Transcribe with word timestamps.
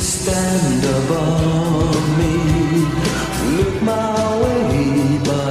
stand 0.00 0.84
above 0.96 1.96
me. 2.18 2.40
Look 3.56 3.82
my 3.82 4.40
way, 4.42 5.18
but 5.24 5.50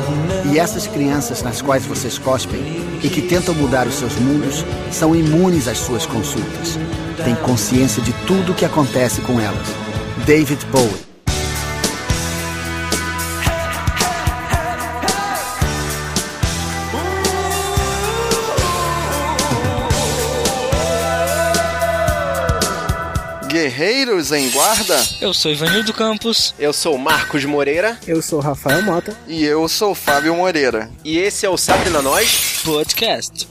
E 0.51 0.57
essas 0.57 0.87
crianças 0.87 1.43
nas 1.43 1.61
quais 1.61 1.85
vocês 1.85 2.17
cospem 2.17 2.59
e 3.03 3.09
que 3.09 3.21
tentam 3.21 3.53
mudar 3.53 3.87
os 3.87 3.95
seus 3.95 4.15
mundos 4.15 4.65
são 4.91 5.15
imunes 5.15 5.67
às 5.67 5.77
suas 5.77 6.05
consultas. 6.05 6.79
Têm 7.23 7.35
consciência 7.35 8.01
de 8.01 8.13
tudo 8.25 8.51
o 8.51 8.55
que 8.55 8.65
acontece 8.65 9.21
com 9.21 9.39
elas. 9.39 9.67
David 10.25 10.65
Bowie. 10.71 11.08
Em 24.31 24.49
Guarda, 24.51 25.01
Eu 25.21 25.33
sou 25.33 25.51
Ivanildo 25.51 25.93
Campos. 25.93 26.53
Eu 26.59 26.71
sou 26.73 26.97
Marcos 26.97 27.43
Moreira 27.45 27.97
Eu 28.07 28.21
sou 28.21 28.39
Rafael 28.39 28.81
Mota. 28.83 29.17
e 29.27 29.43
eu 29.43 29.67
sou 29.67 29.95
Fábio 29.95 30.35
Moreira. 30.35 30.89
e 31.03 31.17
esse 31.17 31.45
é 31.45 31.49
o 31.49 31.57
Sabe 31.57 31.89
na 31.89 32.01
Nós. 32.01 32.59
Podcast. 32.63 33.47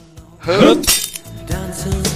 dancing, 1.46 1.90
you 2.04 2.07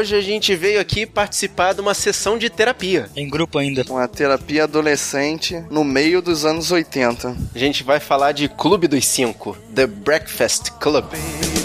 hoje 0.00 0.16
a 0.16 0.20
gente 0.22 0.54
veio 0.56 0.80
aqui 0.80 1.04
participar 1.04 1.74
de 1.74 1.80
uma 1.82 1.92
sessão 1.92 2.38
de 2.38 2.48
terapia. 2.48 3.10
Em 3.14 3.28
grupo 3.28 3.58
ainda. 3.58 3.84
Uma 3.88 4.08
terapia 4.08 4.64
adolescente 4.64 5.62
no 5.70 5.84
meio 5.84 6.22
dos 6.22 6.46
anos 6.46 6.72
80. 6.72 7.36
A 7.54 7.58
gente 7.58 7.84
vai 7.84 8.00
falar 8.00 8.32
de 8.32 8.48
Clube 8.48 8.88
dos 8.88 9.06
Cinco, 9.06 9.54
The 9.74 9.86
Breakfast 9.86 10.70
Club. 10.80 11.04
Don't 11.12 11.59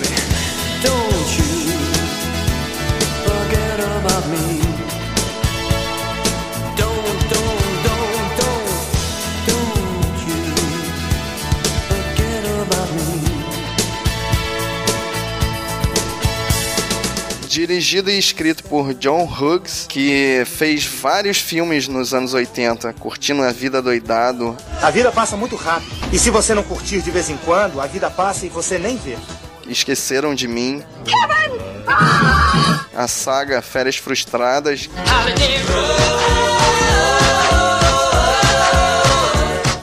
Dirigido 17.55 18.11
e 18.11 18.19
escrito 18.19 18.65
por 18.65 18.93
John 18.95 19.23
Hughes, 19.23 19.85
que 19.87 20.43
fez 20.45 20.83
vários 20.85 21.37
filmes 21.37 21.87
nos 21.87 22.13
anos 22.13 22.33
80, 22.33 22.91
curtindo 22.99 23.41
a 23.43 23.53
vida 23.53 23.81
doidado. 23.81 24.57
A 24.81 24.91
vida 24.91 25.09
passa 25.09 25.37
muito 25.37 25.55
rápido. 25.55 25.89
E 26.11 26.19
se 26.19 26.29
você 26.29 26.53
não 26.53 26.63
curtir 26.63 27.01
de 27.01 27.09
vez 27.11 27.29
em 27.29 27.37
quando, 27.37 27.79
a 27.79 27.87
vida 27.87 28.11
passa 28.11 28.45
e 28.45 28.49
você 28.49 28.77
nem 28.77 28.97
vê. 28.97 29.15
Esqueceram 29.67 30.35
de 30.35 30.49
mim. 30.49 30.83
A 32.93 33.07
saga 33.07 33.61
Férias 33.61 33.95
Frustradas. 33.95 34.89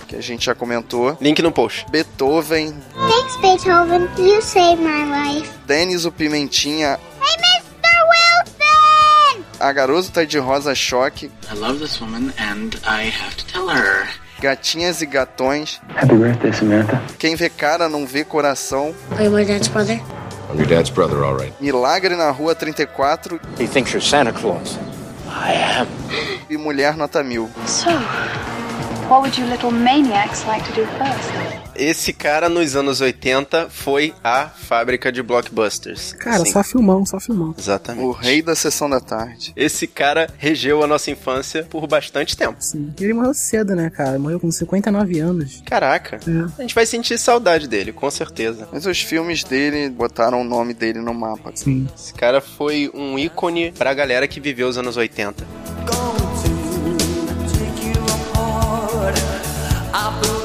Que 0.06 0.16
a 0.16 0.20
gente 0.20 0.44
já 0.44 0.54
comentou. 0.54 1.16
Link 1.22 1.40
no 1.40 1.50
post. 1.50 1.86
Beethoven, 1.90 2.74
Thanks, 2.94 3.36
Beethoven. 3.40 4.10
You 4.18 4.42
saved 4.42 4.82
my 4.82 5.06
life. 5.06 5.50
Denis 5.66 6.04
o 6.04 6.12
Pimentinha! 6.12 7.00
A 9.62 9.72
Garota 9.72 10.26
de 10.26 10.38
Rosa 10.40 10.74
Choque, 10.74 11.30
I 11.48 11.54
love 11.54 11.78
this 11.78 12.00
woman 12.00 12.32
and 12.36 12.74
I 12.84 13.04
have 13.10 13.36
to 13.36 13.44
tell 13.46 13.68
her. 13.68 14.08
Gatinhas 14.40 15.00
e 15.02 15.06
Gatões, 15.06 15.80
Happy 15.94 16.16
birthday, 16.16 16.52
Samantha. 16.52 17.00
Quem 17.16 17.36
Vê 17.36 17.48
Cara 17.48 17.88
Não 17.88 18.04
Vê 18.04 18.24
Coração, 18.24 18.92
Are 19.12 19.24
you 19.24 19.30
my 19.30 19.44
dad's 19.44 19.68
brother? 19.68 20.00
I'm 20.50 20.58
your 20.58 20.66
dad's 20.66 20.90
brother, 20.90 21.22
all 21.24 21.36
right. 21.36 21.54
Milagre 21.60 22.16
na 22.16 22.28
Rua 22.32 22.56
34 22.56 23.38
He 23.56 23.68
thinks 23.68 23.92
you're 23.92 24.00
Santa 24.04 24.32
Claus. 24.32 24.76
I 25.28 25.52
am. 25.52 25.86
e 26.50 26.56
Mulher 26.56 26.96
Nota 26.96 27.22
Mil. 27.22 27.48
So, 27.64 27.88
what 29.12 29.20
would 29.20 29.36
you 29.38 29.46
little 29.46 29.70
maniacs 29.70 30.44
like 30.46 30.64
to 30.64 30.72
do 30.72 30.86
first? 30.86 31.62
Esse 31.74 32.12
cara 32.12 32.48
nos 32.48 32.76
anos 32.76 33.00
80 33.00 33.68
foi 33.70 34.14
a 34.22 34.46
fábrica 34.48 35.10
de 35.10 35.22
blockbusters. 35.22 36.12
Cara, 36.14 36.36
Assim, 36.42 36.52
só 36.52 36.62
filmão, 36.62 37.04
só 37.04 37.18
filmão. 37.18 37.54
Exatamente. 37.58 38.04
O 38.04 38.10
rei 38.12 38.40
da 38.42 38.54
sessão 38.54 38.88
da 38.88 39.00
tarde. 39.00 39.52
Esse 39.56 39.86
cara 39.86 40.28
regeu 40.38 40.82
a 40.82 40.86
nossa 40.86 41.10
infância 41.10 41.64
por 41.68 41.86
bastante 41.86 42.36
tempo. 42.36 42.56
Sim. 42.60 42.92
Ele 43.00 43.12
morreu 43.14 43.32
cedo, 43.34 43.74
né, 43.74 43.90
cara? 43.90 44.18
Morreu 44.18 44.38
com 44.40 44.50
59 44.50 45.18
anos. 45.20 45.62
Caraca, 45.66 46.20
É. 46.26 46.58
a 46.58 46.62
gente 46.62 46.74
vai 46.74 46.84
sentir 46.86 47.18
saudade 47.18 47.66
dele, 47.68 47.90
com 47.92 48.10
certeza. 48.10 48.68
Mas 48.72 48.84
os 48.86 49.00
filmes 49.00 49.42
dele 49.44 49.88
botaram 49.90 50.40
o 50.40 50.44
nome 50.44 50.72
dele 50.74 51.00
no 51.00 51.12
mapa. 51.14 51.52
Sim. 51.54 51.86
Esse 51.94 52.12
cara 52.14 52.40
foi 52.40 52.90
um 52.94 53.18
ícone 53.18 53.72
pra 53.72 53.92
galera 53.94 54.26
que 54.28 54.40
viveu 54.40 54.68
os 54.68 54.76
anos 54.78 54.96
80. 54.96 55.44
Going 55.86 56.21
I 60.12 60.20
put 60.20 60.41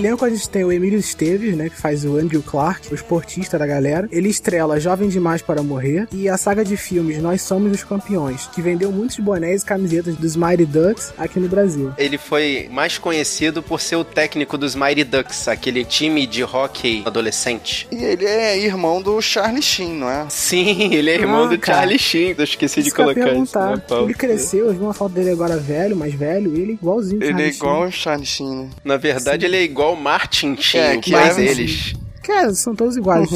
elenco 0.00 0.24
a 0.24 0.30
gente 0.30 0.48
tem 0.48 0.64
o 0.64 0.72
Emílio 0.72 0.98
Esteves, 0.98 1.54
né, 1.56 1.68
que 1.68 1.76
faz 1.76 2.04
o 2.04 2.16
Andrew 2.16 2.42
Clark, 2.42 2.90
o 2.90 2.94
esportista 2.94 3.58
da 3.58 3.66
galera. 3.66 4.08
Ele 4.10 4.28
estrela 4.28 4.80
Jovem 4.80 5.08
Demais 5.08 5.42
para 5.42 5.62
Morrer 5.62 6.08
e 6.12 6.28
a 6.28 6.36
saga 6.38 6.64
de 6.64 6.76
filmes 6.76 7.18
Nós 7.18 7.42
Somos 7.42 7.72
os 7.72 7.84
Campeões, 7.84 8.46
que 8.54 8.62
vendeu 8.62 8.90
muitos 8.90 9.18
bonés 9.18 9.62
e 9.62 9.66
camisetas 9.66 10.16
dos 10.16 10.36
Mighty 10.36 10.64
Ducks 10.64 11.12
aqui 11.18 11.38
no 11.38 11.48
Brasil. 11.48 11.92
Ele 11.98 12.16
foi 12.16 12.68
mais 12.72 12.96
conhecido 12.98 13.62
por 13.62 13.80
ser 13.80 13.96
o 13.96 14.04
técnico 14.04 14.56
dos 14.56 14.74
Mighty 14.74 15.04
Ducks, 15.04 15.46
aquele 15.48 15.84
time 15.84 16.26
de 16.26 16.42
hockey 16.42 17.02
adolescente. 17.04 17.86
E 17.92 17.96
ele 18.02 18.24
é 18.24 18.58
irmão 18.58 19.02
do 19.02 19.20
Charlie 19.20 19.62
Sheen, 19.62 19.92
não 19.98 20.10
é? 20.10 20.26
Sim, 20.30 20.94
ele 20.94 21.10
é 21.10 21.14
irmão 21.14 21.44
Ah, 21.44 21.48
do 21.48 21.58
cara. 21.58 21.78
Charlie 21.80 21.98
Sheen. 21.98 22.34
Eu 22.38 22.44
esqueci 22.44 22.80
de 22.82 22.88
Isso 22.88 22.96
que 22.96 23.02
eu 23.02 23.08
ia 23.08 23.14
colocar 23.14 23.32
isso. 23.42 23.52
perguntar. 23.52 23.80
pauta. 23.86 24.04
Ele 24.04 24.14
cresceu, 24.14 24.66
eu 24.66 24.72
vi 24.72 24.80
uma 24.80 24.94
foto 24.94 25.12
dele 25.12 25.30
agora 25.30 25.56
velho, 25.58 25.94
mais 25.96 26.14
velho, 26.14 26.56
e 26.56 26.60
ele 26.60 26.70
é 26.72 26.74
igualzinho. 26.74 27.22
Ele 27.22 27.26
é 27.32 27.34
Charlie 27.52 27.54
igual 27.54 27.74
Sheen. 27.76 27.84
ao 27.84 27.90
Charlie 27.92 28.26
Sheen, 28.26 28.56
né? 28.56 28.68
Na 28.84 28.96
verdade, 28.96 29.44
ele 29.44 29.56
é 29.56 29.62
igual 29.62 29.89
o 29.92 29.96
Martin 29.96 30.56
Sheen, 30.56 30.80
É, 30.80 30.96
que 30.98 31.10
pai 31.12 31.30
é- 31.30 31.34
deles. 31.34 31.92
Cara, 32.22 32.52
são 32.54 32.74
todos 32.74 32.96
iguais. 32.96 33.28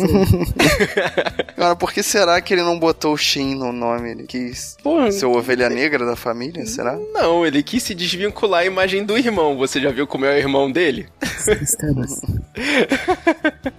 Cara, 1.57 1.75
por 1.77 1.93
que 1.93 2.03
será 2.03 2.41
que 2.41 2.55
ele 2.55 2.63
não 2.63 2.79
botou 2.79 3.15
o 3.15 3.17
Sheen 3.17 3.55
no 3.55 3.73
nome? 3.73 4.11
Ele 4.11 4.25
quis 4.25 4.77
Pô, 4.83 5.11
ser 5.11 5.27
o 5.27 5.37
ovelha 5.37 5.69
negra 5.69 6.05
da 6.05 6.17
família, 6.17 6.67
será? 6.67 6.99
Não, 7.13 7.47
ele 7.47 7.63
quis 7.63 7.83
se 7.83 7.95
desvincular 7.95 8.61
a 8.61 8.67
imagem 8.67 9.05
do 9.05 9.17
irmão. 9.17 9.57
Você 9.57 9.81
já 9.81 9.91
viu 9.91 10.07
como 10.07 10.25
é 10.27 10.35
o 10.35 10.39
irmão 10.39 10.71
dele? 10.71 11.09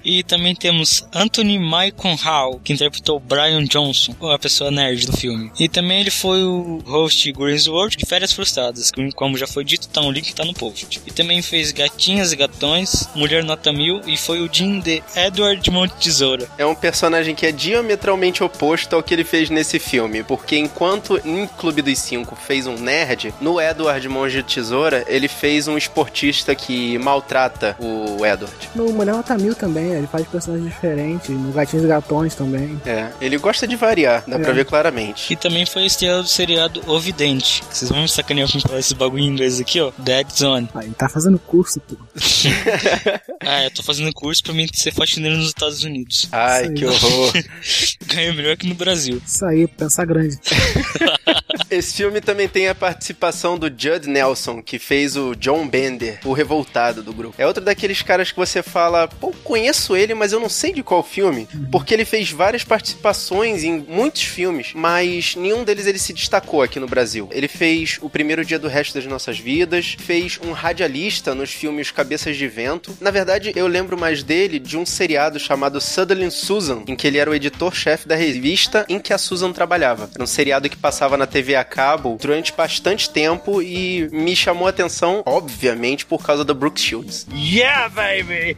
E 0.03 0.23
também 0.23 0.53
temos 0.53 1.03
Anthony 1.11 1.57
Michael 1.57 2.15
Hall, 2.21 2.61
que 2.63 2.73
interpretou 2.73 3.19
Brian 3.19 3.63
Johnson, 3.63 4.15
a 4.31 4.37
pessoa 4.37 4.69
nerd 4.69 5.07
do 5.07 5.17
filme. 5.17 5.51
E 5.59 5.67
também 5.67 6.01
ele 6.01 6.11
foi 6.11 6.43
o 6.43 6.77
host 6.85 7.23
de 7.23 7.31
Green's 7.31 7.67
World 7.67 7.97
de 7.97 8.05
Férias 8.05 8.31
Frustradas, 8.31 8.91
que, 8.91 9.11
como 9.13 9.35
já 9.35 9.47
foi 9.47 9.63
dito, 9.63 9.87
tá 9.87 10.01
um 10.01 10.11
link 10.11 10.25
que 10.25 10.35
tá 10.35 10.45
no 10.45 10.53
post. 10.53 11.01
E 11.07 11.11
também 11.11 11.41
fez 11.41 11.71
Gatinhas 11.71 12.31
e 12.31 12.35
Gatões, 12.35 13.09
Mulher 13.15 13.43
Nota 13.43 13.73
Mil 13.73 13.99
e 14.05 14.15
foi 14.15 14.41
o 14.41 14.49
Jim 14.51 14.79
de 15.01 15.19
Edward 15.19 15.71
Monte 15.71 15.93
Tesoura. 15.95 16.47
É 16.57 16.65
um 16.65 16.75
personagem 16.75 17.33
que 17.35 17.45
é 17.45 17.51
diametralmente 17.51 18.43
oposto 18.43 18.95
ao 18.95 19.03
que 19.03 19.13
ele 19.13 19.23
fez 19.23 19.49
nesse 19.49 19.79
filme, 19.79 20.23
porque 20.23 20.57
enquanto 20.57 21.19
em 21.25 21.47
Clube 21.47 21.81
dos 21.81 21.97
Cinco 21.99 22.35
fez 22.35 22.67
um 22.67 22.75
nerd, 22.77 23.33
no 23.41 23.59
Edward 23.59 24.07
de 24.29 24.43
Tesoura 24.43 25.03
ele 25.07 25.27
fez 25.27 25.67
um 25.67 25.77
esportista 25.77 26.53
que 26.55 26.97
maltrata 26.97 27.75
o 27.79 28.25
Edward. 28.25 28.69
No 28.75 28.91
Mulher 28.91 29.13
Nota 29.15 29.37
Mil 29.37 29.55
também, 29.55 29.91
ele 29.93 30.07
faz 30.07 30.27
personagens 30.27 30.69
diferentes. 30.71 31.29
No 31.29 31.51
Gatinhos 31.51 31.85
e 31.85 31.87
Gatões 31.87 32.35
também. 32.35 32.79
É, 32.85 33.09
ele 33.21 33.37
gosta 33.37 33.67
de 33.67 33.75
variar, 33.75 34.23
dá 34.27 34.37
É. 34.37 34.39
pra 34.39 34.53
ver 34.53 34.65
claramente. 34.65 35.31
E 35.33 35.35
também 35.35 35.65
foi 35.65 35.85
estrela 35.85 36.21
do 36.21 36.27
seriado 36.27 36.81
O 36.87 36.99
Vidente. 36.99 37.63
Vocês 37.71 37.89
vão 37.89 38.01
me 38.01 38.09
sacanear 38.09 38.49
pra 38.51 38.59
falar 38.61 38.79
esse 38.79 38.93
bagulho 38.95 39.23
em 39.23 39.27
inglês 39.27 39.59
aqui, 39.59 39.79
ó. 39.81 39.91
Dead 39.97 40.27
Zone. 40.31 40.69
Ah, 40.73 40.83
ele 40.83 40.93
tá 40.93 41.07
fazendo 41.09 41.39
curso, 41.39 41.79
pô. 41.81 41.95
Ah, 43.47 43.63
eu 43.63 43.71
tô 43.71 43.83
fazendo 43.83 44.11
curso 44.13 44.41
pra 44.43 44.53
mim 44.53 44.65
ser 44.85 44.93
faxineiro 44.93 45.37
nos 45.37 45.47
Estados 45.47 45.83
Unidos. 45.83 46.27
Ai, 46.31 46.71
que 46.73 46.85
horror. 46.85 47.33
Ganho 48.05 48.33
melhor 48.35 48.55
que 48.55 48.67
no 48.67 48.75
Brasil. 48.75 49.21
Isso 49.25 49.43
aí, 49.45 49.67
pensar 49.67 50.05
grande. 50.05 50.37
Esse 51.69 51.95
filme 51.95 52.21
também 52.21 52.47
tem 52.47 52.67
a 52.67 52.75
participação 52.75 53.57
do 53.57 53.67
Judd 53.67 54.07
Nelson, 54.07 54.61
que 54.61 54.77
fez 54.77 55.15
o 55.15 55.35
John 55.35 55.67
Bender, 55.67 56.19
o 56.23 56.33
revoltado 56.33 57.01
do 57.01 57.13
grupo. 57.13 57.35
É 57.37 57.45
outro 57.45 57.63
daqueles 57.63 58.01
caras 58.01 58.31
que 58.31 58.37
você 58.37 58.61
fala, 58.61 59.07
pô, 59.07 59.33
conheço 59.43 59.95
ele, 59.95 60.13
mas 60.13 60.31
eu 60.31 60.39
não 60.39 60.49
sei 60.49 60.73
de 60.73 60.83
qual 60.83 61.03
filme, 61.03 61.47
porque 61.71 61.93
ele 61.93 62.05
fez 62.05 62.31
várias 62.31 62.63
participações 62.63 63.63
em 63.63 63.79
muitos 63.87 64.23
filmes, 64.23 64.71
mas 64.73 65.35
nenhum 65.35 65.63
deles 65.63 65.87
ele 65.87 65.99
se 65.99 66.13
destacou 66.13 66.61
aqui 66.61 66.79
no 66.79 66.87
Brasil. 66.87 67.29
Ele 67.31 67.47
fez 67.47 67.97
O 68.01 68.09
Primeiro 68.09 68.45
Dia 68.45 68.59
do 68.59 68.67
Resto 68.67 68.95
das 68.95 69.05
Nossas 69.05 69.39
Vidas, 69.39 69.95
fez 69.99 70.39
um 70.43 70.51
radialista 70.51 71.35
nos 71.35 71.51
filmes 71.51 71.91
Cabeças 71.91 72.35
de 72.37 72.47
Vento. 72.47 72.97
Na 72.99 73.11
verdade, 73.11 73.53
eu 73.55 73.67
lembro 73.67 73.97
mais 73.97 74.23
dele 74.23 74.59
de 74.59 74.77
um 74.77 74.85
seriado 74.85 75.39
chamado 75.39 75.79
Sutherland 75.79 76.33
Susan, 76.33 76.83
em 76.87 76.95
que 76.95 77.07
ele 77.07 77.17
era 77.17 77.29
o 77.29 77.35
editor-chefe 77.35 78.07
da 78.07 78.15
revista 78.15 78.85
em 78.89 78.99
que 78.99 79.13
a 79.13 79.17
Susan 79.17 79.51
trabalhava. 79.51 80.09
Era 80.13 80.23
um 80.23 80.27
seriado 80.27 80.69
que 80.69 80.77
passava 80.77 81.17
na 81.17 81.25
TV 81.25 81.44
a 81.53 81.63
cabo 81.63 82.17
durante 82.19 82.53
bastante 82.53 83.09
tempo 83.09 83.61
e 83.61 84.07
me 84.11 84.35
chamou 84.35 84.67
a 84.67 84.69
atenção, 84.69 85.21
obviamente, 85.25 86.05
por 86.05 86.23
causa 86.25 86.45
do 86.45 86.55
Brooke 86.55 86.79
Shields. 86.79 87.27
Yeah, 87.31 87.89
baby! 87.89 88.55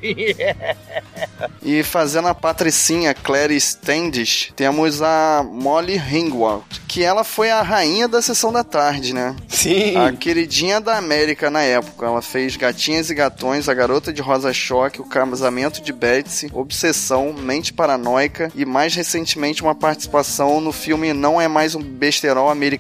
E 1.61 1.83
fazendo 1.83 2.27
a 2.27 2.35
patricinha 2.35 3.13
Clary 3.13 3.57
Standish, 3.57 4.53
temos 4.55 5.01
a 5.01 5.43
Molly 5.43 5.97
Ringwald, 5.97 6.63
que 6.87 7.03
ela 7.03 7.23
foi 7.23 7.49
a 7.49 7.61
rainha 7.61 8.07
da 8.07 8.21
sessão 8.21 8.53
da 8.53 8.63
tarde, 8.63 9.13
né? 9.13 9.35
Sim. 9.47 9.95
A 9.97 10.13
queridinha 10.13 10.79
da 10.79 10.97
América 10.97 11.49
na 11.49 11.61
época. 11.63 12.05
Ela 12.05 12.21
fez 12.21 12.55
Gatinhas 12.55 13.09
e 13.09 13.15
Gatões, 13.15 13.67
A 13.67 13.73
Garota 13.73 14.13
de 14.13 14.21
Rosa 14.21 14.53
Choque, 14.53 15.01
O 15.01 15.05
Casamento 15.05 15.81
de 15.81 15.91
Betsy, 15.91 16.49
Obsessão, 16.53 17.33
Mente 17.33 17.73
Paranoica 17.73 18.51
e 18.55 18.65
mais 18.65 18.95
recentemente 18.95 19.61
uma 19.61 19.75
participação 19.75 20.61
no 20.61 20.71
filme 20.71 21.13
Não 21.13 21.41
é 21.41 21.47
Mais 21.47 21.75
um 21.75 21.81
Besterol 21.81 22.49
Americano, 22.49 22.76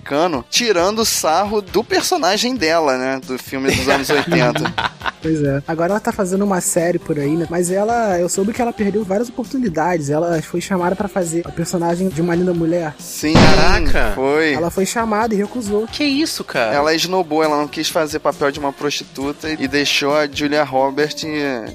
tirando 0.49 1.05
sarro 1.05 1.61
do 1.61 1.83
personagem 1.83 2.55
dela, 2.55 2.97
né? 2.97 3.21
Do 3.25 3.37
filme 3.37 3.69
dos 3.71 3.87
anos 3.87 4.09
80. 4.09 4.97
Pois 5.19 5.43
é. 5.43 5.61
Agora 5.67 5.93
ela 5.93 5.99
tá 5.99 6.11
fazendo 6.11 6.43
uma 6.43 6.61
série 6.61 6.99
por 6.99 7.17
aí, 7.19 7.35
né? 7.35 7.47
Mas 7.49 7.71
ela, 7.71 8.19
eu 8.19 8.29
soube 8.29 8.53
que 8.53 8.61
ela 8.61 8.71
perdeu 8.71 9.03
várias 9.03 9.29
oportunidades. 9.29 10.09
Ela 10.09 10.41
foi 10.41 10.61
chamada 10.61 10.95
pra 10.95 11.07
fazer 11.07 11.41
a 11.45 11.51
personagem 11.51 12.07
de 12.07 12.21
uma 12.21 12.35
linda 12.35 12.53
mulher. 12.53 12.93
Sim, 12.99 13.33
Caraca! 13.33 14.11
foi. 14.13 14.53
Ela 14.53 14.69
foi 14.69 14.85
chamada 14.85 15.33
e 15.33 15.37
recusou. 15.37 15.87
Que 15.87 16.03
isso, 16.03 16.43
cara? 16.43 16.73
Ela 16.75 16.93
esnobou, 16.93 17.43
ela 17.43 17.57
não 17.57 17.67
quis 17.67 17.89
fazer 17.89 18.19
papel 18.19 18.51
de 18.51 18.59
uma 18.59 18.71
prostituta 18.71 19.49
e 19.49 19.67
deixou 19.67 20.15
a 20.15 20.27
Julia 20.27 20.63
Robert 20.63 21.15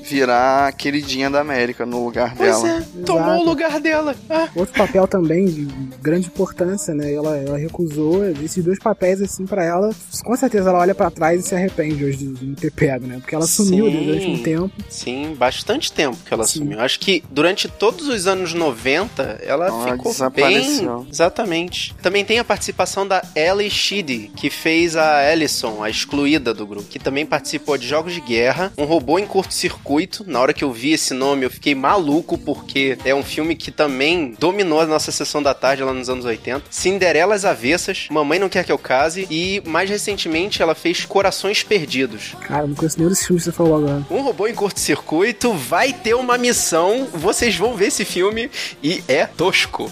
virar 0.05 0.69
a 0.69 0.73
queridinha 0.73 1.29
da 1.29 1.41
América 1.41 1.85
no 1.85 2.05
lugar 2.05 2.35
Pois 2.37 2.63
dela. 2.63 2.79
é, 2.79 3.03
tomou 3.05 3.41
o 3.41 3.45
lugar 3.45 3.81
dela. 3.81 4.15
Ah. 4.31 4.49
Outro 4.55 4.75
papel 4.75 5.07
também 5.09 5.47
de 5.47 5.65
grande 6.01 6.29
importância, 6.29 6.95
né? 6.95 7.13
Ela, 7.13 7.37
ela 7.37 7.59
recusou 7.59 8.12
esses 8.43 8.65
dois 8.65 8.79
papéis, 8.79 9.21
assim, 9.23 9.47
pra 9.47 9.65
ela. 9.65 9.91
Com 10.25 10.37
certeza 10.37 10.71
ela 10.71 10.79
olha 10.79 10.95
pra 10.95 11.11
trás 11.11 11.45
e 11.45 11.49
se 11.49 11.55
arrepende 11.55 12.05
hoje 12.05 12.19
de 12.19 12.45
não 12.45 12.55
ter 12.55 12.71
pego, 12.73 13.07
né? 13.07 13.17
Porque 13.19 13.35
ela 13.35 13.47
sumiu 13.47 13.87
Sim. 13.91 14.05
durante 14.05 14.27
um 14.27 14.43
tempo. 14.43 14.73
Sim, 14.89 15.35
bastante 15.39 15.93
tempo 15.93 16.17
que 16.25 16.33
ela 16.33 16.45
Sim. 16.47 16.61
sumiu. 16.61 16.81
Acho 16.81 16.99
que 17.01 17.23
durante 17.31 17.69
todos 17.69 18.09
os 18.09 18.27
anos 18.27 18.53
90, 18.55 19.41
ela 19.43 19.67
Ela 19.69 19.93
ficou 19.93 20.11
desapareceu. 20.13 20.99
bem... 21.01 21.07
Exatamente. 21.11 21.95
Também 22.03 22.25
tem 22.25 22.39
a 22.39 22.45
participação 22.45 23.07
da 23.07 23.23
Ellie 23.35 23.71
Sheedy, 23.71 24.31
que 24.37 24.51
fez 24.51 24.97
a 24.97 25.31
Ellison, 25.33 25.83
a 25.83 25.91
excluída 25.91 26.53
do 26.55 26.67
grupo, 26.67 26.89
que 26.89 26.99
também 26.99 27.25
participou 27.27 27.77
de 27.79 27.87
Jogos 27.87 28.13
de 28.15 28.21
Guerra, 28.21 28.73
um 28.77 28.85
robô 28.85 29.19
em 29.19 29.27
curto-circuito. 29.27 30.25
Na 30.27 30.41
hora 30.41 30.53
que 30.53 30.65
eu 30.65 30.73
vi 30.73 30.93
esse 30.93 31.15
nome, 31.15 31.45
eu 31.45 31.51
fiquei 31.51 31.75
maluco, 31.75 32.37
porque 32.39 32.99
é 33.05 33.15
um 33.15 33.23
filme 33.23 33.55
que 33.55 33.71
também 33.71 34.35
dominou 34.39 34.81
a 34.81 34.87
nossa 34.87 35.13
sessão 35.13 35.43
da 35.43 35.55
tarde 35.55 35.83
lá 35.83 35.93
nos 35.93 36.09
anos 36.09 36.25
80. 36.25 36.65
Cinderelas 36.71 37.45
Avessas, 37.45 38.02
Mamãe 38.11 38.39
Não 38.39 38.49
Quer 38.49 38.65
Que 38.65 38.73
Eu 38.73 38.79
Case, 38.79 39.27
e 39.31 39.63
mais 39.67 39.89
recentemente 39.89 40.63
ela 40.63 40.75
fez 40.75 41.05
Corações 41.05 41.63
Perdidos. 41.63 42.35
Cara, 42.41 42.67
não 42.67 42.75
conheço 42.75 42.99
nenhum 42.99 43.11
desses 43.11 43.27
filmes 43.27 43.45
que 43.45 43.51
você 43.51 43.57
falou 43.57 43.77
agora. 43.77 44.03
Um 44.11 44.23
robô 44.23 44.47
em 44.47 44.55
curto-circuito 44.55 45.53
vai 45.53 45.93
ter 45.93 46.15
uma 46.15 46.37
missão. 46.39 47.07
Vocês 47.13 47.57
vão 47.57 47.75
ver 47.75 47.87
esse 47.87 48.05
filme 48.05 48.51
e 48.83 49.03
é 49.09 49.27
tosco. 49.27 49.91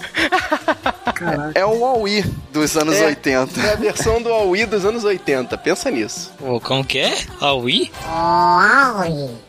Caraca. 1.14 1.52
É 1.54 1.64
o 1.64 1.78
Wall-E 1.80 2.24
dos 2.52 2.76
anos 2.76 2.96
É. 2.96 3.06
80. 3.06 3.60
É 3.60 3.72
a 3.72 3.76
versão 3.76 4.22
do 4.22 4.28
Aui 4.30 4.64
dos 4.66 4.84
anos 4.84 5.04
80. 5.04 5.56
Pensa 5.58 5.90
nisso. 5.90 6.32
Ô, 6.40 6.60
como 6.60 6.84
que 6.84 6.98
é? 6.98 7.14
A 7.40 7.52
Wii? 7.52 7.90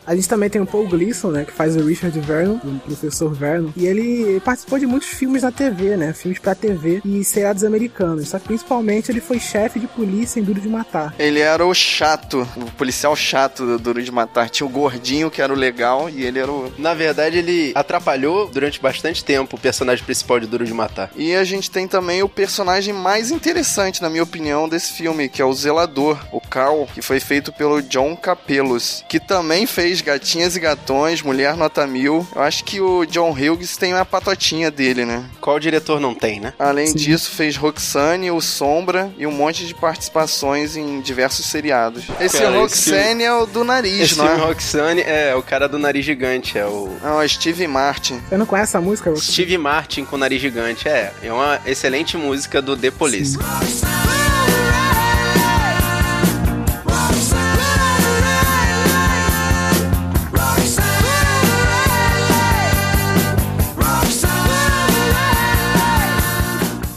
A 0.06 0.14
gente 0.14 0.28
também 0.28 0.50
tem 0.50 0.60
o 0.60 0.66
Paul 0.66 0.86
Gleason, 0.88 1.30
né? 1.30 1.44
Que 1.44 1.52
faz 1.52 1.76
o 1.76 1.84
Richard 1.84 2.18
Vernon, 2.20 2.56
o 2.64 2.78
professor 2.80 3.32
Vernon. 3.32 3.70
E 3.76 3.86
ele 3.86 4.40
participou 4.40 4.78
de 4.78 4.86
muitos 4.86 5.08
filmes 5.08 5.42
na 5.42 5.50
TV, 5.52 5.96
né? 5.96 6.12
Filmes 6.12 6.38
pra 6.38 6.54
TV 6.54 7.00
e 7.04 7.24
seriados 7.24 7.64
americanos. 7.64 8.28
Só 8.28 8.38
que 8.38 8.51
principalmente 8.52 9.10
ele 9.10 9.20
foi 9.20 9.40
chefe 9.40 9.80
de 9.80 9.86
polícia 9.86 10.38
em 10.38 10.42
Duro 10.42 10.60
de 10.60 10.68
Matar. 10.68 11.14
Ele 11.18 11.40
era 11.40 11.64
o 11.64 11.72
chato, 11.72 12.46
o 12.54 12.70
policial 12.72 13.16
chato 13.16 13.64
do 13.64 13.78
Duro 13.78 14.02
de 14.02 14.12
Matar. 14.12 14.50
Tinha 14.50 14.66
o 14.66 14.70
gordinho, 14.70 15.30
que 15.30 15.40
era 15.40 15.50
o 15.50 15.56
legal, 15.56 16.10
e 16.10 16.22
ele 16.22 16.38
era 16.38 16.52
o. 16.52 16.70
Na 16.76 16.92
verdade, 16.92 17.38
ele 17.38 17.72
atrapalhou 17.74 18.48
durante 18.48 18.78
bastante 18.78 19.24
tempo 19.24 19.56
o 19.56 19.58
personagem 19.58 20.04
principal 20.04 20.38
de 20.38 20.46
Duro 20.46 20.66
de 20.66 20.74
Matar. 20.74 21.10
E 21.16 21.34
a 21.34 21.44
gente 21.44 21.70
tem 21.70 21.88
também 21.88 22.22
o 22.22 22.28
personagem 22.28 22.92
mais 22.92 23.30
interessante, 23.30 24.02
na 24.02 24.10
minha 24.10 24.22
opinião, 24.22 24.68
desse 24.68 24.92
filme, 24.92 25.30
que 25.30 25.40
é 25.40 25.44
o 25.44 25.54
Zelador, 25.54 26.18
o 26.30 26.40
Carl, 26.40 26.86
que 26.92 27.00
foi 27.00 27.20
feito 27.20 27.52
pelo 27.52 27.80
John 27.80 28.14
Capelos, 28.14 29.02
que 29.08 29.18
também 29.18 29.64
fez 29.64 30.02
Gatinhas 30.02 30.56
e 30.56 30.60
Gatões, 30.60 31.22
Mulher 31.22 31.56
Nota 31.56 31.86
Mil. 31.86 32.26
Eu 32.36 32.42
acho 32.42 32.64
que 32.64 32.82
o 32.82 33.06
John 33.06 33.30
Hughes 33.30 33.78
tem 33.78 33.94
uma 33.94 34.04
patotinha 34.04 34.70
dele, 34.70 35.06
né? 35.06 35.24
Qual 35.40 35.58
diretor 35.58 35.98
não 35.98 36.14
tem, 36.14 36.38
né? 36.38 36.52
Além 36.58 36.88
Sim. 36.88 36.96
disso, 36.96 37.30
fez 37.30 37.56
Roxane, 37.56 38.30
o 38.30 38.41
Sombra 38.42 39.12
e 39.16 39.26
um 39.26 39.32
monte 39.32 39.66
de 39.66 39.74
participações 39.74 40.76
em 40.76 41.00
diversos 41.00 41.46
seriados. 41.46 42.04
Esse 42.20 42.38
Cara, 42.38 42.50
esse 42.50 42.90
Roxane 42.90 43.22
é 43.24 43.32
o 43.32 43.46
do 43.46 43.64
nariz, 43.64 44.00
Esse 44.00 44.18
não 44.18 44.28
é? 44.28 44.34
Roxane 44.36 45.02
é 45.02 45.34
o 45.34 45.42
cara 45.42 45.68
do 45.68 45.78
nariz 45.78 46.04
gigante, 46.04 46.58
é 46.58 46.66
o 46.66 46.90
Não, 47.02 47.20
é 47.20 47.28
Steve 47.28 47.66
Martin. 47.66 48.20
Você 48.28 48.36
não 48.36 48.46
conhece 48.46 48.70
essa 48.70 48.80
música? 48.80 49.10
Roxy? 49.10 49.32
Steve 49.32 49.58
Martin 49.58 50.04
com 50.04 50.16
nariz 50.16 50.40
gigante. 50.40 50.88
É, 50.88 51.12
é 51.22 51.32
uma 51.32 51.60
excelente 51.66 52.16
música 52.16 52.60
do 52.60 52.76
The 52.76 52.90
Police. 52.90 53.38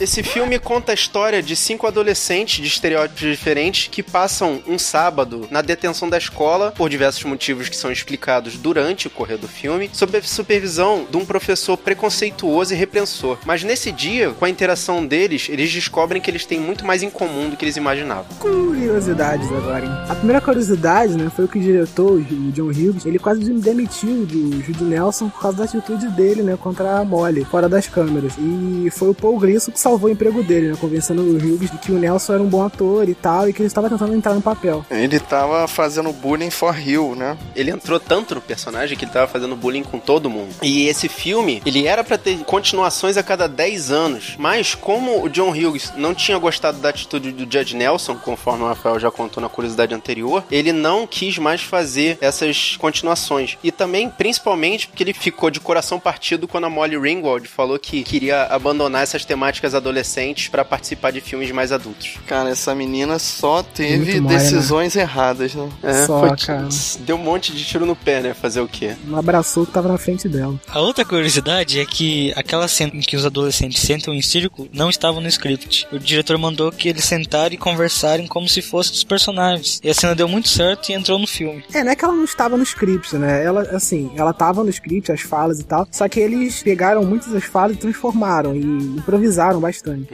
Esse 0.05 0.21
filme 0.21 0.59
conta 0.59 0.91
a 0.91 0.93
história 0.93 1.41
de 1.41 1.55
cinco 1.55 1.87
adolescentes 1.87 2.61
de 2.61 2.67
estereótipos 2.67 3.21
diferentes 3.21 3.87
que 3.87 4.03
passam 4.03 4.61
um 4.67 4.77
sábado 4.77 5.47
na 5.49 5.63
detenção 5.63 6.07
da 6.07 6.15
escola 6.15 6.71
por 6.77 6.91
diversos 6.91 7.23
motivos 7.23 7.69
que 7.69 7.75
são 7.75 7.91
explicados 7.91 8.55
durante 8.55 9.07
o 9.07 9.09
correr 9.09 9.37
do 9.37 9.47
filme, 9.47 9.89
sob 9.91 10.15
a 10.15 10.21
supervisão 10.21 11.07
de 11.09 11.17
um 11.17 11.25
professor 11.25 11.75
preconceituoso 11.75 12.71
e 12.71 12.77
repreensor. 12.77 13.39
Mas 13.47 13.63
nesse 13.63 13.91
dia, 13.91 14.29
com 14.29 14.45
a 14.45 14.49
interação 14.49 15.03
deles, 15.03 15.47
eles 15.49 15.73
descobrem 15.73 16.21
que 16.21 16.29
eles 16.29 16.45
têm 16.45 16.59
muito 16.59 16.85
mais 16.85 17.01
em 17.01 17.09
comum 17.09 17.49
do 17.49 17.57
que 17.57 17.65
eles 17.65 17.75
imaginavam. 17.75 18.27
Curiosidades 18.37 19.51
agora, 19.51 19.85
hein? 19.85 19.91
A 20.07 20.13
primeira 20.13 20.39
curiosidade, 20.39 21.17
né, 21.17 21.31
foi 21.35 21.45
o 21.45 21.47
que 21.47 21.57
o 21.57 21.61
diretor, 21.61 22.11
o 22.11 22.51
John 22.51 22.67
Hughes, 22.67 23.07
ele 23.07 23.17
quase 23.17 23.41
demitiu 23.53 24.23
do 24.23 24.61
Jude 24.61 24.83
Nelson 24.83 25.29
por 25.29 25.41
causa 25.41 25.57
da 25.57 25.63
atitude 25.63 26.07
dele, 26.09 26.43
né, 26.43 26.55
contra 26.55 26.99
a 26.99 27.03
Molly, 27.03 27.43
fora 27.43 27.67
das 27.67 27.87
câmeras. 27.87 28.33
E 28.37 28.87
foi 28.91 29.09
o 29.09 29.15
Paul 29.15 29.39
Gleason 29.39 29.71
que 29.71 29.79
salvou 29.79 29.94
o 30.03 30.09
emprego 30.09 30.43
dele, 30.43 30.69
né, 30.69 30.77
convencendo 30.79 31.21
o 31.21 31.35
Hughes 31.35 31.71
de 31.71 31.77
que 31.77 31.91
o 31.91 31.97
Nelson 31.97 32.33
era 32.33 32.43
um 32.43 32.47
bom 32.47 32.63
ator 32.63 33.07
e 33.07 33.15
tal, 33.15 33.49
e 33.49 33.53
que 33.53 33.61
ele 33.61 33.67
estava 33.67 33.89
tentando 33.89 34.13
entrar 34.13 34.33
no 34.33 34.41
papel. 34.41 34.85
Ele 34.89 35.19
tava 35.19 35.67
fazendo 35.67 36.11
bullying 36.11 36.49
for 36.49 36.77
Hill, 36.77 37.15
né? 37.15 37.37
Ele 37.55 37.71
entrou 37.71 37.99
tanto 37.99 38.35
no 38.35 38.41
personagem 38.41 38.97
que 38.97 39.05
ele 39.05 39.11
tava 39.11 39.27
fazendo 39.27 39.55
bullying 39.55 39.83
com 39.83 39.99
todo 39.99 40.29
mundo. 40.29 40.53
E 40.61 40.87
esse 40.87 41.07
filme, 41.07 41.61
ele 41.65 41.87
era 41.87 42.03
pra 42.03 42.17
ter 42.17 42.37
continuações 42.45 43.17
a 43.17 43.23
cada 43.23 43.47
10 43.47 43.91
anos. 43.91 44.35
Mas 44.37 44.75
como 44.75 45.23
o 45.23 45.29
John 45.29 45.51
Hughes 45.51 45.93
não 45.95 46.13
tinha 46.13 46.37
gostado 46.37 46.79
da 46.79 46.89
atitude 46.89 47.31
do 47.31 47.51
Judge 47.51 47.75
Nelson, 47.75 48.15
conforme 48.15 48.63
o 48.63 48.67
Rafael 48.67 48.99
já 48.99 49.11
contou 49.11 49.41
na 49.41 49.49
curiosidade 49.49 49.93
anterior, 49.93 50.43
ele 50.51 50.71
não 50.71 51.07
quis 51.07 51.37
mais 51.37 51.61
fazer 51.61 52.17
essas 52.21 52.77
continuações. 52.77 53.57
E 53.63 53.71
também, 53.71 54.09
principalmente, 54.09 54.87
porque 54.87 55.03
ele 55.03 55.13
ficou 55.13 55.49
de 55.49 55.59
coração 55.59 55.99
partido 55.99 56.47
quando 56.47 56.65
a 56.65 56.69
Molly 56.69 56.97
Ringwald 56.97 57.47
falou 57.47 57.79
que 57.79 58.03
queria 58.03 58.43
abandonar 58.43 59.03
essas 59.03 59.25
temáticas 59.25 59.73
adolescentes 59.89 60.47
pra 60.47 60.65
participar 60.65 61.11
de 61.11 61.21
filmes 61.21 61.51
mais 61.51 61.71
adultos. 61.71 62.15
Cara, 62.27 62.49
essa 62.49 62.73
menina 62.73 63.19
só 63.19 63.61
teve 63.61 64.19
Muito 64.19 64.27
né? 64.29 64.37
decisões 64.37 64.95
erradas, 64.95 65.53
né? 65.53 65.69
É, 65.83 66.05
Só, 66.05 66.19
foi- 66.27 66.37
cara. 66.37 66.67
Deu 67.01 67.15
um 67.15 67.19
monte 67.19 67.53
de 67.55 67.63
tiro 67.63 67.85
no 67.85 67.95
pé, 67.95 68.21
né? 68.21 68.33
Fazer 68.33 68.61
o 68.61 68.67
quê? 68.67 68.95
Não 69.05 69.17
abraçou 69.19 69.63
o 69.63 69.65
que 69.65 69.71
tava 69.71 69.87
na 69.87 69.97
frente 69.97 70.27
dela. 70.27 70.59
A 70.67 70.79
outra 70.81 71.05
curiosidade 71.05 71.79
é 71.79 71.85
que 71.85 72.33
aquela 72.35 72.67
cena 72.67 72.91
em 72.95 72.99
que 73.01 73.15
os 73.15 73.25
adolescentes 73.25 73.81
sentam 73.81 74.13
em 74.13 74.21
círculo 74.21 74.67
não 74.73 74.89
estava 74.89 75.21
no 75.21 75.27
script. 75.27 75.87
O 75.91 75.99
diretor 75.99 76.37
mandou 76.37 76.71
que 76.71 76.89
eles 76.89 77.05
sentarem 77.05 77.55
e 77.55 77.57
conversarem 77.59 78.27
como 78.27 78.49
se 78.49 78.61
fossem 78.61 78.93
os 78.93 79.03
personagens. 79.03 79.79
E 79.83 79.89
a 79.89 79.93
cena 79.93 80.15
deu 80.15 80.27
muito 80.27 80.49
certo 80.49 80.89
e 80.89 80.93
entrou 80.93 81.19
no 81.19 81.27
filme. 81.27 81.63
É, 81.73 81.83
não 81.83 81.91
é 81.91 81.95
que 81.95 82.03
ela 82.03 82.13
não 82.15 82.23
estava 82.25 82.57
no 82.57 82.63
script, 82.63 83.15
né? 83.17 83.43
Ela, 83.43 83.61
assim, 83.75 84.11
ela 84.15 84.33
tava 84.33 84.63
no 84.63 84.69
script, 84.69 85.11
as 85.11 85.21
falas 85.21 85.59
e 85.59 85.63
tal. 85.63 85.87
Só 85.91 86.07
que 86.09 86.19
eles 86.19 86.63
pegaram 86.63 87.03
muitas 87.03 87.31
das 87.31 87.43
falas 87.43 87.75
e 87.75 87.79
transformaram 87.79 88.55
e 88.55 88.59
improvisaram 88.59 89.59
bastante. 89.59 89.74
Bastante. 89.75 90.07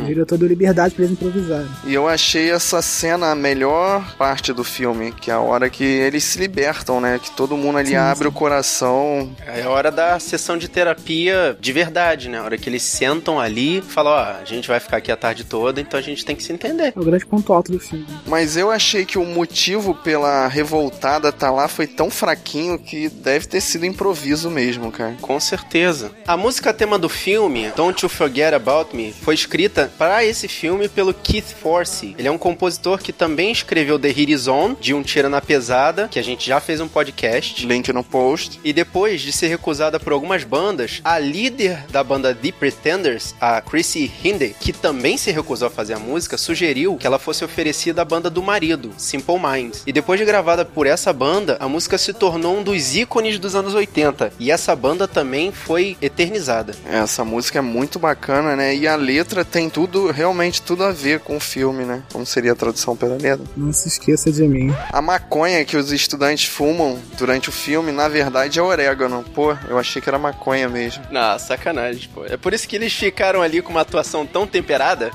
O 0.00 0.04
diretor 0.04 0.38
deu 0.38 0.48
liberdade 0.48 0.94
pra 0.94 1.04
eles 1.04 1.16
improvisarem. 1.16 1.68
E 1.84 1.94
eu 1.94 2.08
achei 2.08 2.50
essa 2.50 2.82
cena 2.82 3.30
a 3.30 3.34
melhor 3.34 4.14
parte 4.16 4.52
do 4.52 4.64
filme, 4.64 5.12
que 5.12 5.30
é 5.30 5.34
a 5.34 5.40
hora 5.40 5.70
que 5.70 5.84
eles 5.84 6.24
se 6.24 6.38
libertam, 6.38 7.00
né? 7.00 7.18
Que 7.22 7.30
todo 7.30 7.56
mundo 7.56 7.78
ali 7.78 7.90
Sim, 7.90 7.96
abre 7.96 8.24
sim. 8.24 8.28
o 8.28 8.32
coração. 8.32 9.30
É 9.46 9.62
a 9.62 9.70
hora 9.70 9.90
da 9.90 10.18
sessão 10.18 10.56
de 10.58 10.68
terapia 10.68 11.56
de 11.60 11.72
verdade, 11.72 12.28
né? 12.28 12.38
A 12.38 12.42
hora 12.44 12.58
que 12.58 12.68
eles 12.68 12.82
sentam 12.82 13.38
ali 13.40 13.78
e 13.78 13.82
falam, 13.82 14.12
ó, 14.12 14.40
a 14.40 14.44
gente 14.44 14.68
vai 14.68 14.80
ficar 14.80 14.98
aqui 14.98 15.10
a 15.10 15.16
tarde 15.16 15.44
toda, 15.44 15.80
então 15.80 15.98
a 15.98 16.02
gente 16.02 16.24
tem 16.24 16.34
que 16.36 16.42
se 16.42 16.52
entender. 16.52 16.92
É 16.94 17.00
o 17.00 17.04
grande 17.04 17.26
ponto 17.26 17.52
alto 17.52 17.72
do 17.72 17.78
filme. 17.78 18.06
Mas 18.26 18.56
eu 18.56 18.70
achei 18.70 19.04
que 19.04 19.18
o 19.18 19.24
motivo 19.24 19.94
pela 19.94 20.46
revoltada 20.48 21.32
tá 21.32 21.50
lá 21.50 21.68
foi 21.68 21.86
tão 21.86 22.10
fraquinho 22.10 22.78
que 22.78 23.08
deve 23.08 23.46
ter 23.46 23.60
sido 23.60 23.86
improviso 23.86 24.50
mesmo, 24.50 24.90
cara. 24.90 25.14
Com 25.20 25.38
certeza. 25.40 26.10
A 26.26 26.36
música 26.36 26.72
tema 26.72 26.98
do 26.98 27.08
filme, 27.08 27.70
Don't 27.76 28.04
You 28.04 28.08
Forget 28.08 28.54
About 28.54 28.94
Me, 28.94 29.03
foi 29.12 29.34
escrita 29.34 29.90
para 29.98 30.24
esse 30.24 30.48
filme 30.48 30.88
pelo 30.88 31.12
Keith 31.12 31.54
Forsey. 31.60 32.14
Ele 32.18 32.28
é 32.28 32.30
um 32.30 32.38
compositor 32.38 32.98
que 32.98 33.12
também 33.12 33.50
escreveu 33.50 33.98
The 33.98 34.08
Hit 34.08 34.32
Is 34.32 34.48
On, 34.48 34.74
de 34.74 34.94
Um 34.94 35.02
Tira 35.02 35.28
na 35.28 35.40
Pesada, 35.40 36.08
que 36.08 36.18
a 36.18 36.22
gente 36.22 36.46
já 36.46 36.60
fez 36.60 36.80
um 36.80 36.88
podcast. 36.88 37.66
Link 37.66 37.92
no 37.92 38.04
post. 38.04 38.60
E 38.64 38.72
depois 38.72 39.20
de 39.20 39.32
ser 39.32 39.48
recusada 39.48 39.98
por 39.98 40.12
algumas 40.12 40.44
bandas, 40.44 41.00
a 41.04 41.18
líder 41.18 41.84
da 41.90 42.02
banda 42.04 42.34
The 42.34 42.52
Pretenders, 42.52 43.34
a 43.40 43.60
Chrissy 43.60 44.10
Hinde, 44.22 44.54
que 44.60 44.72
também 44.72 45.16
se 45.16 45.30
recusou 45.30 45.68
a 45.68 45.70
fazer 45.70 45.94
a 45.94 45.98
música, 45.98 46.36
sugeriu 46.36 46.96
que 46.96 47.06
ela 47.06 47.18
fosse 47.18 47.44
oferecida 47.44 48.02
à 48.02 48.04
banda 48.04 48.30
do 48.30 48.42
marido, 48.42 48.92
Simple 48.96 49.38
Minds. 49.38 49.82
E 49.86 49.92
depois 49.92 50.18
de 50.18 50.26
gravada 50.26 50.64
por 50.64 50.86
essa 50.86 51.12
banda, 51.12 51.56
a 51.60 51.68
música 51.68 51.98
se 51.98 52.12
tornou 52.12 52.58
um 52.58 52.62
dos 52.62 52.94
ícones 52.96 53.38
dos 53.38 53.54
anos 53.54 53.74
80. 53.74 54.32
E 54.38 54.50
essa 54.50 54.74
banda 54.74 55.06
também 55.06 55.52
foi 55.52 55.96
eternizada. 56.00 56.74
Essa 56.86 57.24
música 57.24 57.58
é 57.58 57.62
muito 57.62 57.98
bacana, 57.98 58.56
né? 58.56 58.74
E 58.74 58.86
a 58.86 58.93
letra 58.96 59.44
tem 59.44 59.68
tudo, 59.68 60.10
realmente 60.10 60.62
tudo 60.62 60.84
a 60.84 60.92
ver 60.92 61.20
com 61.20 61.36
o 61.36 61.40
filme, 61.40 61.84
né? 61.84 62.02
Como 62.12 62.24
seria 62.24 62.52
a 62.52 62.56
tradução 62.56 62.96
pela 62.96 63.16
letra? 63.16 63.44
Não 63.56 63.72
se 63.72 63.88
esqueça 63.88 64.30
de 64.30 64.42
mim. 64.46 64.74
A 64.92 65.00
maconha 65.02 65.64
que 65.64 65.76
os 65.76 65.92
estudantes 65.92 66.48
fumam 66.48 66.98
durante 67.18 67.48
o 67.48 67.52
filme, 67.52 67.92
na 67.92 68.08
verdade, 68.08 68.58
é 68.58 68.62
orégano. 68.62 69.24
Pô, 69.34 69.56
eu 69.68 69.78
achei 69.78 70.00
que 70.00 70.08
era 70.08 70.18
maconha 70.18 70.68
mesmo. 70.68 71.04
Ah, 71.14 71.38
sacanagem, 71.38 72.08
pô. 72.14 72.24
É 72.24 72.36
por 72.36 72.52
isso 72.52 72.68
que 72.68 72.76
eles 72.76 72.92
ficaram 72.92 73.42
ali 73.42 73.62
com 73.62 73.70
uma 73.70 73.80
atuação 73.82 74.26
tão 74.26 74.46
temperada. 74.46 75.10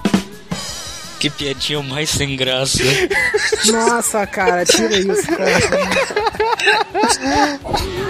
Que 1.19 1.29
piadinha 1.29 1.83
mais 1.83 2.09
sem 2.09 2.35
graça. 2.37 2.79
Nossa, 3.69 4.25
cara, 4.25 4.65
tira 4.65 4.95
isso, 4.97 5.27
cara. 5.27 5.51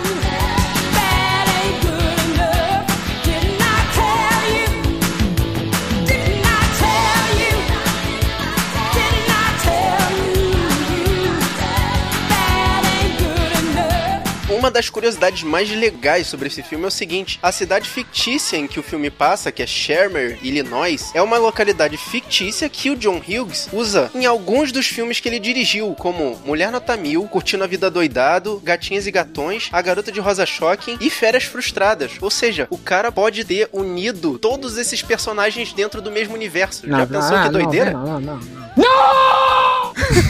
Uma 14.70 14.74
das 14.74 14.88
curiosidades 14.88 15.42
mais 15.42 15.68
legais 15.72 16.28
sobre 16.28 16.46
esse 16.46 16.62
filme 16.62 16.86
é 16.86 16.88
o 16.90 16.92
seguinte: 16.92 17.40
a 17.42 17.52
cidade 17.52 17.90
fictícia 17.90 18.56
em 18.56 18.68
que 18.68 18.80
o 18.80 18.84
filme 18.84 19.10
passa, 19.10 19.52
que 19.52 19.64
é 19.64 19.66
Shermer, 19.66 20.38
Illinois, 20.44 21.10
é 21.16 21.22
uma 21.24 21.40
localidade 21.40 21.98
fictícia 21.98 22.70
que 22.70 22.92
o 22.92 22.96
John 22.96 23.18
Hughes 23.18 23.68
usa 23.74 24.12
em 24.14 24.28
alguns 24.28 24.72
dos 24.72 24.86
filmes 24.86 25.20
que 25.20 25.28
ele 25.28 25.40
dirigiu, 25.40 25.96
como 25.98 26.40
Mulher 26.46 26.72
Nota 26.72 26.96
Mil, 26.96 27.24
Curtindo 27.24 27.64
a 27.64 27.68
Vida 27.68 27.90
Doidado, 27.90 28.62
Gatinhas 28.64 29.08
e 29.08 29.12
Gatões, 29.12 29.70
A 29.72 29.82
Garota 29.82 30.12
de 30.12 30.20
Rosa 30.20 30.46
Shocking 30.46 31.00
e 31.02 31.10
Férias 31.10 31.46
Frustradas. 31.46 32.12
Ou 32.22 32.30
seja, 32.30 32.68
o 32.70 32.78
cara 32.78 33.12
pode 33.12 33.44
ter 33.44 33.70
unido 33.74 34.38
todos 34.38 34.78
esses 34.78 35.02
personagens 35.02 35.74
dentro 35.74 36.00
do 36.00 36.12
mesmo 36.12 36.36
universo. 36.36 36.88
Já 36.88 37.08
pensou 37.08 37.38
ah, 37.38 37.44
que 37.46 37.50
doideira? 37.50 37.90
Não, 37.90 38.20
não, 38.20 38.20
não, 38.20 38.38
não. 38.38 39.69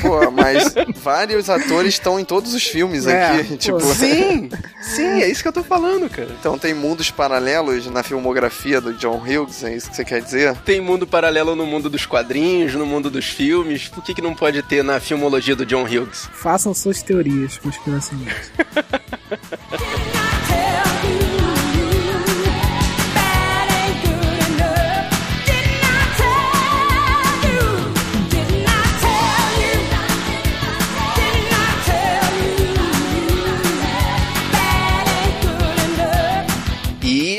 Pô, 0.01 0.31
mas 0.31 0.73
vários 1.01 1.49
atores 1.49 1.93
estão 1.95 2.19
em 2.19 2.25
todos 2.25 2.53
os 2.53 2.63
filmes 2.63 3.05
É, 3.07 3.25
aqui. 3.39 3.43
pô, 3.49 3.57
Tipo, 3.57 3.79
Sim, 3.81 4.49
sim, 4.81 5.21
é 5.21 5.29
isso 5.29 5.41
que 5.41 5.47
eu 5.47 5.53
tô 5.53 5.63
falando, 5.63 6.09
cara. 6.09 6.29
então 6.39 6.57
tem 6.57 6.73
mundos 6.73 7.11
paralelos 7.11 7.85
na 7.87 8.03
filmografia 8.03 8.79
do 8.81 8.93
John 8.93 9.17
Hughes, 9.21 9.63
é 9.63 9.75
isso 9.75 9.89
que 9.89 9.95
você 9.95 10.05
quer 10.05 10.21
dizer? 10.21 10.55
Tem 10.65 10.79
mundo 10.81 11.05
paralelo 11.05 11.55
no 11.55 11.65
mundo 11.65 11.89
dos 11.89 12.05
quadrinhos, 12.05 12.73
no 12.73 12.85
mundo 12.85 13.09
dos 13.09 13.25
filmes. 13.25 13.87
Por 13.87 14.03
que, 14.03 14.13
que 14.13 14.21
não 14.21 14.33
pode 14.35 14.61
ter 14.63 14.83
na 14.83 14.99
filmologia 14.99 15.55
do 15.55 15.65
John 15.65 15.83
Hughes? 15.83 16.29
Façam 16.33 16.73
suas 16.73 17.01
teorias 17.03 17.57
conspiracionistas. 17.57 18.51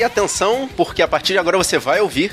E 0.01 0.03
atenção, 0.03 0.67
porque 0.75 1.03
a 1.03 1.07
partir 1.07 1.33
de 1.33 1.37
agora 1.37 1.55
você 1.59 1.77
vai 1.77 2.01
ouvir. 2.01 2.31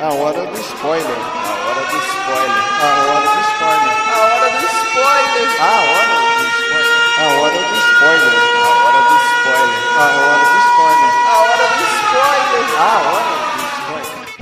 A 0.00 0.12
hora 0.12 0.46
do 0.50 0.60
spoiler. 0.60 1.06
A 1.06 1.54
hora 1.62 1.80
do 1.86 1.96
spoiler. 1.96 2.58
A 2.82 2.90
hora 3.06 3.30
do 3.30 3.46
spoiler. 3.46 3.94
A 4.02 4.26
hora 4.26 4.50
do 4.50 4.66
spoiler. 4.66 5.54
A 5.60 5.78
hora 5.78 6.10
do 6.26 6.50
spoiler. 6.66 7.22
A 7.22 7.30
hora 7.38 7.54
do 7.54 7.76
spoiler. 7.78 8.34
A 8.36 8.82
hora 8.82 8.98
do 8.98 9.14
spoiler. 9.22 9.78
A 9.94 10.10
hora 10.10 10.42
do 10.42 10.58
spoiler. 10.66 11.12
A 11.22 11.38
hora 11.38 11.66
do 11.70 11.84
spoiler. 11.94 12.74
A 12.80 12.98
hora 13.12 13.30
do 13.54 13.62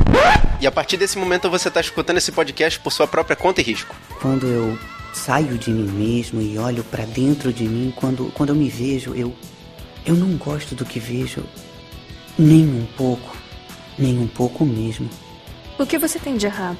spoiler. 0.09 0.57
E 0.63 0.67
a 0.67 0.73
partir 0.73 0.97
desse 0.97 1.19
momento 1.19 1.51
você 1.51 1.71
tá 1.71 1.83
escutando 1.83 2.17
esse 2.17 2.33
podcast 2.33 2.81
por 2.81 2.91
sua 2.91 3.07
própria 3.07 3.37
conta 3.37 3.61
e 3.61 3.65
risco. 3.65 3.95
Quando 4.23 4.47
eu 4.47 4.79
saio 5.13 5.59
de 5.59 5.71
mim 5.71 5.91
mesmo 5.91 6.41
e 6.41 6.57
olho 6.57 6.83
pra 6.85 7.05
dentro 7.05 7.53
de 7.53 7.65
mim, 7.65 7.93
quando, 7.95 8.33
quando 8.33 8.49
eu 8.49 8.55
me 8.55 8.71
vejo, 8.71 9.15
eu 9.15 9.37
eu 10.07 10.15
não 10.15 10.39
gosto 10.39 10.75
do 10.75 10.85
que 10.87 10.99
vejo 10.99 11.45
nem 12.39 12.67
um 12.67 12.87
pouco, 12.97 13.37
nem 13.99 14.19
um 14.19 14.27
pouco 14.27 14.65
mesmo. 14.65 15.09
O 15.79 15.87
que 15.87 15.99
você 15.99 16.19
tem 16.19 16.37
de 16.37 16.47
errado? 16.47 16.79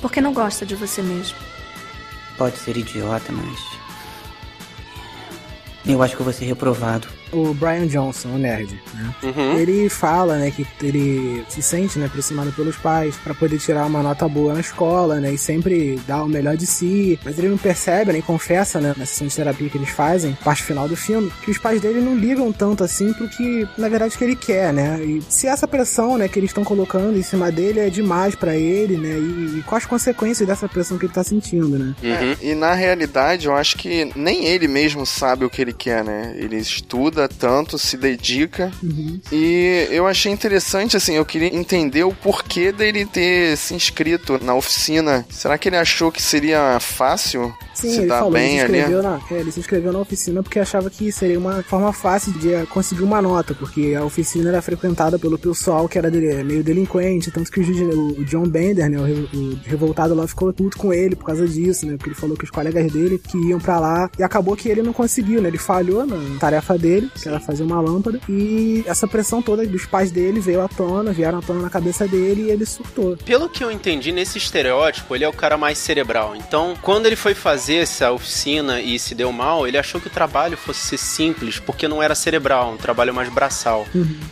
Por 0.00 0.10
que 0.10 0.20
não 0.20 0.32
gosta 0.32 0.66
de 0.66 0.74
você 0.74 1.02
mesmo? 1.02 1.38
Pode 2.36 2.58
ser 2.58 2.76
idiota, 2.76 3.32
mas 3.32 3.58
eu 5.86 6.02
acho 6.02 6.16
que 6.16 6.22
eu 6.22 6.24
vou 6.24 6.32
ser 6.32 6.44
reprovado. 6.46 7.08
O 7.32 7.54
Brian 7.54 7.86
Johnson, 7.86 8.28
o 8.30 8.38
nerd, 8.38 8.80
né? 8.94 9.14
Uhum. 9.22 9.58
Ele 9.58 9.88
fala, 9.88 10.36
né, 10.38 10.50
que 10.50 10.66
ele 10.82 11.44
se 11.48 11.62
sente, 11.62 11.98
né, 11.98 12.08
pressionado 12.08 12.52
pelos 12.52 12.76
pais 12.76 13.16
pra 13.16 13.34
poder 13.34 13.58
tirar 13.58 13.86
uma 13.86 14.02
nota 14.02 14.28
boa 14.28 14.54
na 14.54 14.60
escola, 14.60 15.20
né, 15.20 15.32
e 15.32 15.38
sempre 15.38 16.00
dar 16.06 16.24
o 16.24 16.28
melhor 16.28 16.56
de 16.56 16.66
si. 16.66 17.18
Mas 17.24 17.38
ele 17.38 17.48
não 17.48 17.58
percebe, 17.58 18.12
nem 18.12 18.22
confessa, 18.22 18.80
né, 18.80 18.94
na 18.96 19.06
sessão 19.06 19.26
de 19.26 19.34
terapia 19.34 19.68
que 19.68 19.78
eles 19.78 19.90
fazem, 19.90 20.36
parte 20.44 20.62
final 20.62 20.88
do 20.88 20.96
filme, 20.96 21.32
que 21.44 21.50
os 21.50 21.58
pais 21.58 21.80
dele 21.80 22.00
não 22.00 22.16
ligam 22.16 22.52
tanto 22.52 22.84
assim 22.84 23.12
pro 23.12 23.28
que, 23.28 23.66
na 23.76 23.88
verdade, 23.88 24.16
que 24.16 24.24
ele 24.24 24.36
quer, 24.36 24.72
né? 24.72 25.00
E 25.02 25.22
se 25.28 25.46
essa 25.46 25.66
pressão, 25.66 26.18
né, 26.18 26.28
que 26.28 26.38
eles 26.38 26.50
estão 26.50 26.64
colocando 26.64 27.18
em 27.18 27.22
cima 27.22 27.50
dele 27.50 27.80
é 27.80 27.90
demais 27.90 28.34
pra 28.34 28.56
ele, 28.56 28.96
né, 28.96 29.18
e, 29.18 29.58
e 29.58 29.62
quais 29.62 29.82
as 29.82 29.86
consequências 29.88 30.46
dessa 30.46 30.68
pressão 30.68 30.96
que 30.96 31.06
ele 31.06 31.12
tá 31.12 31.24
sentindo, 31.24 31.78
né? 31.78 31.94
Uhum. 32.02 32.36
E 32.40 32.54
na 32.54 32.72
realidade, 32.72 33.46
eu 33.46 33.54
acho 33.54 33.76
que 33.76 34.10
nem 34.14 34.46
ele 34.46 34.68
mesmo 34.68 35.04
sabe 35.04 35.44
o 35.44 35.50
que 35.50 35.60
ele 35.60 35.72
quer, 35.72 36.04
né? 36.04 36.34
Ele 36.36 36.56
estuda 36.56 37.21
tanto, 37.28 37.78
se 37.78 37.96
dedica. 37.96 38.70
Uhum. 38.82 39.20
E 39.30 39.86
eu 39.90 40.06
achei 40.06 40.32
interessante, 40.32 40.96
assim, 40.96 41.14
eu 41.14 41.24
queria 41.24 41.54
entender 41.54 42.04
o 42.04 42.12
porquê 42.14 42.72
dele 42.72 43.04
ter 43.06 43.56
se 43.56 43.74
inscrito 43.74 44.38
na 44.42 44.54
oficina. 44.54 45.24
Será 45.30 45.56
que 45.58 45.68
ele 45.68 45.76
achou 45.76 46.10
que 46.12 46.20
seria 46.22 46.78
fácil 46.80 47.52
Sim, 47.74 47.90
se 47.90 47.98
ele 47.98 48.06
dar 48.06 48.18
falou, 48.18 48.32
bem 48.32 48.58
ele, 48.58 48.78
se 48.78 48.84
ali? 48.84 49.02
na, 49.02 49.20
é, 49.30 49.34
ele 49.34 49.50
se 49.52 49.60
inscreveu 49.60 49.92
na 49.92 49.98
oficina 49.98 50.42
porque 50.42 50.58
achava 50.58 50.88
que 50.90 51.10
seria 51.10 51.38
uma 51.38 51.62
forma 51.62 51.92
fácil 51.92 52.32
de 52.32 52.52
eh, 52.52 52.66
conseguir 52.68 53.02
uma 53.02 53.20
nota, 53.22 53.54
porque 53.54 53.94
a 53.98 54.04
oficina 54.04 54.50
era 54.50 54.62
frequentada 54.62 55.18
pelo 55.18 55.38
pessoal 55.38 55.88
que 55.88 55.98
era 55.98 56.10
de- 56.10 56.42
meio 56.44 56.62
delinquente, 56.62 57.30
tanto 57.30 57.50
que 57.50 57.60
o, 57.60 58.24
John 58.24 58.46
Bender, 58.46 58.88
né, 58.90 58.98
o, 58.98 59.04
re- 59.04 59.28
o 59.34 59.58
revoltado 59.64 60.14
lá, 60.14 60.26
ficou 60.26 60.52
puto 60.52 60.76
com 60.76 60.92
ele 60.92 61.16
por 61.16 61.24
causa 61.26 61.46
disso, 61.48 61.86
né, 61.86 61.96
porque 61.96 62.10
ele 62.10 62.16
falou 62.16 62.36
que 62.36 62.44
os 62.44 62.50
colegas 62.50 62.90
dele 62.92 63.18
que 63.18 63.36
iam 63.48 63.58
pra 63.58 63.78
lá, 63.80 64.10
e 64.18 64.22
acabou 64.22 64.54
que 64.56 64.68
ele 64.68 64.82
não 64.82 64.92
conseguiu, 64.92 65.40
né, 65.42 65.48
ele 65.48 65.58
falhou 65.58 66.06
na 66.06 66.16
tarefa 66.38 66.76
dele, 66.78 67.10
que 67.20 67.28
era 67.28 67.40
fazer 67.40 67.62
uma 67.62 67.80
lâmpada, 67.80 68.20
e 68.28 68.84
essa 68.86 69.06
pressão 69.06 69.42
toda 69.42 69.66
dos 69.66 69.86
pais 69.86 70.10
dele 70.10 70.40
veio 70.40 70.60
à 70.60 70.68
tona, 70.68 71.12
vieram 71.12 71.38
à 71.38 71.42
tona 71.42 71.62
na 71.62 71.70
cabeça 71.70 72.06
dele 72.06 72.42
e 72.42 72.50
ele 72.50 72.66
surtou. 72.66 73.16
Pelo 73.16 73.48
que 73.48 73.62
eu 73.62 73.70
entendi, 73.70 74.12
nesse 74.12 74.38
estereótipo, 74.38 75.14
ele 75.14 75.24
é 75.24 75.28
o 75.28 75.32
cara 75.32 75.56
mais 75.56 75.78
cerebral. 75.78 76.34
Então, 76.36 76.74
quando 76.82 77.06
ele 77.06 77.16
foi 77.16 77.34
fazer 77.34 77.76
essa 77.76 78.10
oficina 78.12 78.80
e 78.80 78.98
se 78.98 79.14
deu 79.14 79.32
mal, 79.32 79.66
ele 79.66 79.78
achou 79.78 80.00
que 80.00 80.06
o 80.06 80.10
trabalho 80.10 80.56
fosse 80.56 80.80
ser 80.80 80.98
simples, 80.98 81.58
porque 81.58 81.88
não 81.88 82.02
era 82.02 82.14
cerebral, 82.14 82.72
um 82.72 82.76
trabalho 82.76 83.14
mais 83.14 83.28
braçal. 83.28 83.86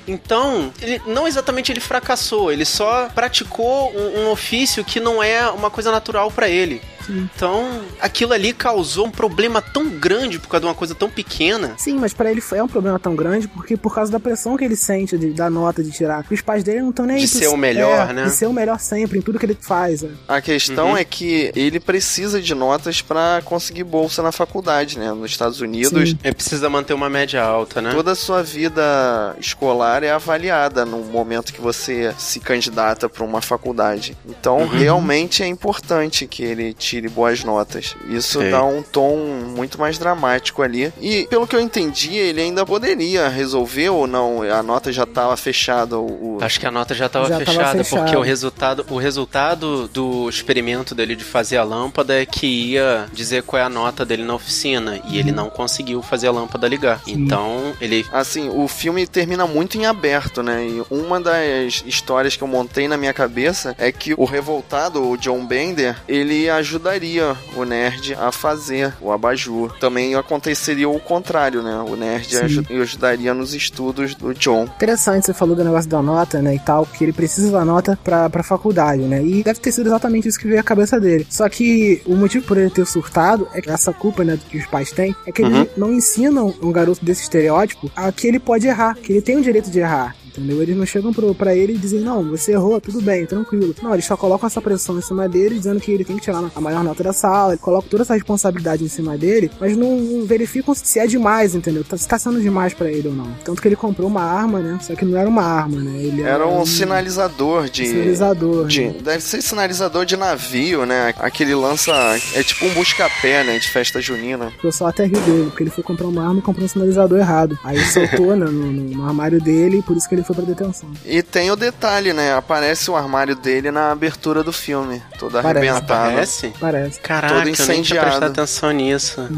Então, 0.07 0.73
ele, 0.81 1.01
não 1.07 1.27
exatamente 1.27 1.73
ele 1.73 1.81
fracassou, 1.81 2.51
ele 2.51 2.65
só 2.65 3.09
praticou 3.09 3.93
um, 3.95 4.21
um 4.21 4.31
ofício 4.31 4.85
que 4.85 5.01
não 5.01 5.23
é 5.23 5.49
uma 5.51 5.71
coisa 5.71 5.91
natural 5.91 6.31
pra 6.31 6.49
ele. 6.49 6.81
Então, 7.11 7.81
aquilo 8.01 8.33
ali 8.33 8.53
causou 8.53 9.07
um 9.07 9.11
problema 9.11 9.61
tão 9.61 9.89
grande 9.89 10.39
por 10.39 10.49
causa 10.49 10.61
de 10.63 10.67
uma 10.69 10.75
coisa 10.75 10.95
tão 10.95 11.11
pequena. 11.11 11.75
Sim, 11.77 11.99
mas 11.99 12.13
para 12.13 12.31
ele 12.31 12.43
é 12.53 12.63
um 12.63 12.69
problema 12.69 12.99
tão 12.99 13.15
grande 13.15 13.47
porque 13.49 13.77
por 13.77 13.95
causa 13.95 14.11
da 14.11 14.19
pressão 14.21 14.57
que 14.57 14.65
ele 14.65 14.77
sente 14.77 15.17
de, 15.19 15.31
da 15.33 15.49
nota 15.51 15.83
de 15.83 15.91
tirar. 15.91 16.25
Os 16.31 16.41
pais 16.41 16.65
dele 16.65 16.81
não 16.83 16.91
estão 16.91 17.07
nem 17.07 17.17
de 17.17 17.23
aí. 17.23 17.29
ser 17.29 17.49
o 17.49 17.57
melhor, 17.57 18.11
é, 18.11 18.13
né? 18.13 18.25
De 18.25 18.31
ser 18.31 18.47
o 18.47 18.53
melhor 18.53 18.79
sempre 18.81 19.19
em 19.19 19.23
tudo 19.23 19.39
que 19.39 19.47
ele 19.47 19.57
faz. 19.61 20.03
É. 20.03 20.09
A 20.29 20.41
questão 20.41 20.91
Uhum. 20.91 20.97
é 20.97 21.05
que 21.05 21.53
ele 21.55 21.79
precisa 21.81 22.41
de 22.41 22.55
notas 22.55 23.03
pra 23.03 23.43
conseguir 23.45 23.85
bolsa 23.85 24.23
na 24.23 24.33
faculdade, 24.33 24.99
né? 24.99 25.13
Nos 25.13 25.31
Estados 25.31 25.61
Unidos. 25.61 26.11
Sim. 26.11 26.19
Ele 26.25 26.35
precisa 26.35 26.69
manter 26.71 26.95
uma 26.95 27.09
média 27.11 27.43
alta, 27.43 27.81
né? 27.83 27.91
Toda 27.93 28.13
a 28.13 28.15
sua 28.15 28.43
vida 28.43 29.37
escolar 29.39 30.03
é 30.03 30.11
avaliada 30.11 30.85
no 30.85 30.99
momento 31.05 31.53
que 31.53 31.61
você 31.61 32.15
se 32.19 32.41
candidata 32.41 33.09
para 33.09 33.25
uma 33.25 33.41
faculdade. 33.41 34.17
Então, 34.27 34.59
Uhum. 34.61 34.67
realmente 34.67 35.43
é 35.43 35.47
importante 35.47 36.27
que 36.27 36.43
ele 36.43 36.73
tire 36.73 37.00
boas 37.09 37.45
notas. 37.45 37.97
Isso 38.09 38.41
Sei. 38.41 38.51
dá 38.51 38.65
um 38.65 38.83
tom 38.83 39.17
muito 39.57 39.79
mais 39.79 39.99
dramático 39.99 40.63
ali. 40.63 40.93
E, 41.01 41.27
pelo 41.29 41.47
que 41.47 41.55
eu 41.55 41.61
entendi, 41.61 42.15
ele 42.15 42.41
ainda 42.41 42.65
poderia 42.65 43.29
resolver 43.29 43.91
ou 43.91 44.07
não. 44.07 44.43
A 44.43 44.63
nota 44.63 44.93
já 44.93 45.05
estava 45.05 45.37
fechada. 45.37 45.99
O, 45.99 46.39
Acho 46.41 46.61
que 46.61 46.67
a 46.67 46.71
nota 46.71 46.95
já 46.95 47.07
estava 47.07 47.27
fechada, 47.39 47.85
porque 47.85 48.17
o 48.17 48.21
resultado, 48.21 48.87
o 48.89 48.99
resultado 48.99 49.89
do 49.89 50.29
experimento 50.29 50.95
dele 50.95 51.15
de 51.17 51.25
fazer 51.25 51.57
a 51.57 51.65
lâmpada 51.65 52.21
é 52.21 52.27
que 52.27 52.47
ia 52.47 53.07
dizer 53.13 53.43
qual 53.43 53.61
é 53.61 53.65
a 53.65 53.69
nota 53.69 54.05
dele 54.05 54.25
na 54.25 54.35
oficina. 54.35 55.01
E 55.09 55.19
ele 55.19 55.33
não 55.33 55.51
conseguiu 55.51 56.03
fazer 56.03 56.29
a 56.29 56.33
lâmpada 56.33 56.69
ligar. 56.69 57.03
Então, 57.07 57.75
ele. 57.81 58.07
Assim, 58.13 58.49
o 58.49 58.67
filme 58.69 59.07
termina 59.07 59.47
muito 59.47 59.77
em 59.77 59.87
aberto, 59.87 60.43
né? 60.43 60.67
E 60.67 60.83
uma 60.91 61.21
das 61.21 61.83
histórias 61.87 62.37
que 62.37 62.43
eu 62.43 62.49
montei 62.49 62.89
na 62.89 62.97
minha 62.97 63.13
cabeça 63.13 63.75
é 63.79 63.91
que 63.93 64.15
o 64.15 64.25
revoltado, 64.25 65.09
o 65.09 65.17
John 65.17 65.45
Bender, 65.47 65.97
ele 66.09 66.49
ajudaria 66.81 67.37
o 67.57 67.65
nerd 67.65 68.15
a 68.15 68.33
fazer 68.33 68.95
o 69.01 69.13
abajur. 69.13 69.77
Também 69.79 70.15
aconteceria 70.15 70.89
o 70.89 70.99
contrário, 70.99 71.63
né? 71.63 71.77
O 71.87 71.95
nerd 71.95 72.37
aju- 72.39 72.65
ajudaria 72.81 73.35
nos 73.35 73.53
estudos 73.55 74.15
do 74.15 74.33
John. 74.35 74.65
Interessante, 74.65 75.27
você 75.27 75.35
falou 75.35 75.55
do 75.55 75.63
negócio 75.63 75.91
da 75.91 76.01
nota, 76.01 76.41
né, 76.41 76.55
e 76.55 76.59
tal, 76.59 76.87
que 76.87 77.05
ele 77.05 77.13
precisa 77.13 77.51
da 77.51 77.65
nota 77.65 77.99
pra, 78.03 78.31
pra 78.31 78.43
faculdade, 78.43 79.03
né, 79.03 79.23
e 79.23 79.43
deve 79.43 79.61
ter 79.61 79.73
sido 79.73 79.87
exatamente 79.89 80.27
isso 80.29 80.39
que 80.39 80.47
veio 80.49 80.61
à 80.61 80.63
cabeça 80.63 80.99
dele. 80.99 81.27
Só 81.29 81.49
que 81.49 82.01
o 82.07 82.17
motivo 82.17 82.47
por 82.47 82.57
ele 82.57 82.71
ter 82.71 82.87
surtado 82.87 83.47
é 83.53 83.61
que 83.61 83.71
essa 83.71 83.93
culpa, 83.93 84.25
né, 84.25 84.39
que 84.49 84.57
os 84.59 84.67
pais 84.67 84.91
têm, 84.91 85.15
é 85.27 85.33
que 85.33 85.43
Uhum. 85.43 85.61
eles 85.63 85.69
não 85.77 85.93
ensinam 85.93 86.55
um 86.63 86.73
garoto 86.73 87.05
desse 87.05 87.23
estereótipo 87.23 87.91
a 87.95 88.11
que 88.11 88.27
ele 88.27 88.39
pode 88.39 88.67
errar, 88.67 88.95
que 88.97 89.13
ele 89.13 89.21
tem 89.23 89.37
o 89.37 89.43
direito 89.43 89.71
de 89.71 89.81
errar. 89.81 90.17
Entendeu? 90.37 90.63
Eles 90.63 90.77
não 90.77 90.87
chegam 90.87 91.13
pro, 91.13 91.35
pra 91.35 91.55
ele 91.55 91.75
e 91.75 91.79
dizem, 91.79 92.01
não, 92.01 92.23
você 92.31 92.53
errou, 92.53 92.81
tudo 92.81 93.01
bem, 93.01 93.27
tranquilo. 93.27 93.75
Não, 93.83 93.93
eles 93.93 94.05
só 94.05 94.17
colocam 94.17 94.47
essa 94.47 94.61
pressão 94.61 94.99
em 94.99 95.03
cima 95.03 95.29
dele, 95.29 95.57
dizendo 95.59 95.81
que 95.81 95.91
ele 95.91 96.05
tem 96.05 96.17
que 96.17 96.23
tirar 96.23 96.51
a 96.55 96.61
maior 96.61 96.83
nota 96.85 97.03
da 97.03 97.13
sala, 97.13 97.57
colocam 97.57 97.89
toda 97.91 98.03
essa 98.03 98.15
responsabilidade 98.15 98.85
em 98.85 98.89
cima 98.89 99.17
dele, 99.19 99.51
mas 99.61 99.77
não, 99.77 99.97
não 99.97 100.25
verificam 100.27 100.75
se 100.75 100.99
é 100.99 101.07
demais, 101.07 101.55
entendeu? 101.55 101.85
Se 101.97 102.07
tá 102.09 102.19
sendo 102.19 102.41
demais 102.41 102.73
pra 102.75 102.91
ele 102.91 103.09
ou 103.09 103.15
não. 103.15 103.27
Tanto 103.45 103.61
que 103.61 103.69
ele 103.69 103.77
comprou 103.77 104.09
uma 104.09 104.23
arma, 104.23 104.61
né? 104.61 104.79
Só 104.81 104.95
que 104.95 105.05
não 105.05 105.19
era 105.19 105.29
uma 105.29 105.43
arma, 105.43 105.81
né? 105.81 106.01
Ele 106.03 106.23
Era 106.23 106.47
um 106.47 106.65
sinalizador 106.65 107.69
de. 107.69 107.87
sinalizador. 107.87 108.67
de- 108.67 108.87
né? 108.87 108.95
deve 109.03 109.23
ser 109.23 109.43
sinalizador 109.43 110.05
de 110.05 110.17
navio, 110.17 110.85
né? 110.87 111.15
Aquele 111.19 111.55
lança. 111.55 111.93
É 112.35 112.43
tipo 112.43 112.67
um 112.67 112.75
busca-pé, 112.75 113.43
né? 113.45 113.59
De 113.59 113.69
festa 113.69 114.01
junina. 114.01 114.47
O 114.59 114.63
pessoal 114.63 114.91
até 114.91 115.05
riu 115.05 115.21
dele, 115.21 115.45
porque 115.47 115.63
ele 115.65 115.71
foi 115.71 115.83
comprar 115.83 116.07
uma 116.07 116.23
arma 116.27 116.39
e 116.39 116.43
comprou 116.43 116.65
um 116.65 116.69
sinalizador 116.69 117.19
errado. 117.19 117.59
Aí 117.65 117.79
soltou 117.87 118.37
né, 118.37 118.47
no, 118.47 118.53
no- 118.53 118.91
no 118.97 119.05
armário 119.07 119.41
dele 119.41 119.79
e 119.79 119.83
por 119.83 119.97
isso 119.97 120.09
que 120.09 120.15
ele 120.15 120.20
foi 120.25 120.37
pra 120.37 120.45
detenção. 120.45 120.91
E 121.05 121.23
tem 121.23 121.51
o 121.51 121.57
detalhe, 121.57 122.13
né? 122.13 122.35
Aparece 122.35 122.91
o 122.91 122.97
armário 122.97 123.35
dele 123.37 123.71
na 123.71 123.91
abertura 123.91 124.43
do 124.43 124.53
filme. 124.53 125.03
Todo 125.19 125.33
Parece. 125.41 125.69
arrebentado. 125.69 126.11
Parece? 126.15 126.53
Parece. 126.61 127.01
Caraca, 127.01 127.29
Todo 127.35 127.39
eu 127.41 127.45
nem 127.47 127.55
tinha 127.55 127.65
incendiado. 127.67 128.07
prestado 128.07 128.31
atenção 128.31 128.71
nisso. 128.71 129.29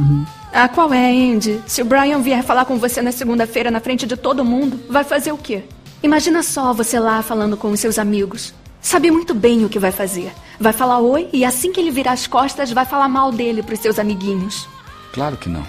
Ah, 0.53 0.69
qual 0.69 0.93
é, 0.93 1.11
Andy? 1.11 1.61
Se 1.67 1.83
o 1.83 1.85
Brian 1.85 2.21
vier 2.21 2.43
falar 2.43 2.65
com 2.65 2.79
você 2.79 3.01
na 3.01 3.13
segunda-feira 3.13 3.71
na 3.71 3.81
frente 3.81 4.07
de 4.07 4.17
todo 4.17 4.45
mundo, 4.45 4.79
vai 4.89 5.05
fazer 5.05 5.33
o 5.33 5.39
quê? 5.39 5.63
Imagina 6.03 6.43
só 6.43 6.73
você 6.73 6.99
lá 6.99 7.23
falando 7.23 7.57
com 7.57 7.71
os 7.71 7.81
seus 7.81 7.99
amigos. 7.99 8.53
Sabe 8.81 9.11
muito 9.11 9.33
bem 9.35 9.65
o 9.65 9.69
que 9.69 9.79
vai 9.79 9.93
fazer. 9.93 10.33
Vai 10.59 10.73
falar 10.73 10.99
oi 10.99 11.29
e 11.33 11.45
assim 11.45 11.73
que 11.73 11.81
ele 11.81 11.91
virar 11.91 12.13
as 12.13 12.27
costas, 12.27 12.73
vai 12.73 12.85
falar 12.85 13.09
mal 13.09 13.31
dele 13.31 13.63
pros 13.63 13.79
seus 13.79 13.99
amiguinhos. 13.99 14.69
Claro 15.13 15.37
que 15.37 15.49
não. 15.49 15.65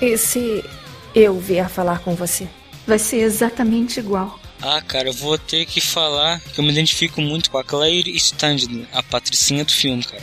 E 0.00 0.16
se 0.16 0.64
eu 1.14 1.38
vier 1.38 1.68
falar 1.68 2.00
com 2.00 2.14
você? 2.14 2.48
Vai 2.86 2.98
ser 2.98 3.18
exatamente 3.18 4.00
igual. 4.00 4.38
Ah, 4.66 4.80
cara, 4.80 5.10
eu 5.10 5.12
vou 5.12 5.36
ter 5.36 5.66
que 5.66 5.78
falar 5.78 6.40
que 6.40 6.58
eu 6.58 6.64
me 6.64 6.72
identifico 6.72 7.20
muito 7.20 7.50
com 7.50 7.58
a 7.58 7.64
Claire 7.64 8.10
Standing, 8.16 8.86
a 8.94 9.02
patricinha 9.02 9.62
do 9.62 9.70
filme, 9.70 10.02
cara. 10.02 10.22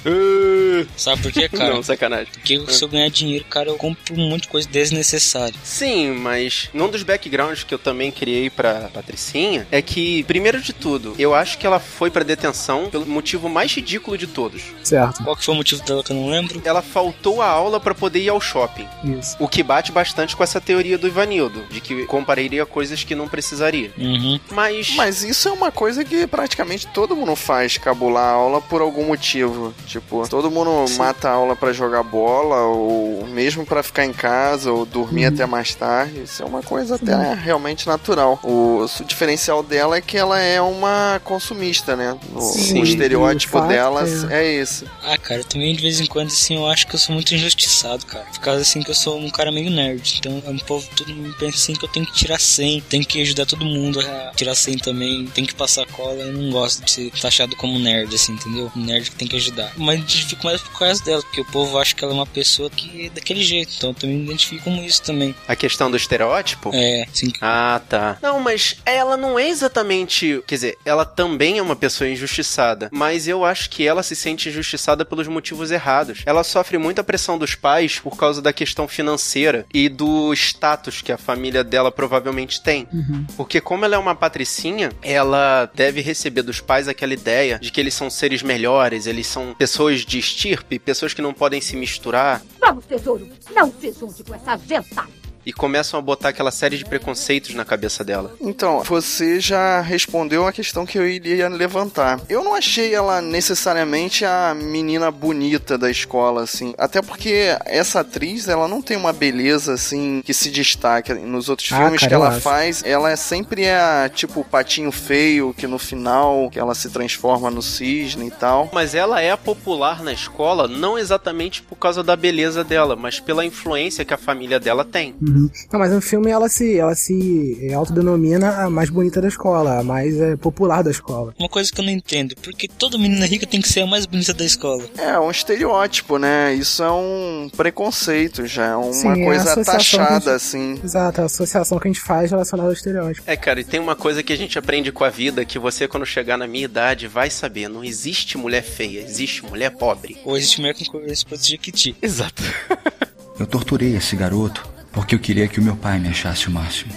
Sabe 0.95 1.21
por 1.21 1.31
quê, 1.31 1.47
cara? 1.49 1.73
Não, 1.73 1.83
sacanagem. 1.83 2.27
Porque 2.33 2.59
se 2.67 2.83
eu 2.83 2.87
ganhar 2.87 3.09
dinheiro, 3.09 3.45
cara, 3.45 3.69
eu 3.69 3.75
compro 3.75 4.13
um 4.13 4.29
monte 4.29 4.43
de 4.43 4.47
coisa 4.47 4.67
desnecessária. 4.67 5.55
Sim, 5.63 6.11
mas 6.11 6.69
num 6.73 6.89
dos 6.89 7.03
backgrounds 7.03 7.63
que 7.63 7.73
eu 7.73 7.79
também 7.79 8.11
criei 8.11 8.49
pra 8.49 8.89
Patricinha 8.93 9.67
é 9.71 9.81
que, 9.81 10.23
primeiro 10.23 10.61
de 10.61 10.73
tudo, 10.73 11.15
eu 11.17 11.33
acho 11.33 11.57
que 11.57 11.65
ela 11.65 11.79
foi 11.79 12.09
pra 12.09 12.23
detenção 12.23 12.89
pelo 12.89 13.05
motivo 13.05 13.49
mais 13.49 13.73
ridículo 13.73 14.17
de 14.17 14.27
todos. 14.27 14.63
Certo. 14.83 15.23
Qual 15.23 15.35
que 15.35 15.43
foi 15.43 15.53
o 15.53 15.57
motivo 15.57 15.83
dela 15.83 16.03
que 16.03 16.11
eu 16.11 16.15
não 16.15 16.29
lembro? 16.29 16.61
Ela 16.63 16.81
faltou 16.81 17.41
a 17.41 17.47
aula 17.47 17.79
pra 17.79 17.93
poder 17.93 18.19
ir 18.19 18.29
ao 18.29 18.41
shopping. 18.41 18.87
Isso. 19.03 19.35
O 19.39 19.47
que 19.47 19.63
bate 19.63 19.91
bastante 19.91 20.35
com 20.35 20.43
essa 20.43 20.61
teoria 20.61 20.97
do 20.97 21.07
Ivanildo, 21.07 21.63
de 21.69 21.81
que 21.81 22.05
compararia 22.05 22.65
coisas 22.65 23.03
que 23.03 23.15
não 23.15 23.27
precisaria. 23.27 23.91
Uhum. 23.97 24.39
Mas. 24.51 24.95
Mas 24.95 25.23
isso 25.23 25.47
é 25.47 25.51
uma 25.51 25.71
coisa 25.71 26.03
que 26.03 26.27
praticamente 26.27 26.87
todo 26.87 27.15
mundo 27.15 27.35
faz, 27.35 27.77
cabular 27.77 28.23
a 28.23 28.31
aula 28.33 28.61
por 28.61 28.81
algum 28.81 29.05
motivo. 29.05 29.73
Tipo, 29.87 30.27
todo 30.27 30.51
mundo 30.51 30.70
mata 30.97 31.29
a 31.29 31.33
aula 31.33 31.55
pra 31.55 31.73
jogar 31.73 32.03
bola, 32.03 32.61
ou 32.63 33.25
mesmo 33.27 33.65
pra 33.65 33.83
ficar 33.83 34.05
em 34.05 34.13
casa, 34.13 34.71
ou 34.71 34.85
dormir 34.85 35.25
até 35.25 35.45
mais 35.45 35.73
tarde. 35.75 36.23
Isso 36.23 36.43
é 36.43 36.45
uma 36.45 36.61
coisa 36.61 36.95
até 36.95 37.33
realmente 37.33 37.87
natural. 37.87 38.39
O, 38.43 38.85
o 38.85 39.05
diferencial 39.05 39.63
dela 39.63 39.97
é 39.97 40.01
que 40.01 40.17
ela 40.17 40.39
é 40.39 40.61
uma 40.61 41.19
consumista, 41.23 41.95
né? 41.95 42.17
O, 42.33 42.41
Sim, 42.41 42.81
o 42.81 42.83
estereótipo 42.83 43.53
fato, 43.53 43.67
dela 43.67 44.03
é. 44.29 44.41
é. 44.41 44.53
esse. 44.53 44.85
Ah, 45.03 45.17
cara, 45.17 45.43
também 45.43 45.75
de 45.75 45.81
vez 45.81 45.99
em 45.99 46.05
quando, 46.05 46.27
assim, 46.27 46.55
eu 46.55 46.67
acho 46.67 46.87
que 46.87 46.95
eu 46.95 46.99
sou 46.99 47.13
muito 47.13 47.33
injustiçado, 47.33 48.05
cara. 48.05 48.25
Por 48.25 48.39
causa, 48.39 48.61
assim, 48.61 48.81
que 48.81 48.91
eu 48.91 48.95
sou 48.95 49.17
um 49.17 49.29
cara 49.29 49.51
meio 49.51 49.69
nerd. 49.69 50.17
Então, 50.19 50.37
o 50.37 50.65
povo 50.65 50.87
todo 50.95 51.13
mundo 51.13 51.35
pensa, 51.39 51.57
assim, 51.57 51.73
que 51.73 51.85
eu 51.85 51.89
tenho 51.89 52.05
que 52.05 52.13
tirar 52.13 52.39
100, 52.39 52.81
tenho 52.81 53.05
que 53.05 53.21
ajudar 53.21 53.45
todo 53.45 53.65
mundo 53.65 53.99
a 53.99 54.31
tirar 54.35 54.55
100 54.55 54.77
também, 54.79 55.25
tem 55.27 55.45
que 55.45 55.55
passar 55.55 55.85
cola. 55.87 56.15
Eu 56.15 56.33
não 56.33 56.51
gosto 56.51 56.83
de 56.83 56.91
ser 56.91 57.11
taxado 57.11 57.55
como 57.55 57.79
nerd, 57.79 58.13
assim, 58.13 58.33
entendeu? 58.33 58.71
Um 58.75 58.85
nerd 58.85 59.09
que 59.09 59.15
tem 59.15 59.27
que 59.27 59.35
ajudar. 59.35 59.71
Mas 59.77 60.11
fico 60.13 60.45
mais 60.45 60.60
por 60.63 60.79
causa 60.79 61.03
dela, 61.03 61.21
porque 61.21 61.41
o 61.41 61.45
povo 61.45 61.77
acha 61.77 61.95
que 61.95 62.03
ela 62.03 62.13
é 62.13 62.15
uma 62.15 62.25
pessoa 62.25 62.69
que 62.69 63.05
é 63.05 63.09
daquele 63.09 63.43
jeito. 63.43 63.73
Então, 63.77 63.89
eu 63.91 63.93
também 63.93 64.17
me 64.17 64.25
identifico 64.25 64.63
com 64.63 64.75
isso 64.83 65.01
também. 65.01 65.35
A 65.47 65.55
questão 65.55 65.89
do 65.89 65.97
estereótipo? 65.97 66.71
É, 66.73 67.05
sim. 67.13 67.31
Ah, 67.41 67.81
tá. 67.87 68.17
Não, 68.21 68.39
mas 68.39 68.77
ela 68.85 69.17
não 69.17 69.37
é 69.37 69.49
exatamente. 69.49 70.43
Quer 70.47 70.55
dizer, 70.55 70.77
ela 70.85 71.05
também 71.05 71.57
é 71.57 71.61
uma 71.61 71.75
pessoa 71.75 72.09
injustiçada. 72.09 72.89
Mas 72.91 73.27
eu 73.27 73.45
acho 73.45 73.69
que 73.69 73.87
ela 73.87 74.03
se 74.03 74.15
sente 74.15 74.49
injustiçada 74.49 75.05
pelos 75.05 75.27
motivos 75.27 75.71
errados. 75.71 76.23
Ela 76.25 76.43
sofre 76.43 76.77
muita 76.77 77.03
pressão 77.03 77.37
dos 77.37 77.55
pais 77.55 77.99
por 77.99 78.17
causa 78.17 78.41
da 78.41 78.53
questão 78.53 78.87
financeira 78.87 79.65
e 79.73 79.89
do 79.89 80.33
status 80.33 81.01
que 81.01 81.11
a 81.11 81.17
família 81.17 81.63
dela 81.63 81.91
provavelmente 81.91 82.61
tem. 82.61 82.87
Porque, 83.35 83.61
como 83.61 83.85
ela 83.85 83.95
é 83.95 83.97
uma 83.97 84.15
patricinha, 84.15 84.91
ela 85.01 85.69
deve 85.73 86.01
receber 86.01 86.41
dos 86.41 86.59
pais 86.59 86.87
aquela 86.87 87.13
ideia 87.13 87.59
de 87.59 87.71
que 87.71 87.79
eles 87.79 87.93
são 87.93 88.09
seres 88.09 88.41
melhores, 88.41 89.05
eles 89.05 89.27
são 89.27 89.53
pessoas 89.57 90.01
de 90.01 90.19
estirpe, 90.51 90.79
pessoas 90.79 91.13
que 91.13 91.21
não 91.21 91.33
podem 91.33 91.61
se 91.61 91.75
misturar. 91.75 92.41
Vamos, 92.59 92.85
tesouro. 92.85 93.27
Não 93.53 93.71
se 93.71 93.91
junte 93.93 94.23
com 94.23 94.35
essa 94.35 94.57
gentalha. 94.57 95.20
E 95.45 95.51
começam 95.51 95.99
a 95.99 96.01
botar 96.01 96.29
aquela 96.29 96.51
série 96.51 96.77
de 96.77 96.85
preconceitos 96.85 97.55
na 97.55 97.65
cabeça 97.65 98.03
dela. 98.03 98.33
Então, 98.39 98.83
você 98.83 99.39
já 99.39 99.81
respondeu 99.81 100.45
a 100.45 100.51
questão 100.51 100.85
que 100.85 100.97
eu 100.97 101.07
iria 101.07 101.47
levantar. 101.49 102.19
Eu 102.29 102.43
não 102.43 102.53
achei 102.53 102.93
ela 102.93 103.21
necessariamente 103.21 104.23
a 104.25 104.53
menina 104.53 105.09
bonita 105.11 105.77
da 105.77 105.89
escola, 105.89 106.43
assim. 106.43 106.73
Até 106.77 107.01
porque 107.01 107.55
essa 107.65 108.01
atriz, 108.01 108.47
ela 108.47 108.67
não 108.67 108.81
tem 108.81 108.97
uma 108.97 109.11
beleza, 109.13 109.73
assim, 109.73 110.21
que 110.25 110.33
se 110.33 110.49
destaca. 110.49 111.15
Nos 111.15 111.49
outros 111.49 111.71
Ah, 111.71 111.77
filmes 111.77 111.99
cara, 112.01 112.09
que 112.09 112.13
ela 112.15 112.31
faz, 112.39 112.83
ela 112.85 113.09
é 113.11 113.15
sempre 113.15 113.69
a, 113.69 114.09
tipo, 114.13 114.41
o 114.41 114.45
patinho 114.45 114.91
feio, 114.91 115.53
que 115.57 115.67
no 115.67 115.79
final, 115.79 116.49
que 116.51 116.59
ela 116.59 116.75
se 116.75 116.89
transforma 116.89 117.49
no 117.49 117.61
cisne 117.61 118.27
e 118.27 118.31
tal. 118.31 118.69
Mas 118.73 118.93
ela 118.95 119.21
é 119.21 119.35
popular 119.35 120.03
na 120.03 120.13
escola 120.13 120.67
não 120.67 120.97
exatamente 120.97 121.61
por 121.61 121.75
causa 121.77 122.03
da 122.03 122.15
beleza 122.15 122.63
dela, 122.63 122.95
mas 122.95 123.19
pela 123.19 123.45
influência 123.45 124.05
que 124.05 124.13
a 124.13 124.17
família 124.17 124.59
dela 124.59 124.83
tem. 124.85 125.15
Uhum. 125.21 125.30
Não, 125.71 125.79
mas 125.79 125.91
no 125.91 126.01
filme 126.01 126.29
ela 126.29 126.49
se, 126.49 126.77
ela 126.77 126.95
se 126.95 127.69
autodenomina 127.73 128.63
a 128.63 128.69
mais 128.69 128.89
bonita 128.89 129.21
da 129.21 129.27
escola, 129.27 129.79
a 129.79 129.83
mais 129.83 130.19
é, 130.19 130.35
popular 130.35 130.81
da 130.83 130.91
escola. 130.91 131.33
Uma 131.39 131.49
coisa 131.49 131.71
que 131.71 131.79
eu 131.79 131.85
não 131.85 131.91
entendo, 131.91 132.35
porque 132.41 132.67
toda 132.67 132.97
menina 132.97 133.25
rica 133.25 133.45
tem 133.45 133.61
que 133.61 133.69
ser 133.69 133.81
a 133.81 133.87
mais 133.87 134.05
bonita 134.05 134.33
da 134.33 134.45
escola. 134.45 134.83
É, 134.97 135.17
um 135.19 135.31
estereótipo, 135.31 136.17
né? 136.17 136.53
Isso 136.53 136.83
é 136.83 136.91
um 136.91 137.49
preconceito 137.55 138.45
já, 138.45 138.67
é 138.67 138.75
uma 138.75 138.93
Sim, 138.93 139.21
é 139.21 139.25
coisa 139.25 139.53
a 139.53 139.63
taxada, 139.63 140.19
gente- 140.19 140.29
assim. 140.29 140.79
Exato, 140.83 141.21
a 141.21 141.25
associação 141.25 141.79
que 141.79 141.87
a 141.87 141.91
gente 141.91 142.01
faz 142.01 142.31
relacionada 142.31 142.69
ao 142.69 142.73
estereótipo. 142.73 143.23
É, 143.29 143.35
cara, 143.35 143.61
e 143.61 143.63
tem 143.63 143.79
uma 143.79 143.95
coisa 143.95 144.21
que 144.23 144.33
a 144.33 144.37
gente 144.37 144.57
aprende 144.57 144.91
com 144.91 145.03
a 145.03 145.09
vida 145.09 145.45
que 145.45 145.57
você, 145.59 145.87
quando 145.87 146.05
chegar 146.05 146.37
na 146.37 146.47
minha 146.47 146.65
idade, 146.65 147.07
vai 147.07 147.29
saber. 147.29 147.67
Não 147.67 147.83
existe 147.83 148.37
mulher 148.37 148.63
feia, 148.63 149.01
existe 149.01 149.45
mulher 149.45 149.71
pobre. 149.71 150.17
Ou 150.25 150.37
existe 150.37 150.59
mulher 150.59 150.75
com 150.75 150.85
coisa 150.85 151.13
de. 151.37 151.95
Exato. 152.01 152.43
Eu 153.39 153.47
torturei 153.47 153.95
esse 153.95 154.15
garoto 154.15 154.70
porque 154.91 155.15
eu 155.15 155.19
queria 155.19 155.47
que 155.47 155.59
o 155.59 155.63
meu 155.63 155.75
pai 155.75 155.99
me 155.99 156.09
achasse 156.09 156.47
o 156.47 156.51
máximo. 156.51 156.93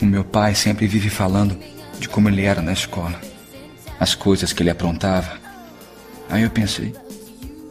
O 0.00 0.06
meu 0.06 0.24
pai 0.24 0.54
sempre 0.54 0.86
vive 0.86 1.08
falando 1.08 1.58
de 1.98 2.08
como 2.08 2.28
ele 2.28 2.42
era 2.42 2.60
na 2.60 2.72
escola, 2.72 3.20
as 3.98 4.14
coisas 4.14 4.52
que 4.52 4.62
ele 4.62 4.70
aprontava. 4.70 5.38
Aí 6.28 6.42
eu 6.42 6.50
pensei 6.50 6.94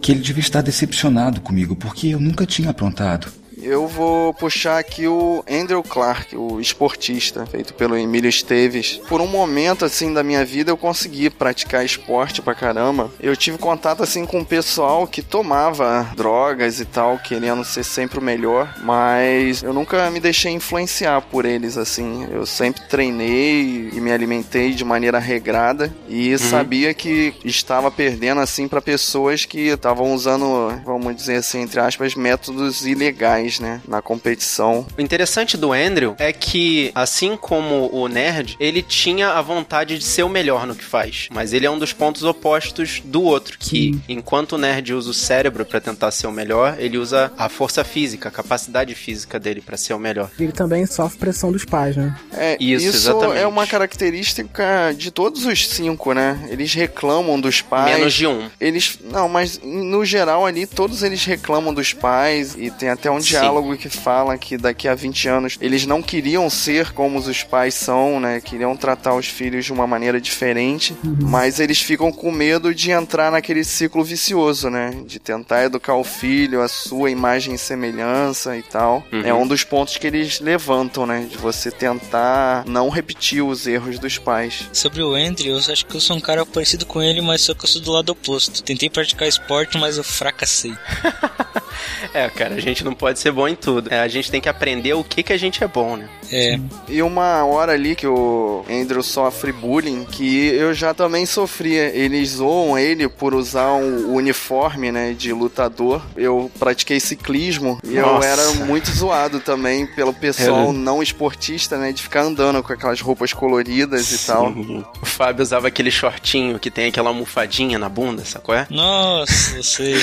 que 0.02 0.12
ele 0.12 0.22
devia 0.22 0.42
estar 0.42 0.62
decepcionado 0.62 1.42
comigo 1.42 1.76
porque 1.76 2.10
eu 2.10 2.20
nunca 2.20 2.46
tinha 2.46 2.70
aprontado. 2.70 3.32
Eu 3.66 3.88
vou 3.88 4.32
puxar 4.32 4.78
aqui 4.78 5.08
o 5.08 5.44
Andrew 5.50 5.82
Clark, 5.82 6.38
o 6.38 6.62
esportista, 6.62 7.48
feito 7.48 7.74
pelo 7.74 7.98
Emílio 7.98 8.30
Esteves. 8.30 9.02
Por 9.10 9.20
um 9.20 9.26
momento, 9.26 9.84
assim, 9.84 10.14
da 10.14 10.22
minha 10.22 10.46
vida, 10.46 10.70
eu 10.70 10.78
consegui 10.78 11.32
praticar 11.32 11.84
esporte 11.84 12.44
pra 12.44 12.54
caramba. 12.54 13.12
Eu 13.20 13.36
tive 13.36 13.58
contato, 13.58 14.04
assim, 14.04 14.24
com 14.24 14.42
o 14.42 14.46
pessoal 14.46 15.08
que 15.08 15.24
tomava 15.24 16.08
drogas 16.16 16.80
e 16.80 16.86
tal, 16.86 17.18
querendo 17.18 17.66
ser 17.66 17.84
sempre 17.84 18.20
o 18.20 18.22
melhor, 18.22 18.72
mas 18.84 19.64
eu 19.64 19.74
nunca 19.74 20.12
me 20.12 20.20
deixei 20.20 20.52
influenciar 20.52 21.20
por 21.24 21.44
eles, 21.44 21.76
assim. 21.76 22.28
Eu 22.32 22.46
sempre 22.46 22.84
treinei 22.84 23.90
e 23.92 24.00
me 24.00 24.12
alimentei 24.12 24.74
de 24.74 24.86
maneira 24.86 25.18
regrada 25.18 25.92
e 26.08 26.38
sabia 26.38 26.94
que 26.94 27.34
estava 27.44 27.90
perdendo, 27.90 28.42
assim, 28.42 28.68
pra 28.68 28.80
pessoas 28.80 29.44
que 29.44 29.70
estavam 29.70 30.14
usando, 30.14 30.72
vamos 30.86 31.16
dizer 31.16 31.38
assim, 31.38 31.62
entre 31.62 31.80
aspas, 31.80 32.14
métodos 32.14 32.86
ilegais, 32.86 33.55
né, 33.60 33.82
na 33.88 34.02
competição. 34.02 34.86
O 34.98 35.02
interessante 35.02 35.58
do 35.58 35.72
Andrew 35.74 36.16
é 36.20 36.32
que, 36.34 36.92
assim 36.96 37.36
como 37.38 37.90
o 37.94 38.08
nerd, 38.08 38.56
ele 38.60 38.82
tinha 38.82 39.30
a 39.30 39.42
vontade 39.42 39.98
de 39.98 40.04
ser 40.04 40.24
o 40.24 40.30
melhor 40.30 40.66
no 40.66 40.76
que 40.76 40.84
faz. 40.84 41.28
Mas 41.32 41.54
ele 41.54 41.66
é 41.66 41.72
um 41.72 41.78
dos 41.80 41.94
pontos 41.94 42.24
opostos 42.24 43.02
do 43.04 43.22
outro, 43.24 43.58
que 43.60 44.00
enquanto 44.08 44.54
o 44.54 44.58
nerd 44.58 44.94
usa 44.94 45.10
o 45.12 45.14
cérebro 45.14 45.66
pra 45.66 45.80
tentar 45.80 46.12
ser 46.12 46.28
o 46.28 46.32
melhor, 46.32 46.76
ele 46.80 46.98
usa 46.98 47.32
a 47.38 47.50
força 47.50 47.84
física, 47.84 48.30
a 48.30 48.32
capacidade 48.32 48.94
física 48.96 49.40
dele 49.40 49.62
pra 49.62 49.78
ser 49.78 49.94
o 49.94 50.00
melhor. 50.00 50.30
Ele 50.40 50.52
também 50.52 50.86
sofre 50.86 51.18
pressão 51.20 51.52
dos 51.52 51.66
pais, 51.66 51.96
né? 51.96 52.16
É, 52.34 52.58
Isso, 52.60 52.88
isso, 52.88 52.98
exatamente. 52.98 53.40
é 53.40 53.48
uma 53.48 53.66
característica 53.68 54.94
de 54.98 55.12
todos 55.12 55.46
os 55.46 55.68
cinco, 55.68 56.14
né? 56.14 56.48
Eles 56.50 56.74
reclamam 56.74 57.40
dos 57.40 57.62
pais. 57.62 57.96
Menos 57.98 58.14
de 58.14 58.28
um. 58.28 58.50
Eles. 58.60 59.00
Não, 59.04 59.28
mas 59.28 59.60
no 59.64 60.04
geral 60.06 60.46
ali, 60.46 60.66
todos 60.66 61.04
eles 61.04 61.24
reclamam 61.26 61.74
dos 61.74 61.94
pais. 61.94 62.56
E 62.58 62.70
tem 62.72 62.90
até 62.90 63.10
um 63.10 63.20
Sim. 63.22 63.30
Diálogo 63.40 63.78
que 63.78 63.90
fala 63.90 64.38
que 64.38 64.58
daqui 64.58 64.88
a 64.88 64.96
20 64.96 65.28
anos 65.28 65.58
eles 65.62 65.86
não 65.86 66.02
queriam 66.02 66.50
ser 66.50 66.92
como 66.94 67.20
os 67.20 67.44
pais 67.44 67.74
são, 67.74 68.20
né? 68.20 68.42
Queriam 68.42 68.76
tratar 68.76 69.16
os 69.16 69.28
filhos 69.28 69.66
de 69.66 69.74
uma 69.74 69.88
maneira 69.88 70.20
diferente. 70.20 70.96
Mas 71.22 71.60
eles 71.60 71.82
ficam 71.82 72.12
com 72.12 72.32
medo 72.32 72.74
de 72.74 72.92
entrar 72.92 73.32
naquele 73.32 73.64
ciclo 73.64 74.04
vicioso, 74.04 74.70
né? 74.70 74.92
De 75.06 75.20
tentar 75.20 75.64
educar 75.64 75.96
o 75.96 76.04
filho, 76.04 76.62
a 76.62 76.68
sua 76.68 77.10
imagem 77.12 77.56
e 77.56 77.58
semelhança 77.58 78.58
e 78.58 78.62
tal. 78.62 79.04
Uhum. 79.12 79.22
É 79.22 79.34
um 79.34 79.48
dos 79.48 79.64
pontos 79.64 79.98
que 79.98 80.08
eles 80.08 80.40
levantam, 80.40 81.06
né? 81.06 81.28
De 81.30 81.38
você 81.38 81.72
tentar 81.72 82.64
não 82.66 82.90
repetir 82.90 83.44
os 83.44 83.68
erros 83.68 84.00
dos 84.00 84.18
pais. 84.18 84.70
Sobre 84.74 85.02
o 85.02 85.14
Andrew, 85.14 85.54
eu 85.54 85.74
acho 85.74 85.86
que 85.86 85.96
eu 85.96 86.02
sou 86.02 86.16
um 86.16 86.22
cara 86.22 86.46
parecido 86.46 86.86
com 86.86 87.02
ele, 87.02 87.22
mas 87.22 87.42
só 87.42 87.54
que 87.54 87.66
eu 87.66 87.70
sou 87.70 87.82
do 87.82 87.92
lado 87.92 88.10
oposto. 88.12 88.64
Tentei 88.64 88.90
praticar 88.90 89.28
esporte, 89.28 89.78
mas 89.78 89.98
eu 89.98 90.04
fracassei. 90.04 90.74
É, 92.14 92.30
cara, 92.30 92.56
a 92.56 92.60
gente 92.60 92.84
não 92.84 92.94
pode 92.94 93.20
ser 93.20 93.32
bom 93.32 93.48
em 93.48 93.56
tudo. 93.56 93.92
É, 93.94 94.00
a 94.00 94.08
gente 94.08 94.30
tem 94.32 94.42
que 94.42 94.50
aprender 94.50 94.94
o 94.94 95.04
que, 95.04 95.24
que 95.24 95.34
a 95.34 95.38
gente 95.38 95.64
é 95.64 95.68
bom, 95.68 95.96
né? 95.98 96.08
É. 96.32 96.60
E 96.88 97.02
uma 97.02 97.44
hora 97.46 97.74
ali 97.74 97.96
que 97.96 98.08
o 98.08 98.66
Andrew 98.70 99.04
sofre 99.04 99.52
bullying, 99.52 100.06
que 100.06 100.48
eu 100.48 100.74
já 100.74 100.94
também 100.94 101.26
sofria. 101.26 101.92
Eles 101.96 102.30
zoam 102.30 102.78
ele 102.78 103.08
por 103.08 103.34
usar 103.34 103.74
um 103.74 104.14
uniforme, 104.14 104.92
né, 104.92 105.14
de 105.18 105.32
lutador. 105.34 106.02
Eu 106.16 106.52
pratiquei 106.58 107.00
ciclismo 107.00 107.80
e 107.84 107.96
eu 107.96 108.06
Nossa. 108.06 108.28
era 108.28 108.52
muito 108.66 108.90
zoado 108.92 109.40
também 109.40 109.86
pelo 109.86 110.14
pessoal 110.14 110.70
É. 110.70 110.74
não 110.74 111.02
esportista, 111.04 111.78
né, 111.78 111.92
de 111.92 112.02
ficar 112.02 112.22
andando 112.22 112.62
com 112.64 112.74
aquelas 112.74 113.00
roupas 113.02 113.34
coloridas 113.34 114.12
e 114.12 114.26
tal. 114.26 114.54
Sim. 114.54 114.84
O 115.02 115.06
Fábio 115.06 115.44
usava 115.44 115.68
aquele 115.68 115.92
shortinho 115.92 116.58
que 116.60 116.72
tem 116.72 116.88
aquela 116.88 117.10
almofadinha 117.10 117.78
na 117.78 117.90
bunda, 117.90 118.24
sacou? 118.26 118.56
É? 118.56 118.66
Nossa, 118.70 119.58
eu 119.58 119.64
sei. 119.64 119.96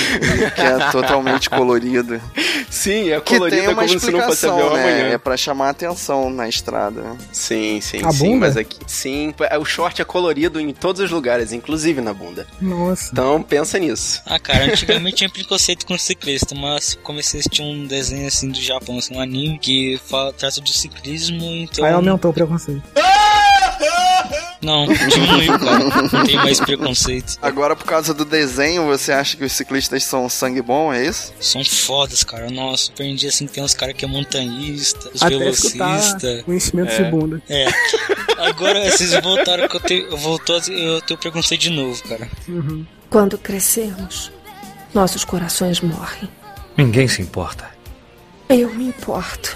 Que 0.55 0.61
é 0.61 0.91
totalmente 0.91 1.49
colorido. 1.49 1.62
Sim, 2.69 3.11
é 3.11 3.19
Que 3.21 3.33
colorido 3.35 3.61
tem 3.61 3.67
uma 3.73 3.85
como 3.85 3.99
se 3.99 4.11
não 4.11 4.21
fosse 4.21 4.47
avião 4.47 4.73
né? 4.73 4.81
amanhã. 4.81 5.05
É 5.13 5.17
pra 5.17 5.37
chamar 5.37 5.69
atenção 5.69 6.29
na 6.29 6.47
estrada. 6.49 7.03
Sim, 7.31 7.79
sim, 7.81 8.03
A 8.03 8.11
sim. 8.11 8.19
bunda? 8.31 8.47
Mas 8.47 8.57
aqui. 8.57 8.79
Sim, 8.87 9.33
o 9.59 9.65
short 9.65 10.01
é 10.01 10.05
colorido 10.05 10.59
em 10.59 10.73
todos 10.73 11.01
os 11.01 11.11
lugares, 11.11 11.51
inclusive 11.53 12.01
na 12.01 12.13
bunda. 12.13 12.47
Nossa. 12.61 13.09
Então 13.11 13.41
pensa 13.43 13.77
nisso. 13.77 14.21
Ah, 14.25 14.39
cara, 14.39 14.65
antigamente 14.65 15.17
tinha 15.17 15.29
preconceito 15.29 15.85
com 15.85 15.97
ciclista, 15.97 16.55
mas 16.55 16.97
comecei 17.03 17.39
a 17.39 17.41
assistir 17.41 17.61
um 17.61 17.85
desenho 17.85 18.27
assim 18.27 18.49
do 18.49 18.59
Japão, 18.59 18.97
assim, 18.97 19.15
um 19.15 19.19
anime 19.21 19.59
que 19.59 19.99
fala, 20.05 20.33
trata 20.33 20.59
de 20.61 20.73
ciclismo, 20.73 21.43
então. 21.43 21.85
Aí 21.85 21.93
aumentou 21.93 22.31
o 22.31 22.33
preconceito. 22.33 22.81
Não, 24.61 24.87
diminuiu, 24.87 25.59
cara. 25.59 25.79
Não 25.79 26.23
tem 26.25 26.35
mais 26.37 26.59
preconceito. 26.59 27.37
Agora, 27.41 27.75
por 27.75 27.85
causa 27.85 28.13
do 28.13 28.23
desenho, 28.23 28.85
você 28.85 29.11
acha 29.11 29.35
que 29.35 29.43
os 29.43 29.51
ciclistas 29.51 30.03
são 30.03 30.29
sangue 30.29 30.61
bom, 30.61 30.93
é 30.93 31.05
isso? 31.05 31.33
São 31.39 31.63
fodas, 31.65 32.23
cara. 32.23 32.49
Nossa, 32.49 32.91
aprendi 32.91 33.27
assim 33.27 33.45
que 33.45 33.53
tem 33.53 33.63
uns 33.63 33.73
caras 33.73 33.95
que 33.95 34.05
é 34.05 34.07
montanhista, 34.07 35.09
os 35.13 35.21
Até 35.21 35.37
velocistas. 35.37 36.43
o 36.47 36.53
enchimento 36.53 36.91
É. 36.91 37.03
de 37.03 37.11
bunda. 37.11 37.41
É. 37.49 37.67
Agora 38.37 38.89
vocês 38.89 39.13
voltaram 39.21 39.67
que 39.67 39.75
eu 39.75 39.79
tenho. 39.81 40.17
Voltou, 40.17 40.59
eu 40.69 41.01
tenho 41.01 41.19
preconceito 41.19 41.61
de 41.61 41.69
novo, 41.69 42.01
cara. 42.03 42.29
Uhum. 42.47 42.85
Quando 43.09 43.37
crescemos, 43.37 44.31
nossos 44.93 45.23
corações 45.25 45.81
morrem. 45.81 46.29
Ninguém 46.77 47.07
se 47.07 47.21
importa. 47.21 47.69
Eu 48.49 48.73
me 48.73 48.85
importo. 48.87 49.55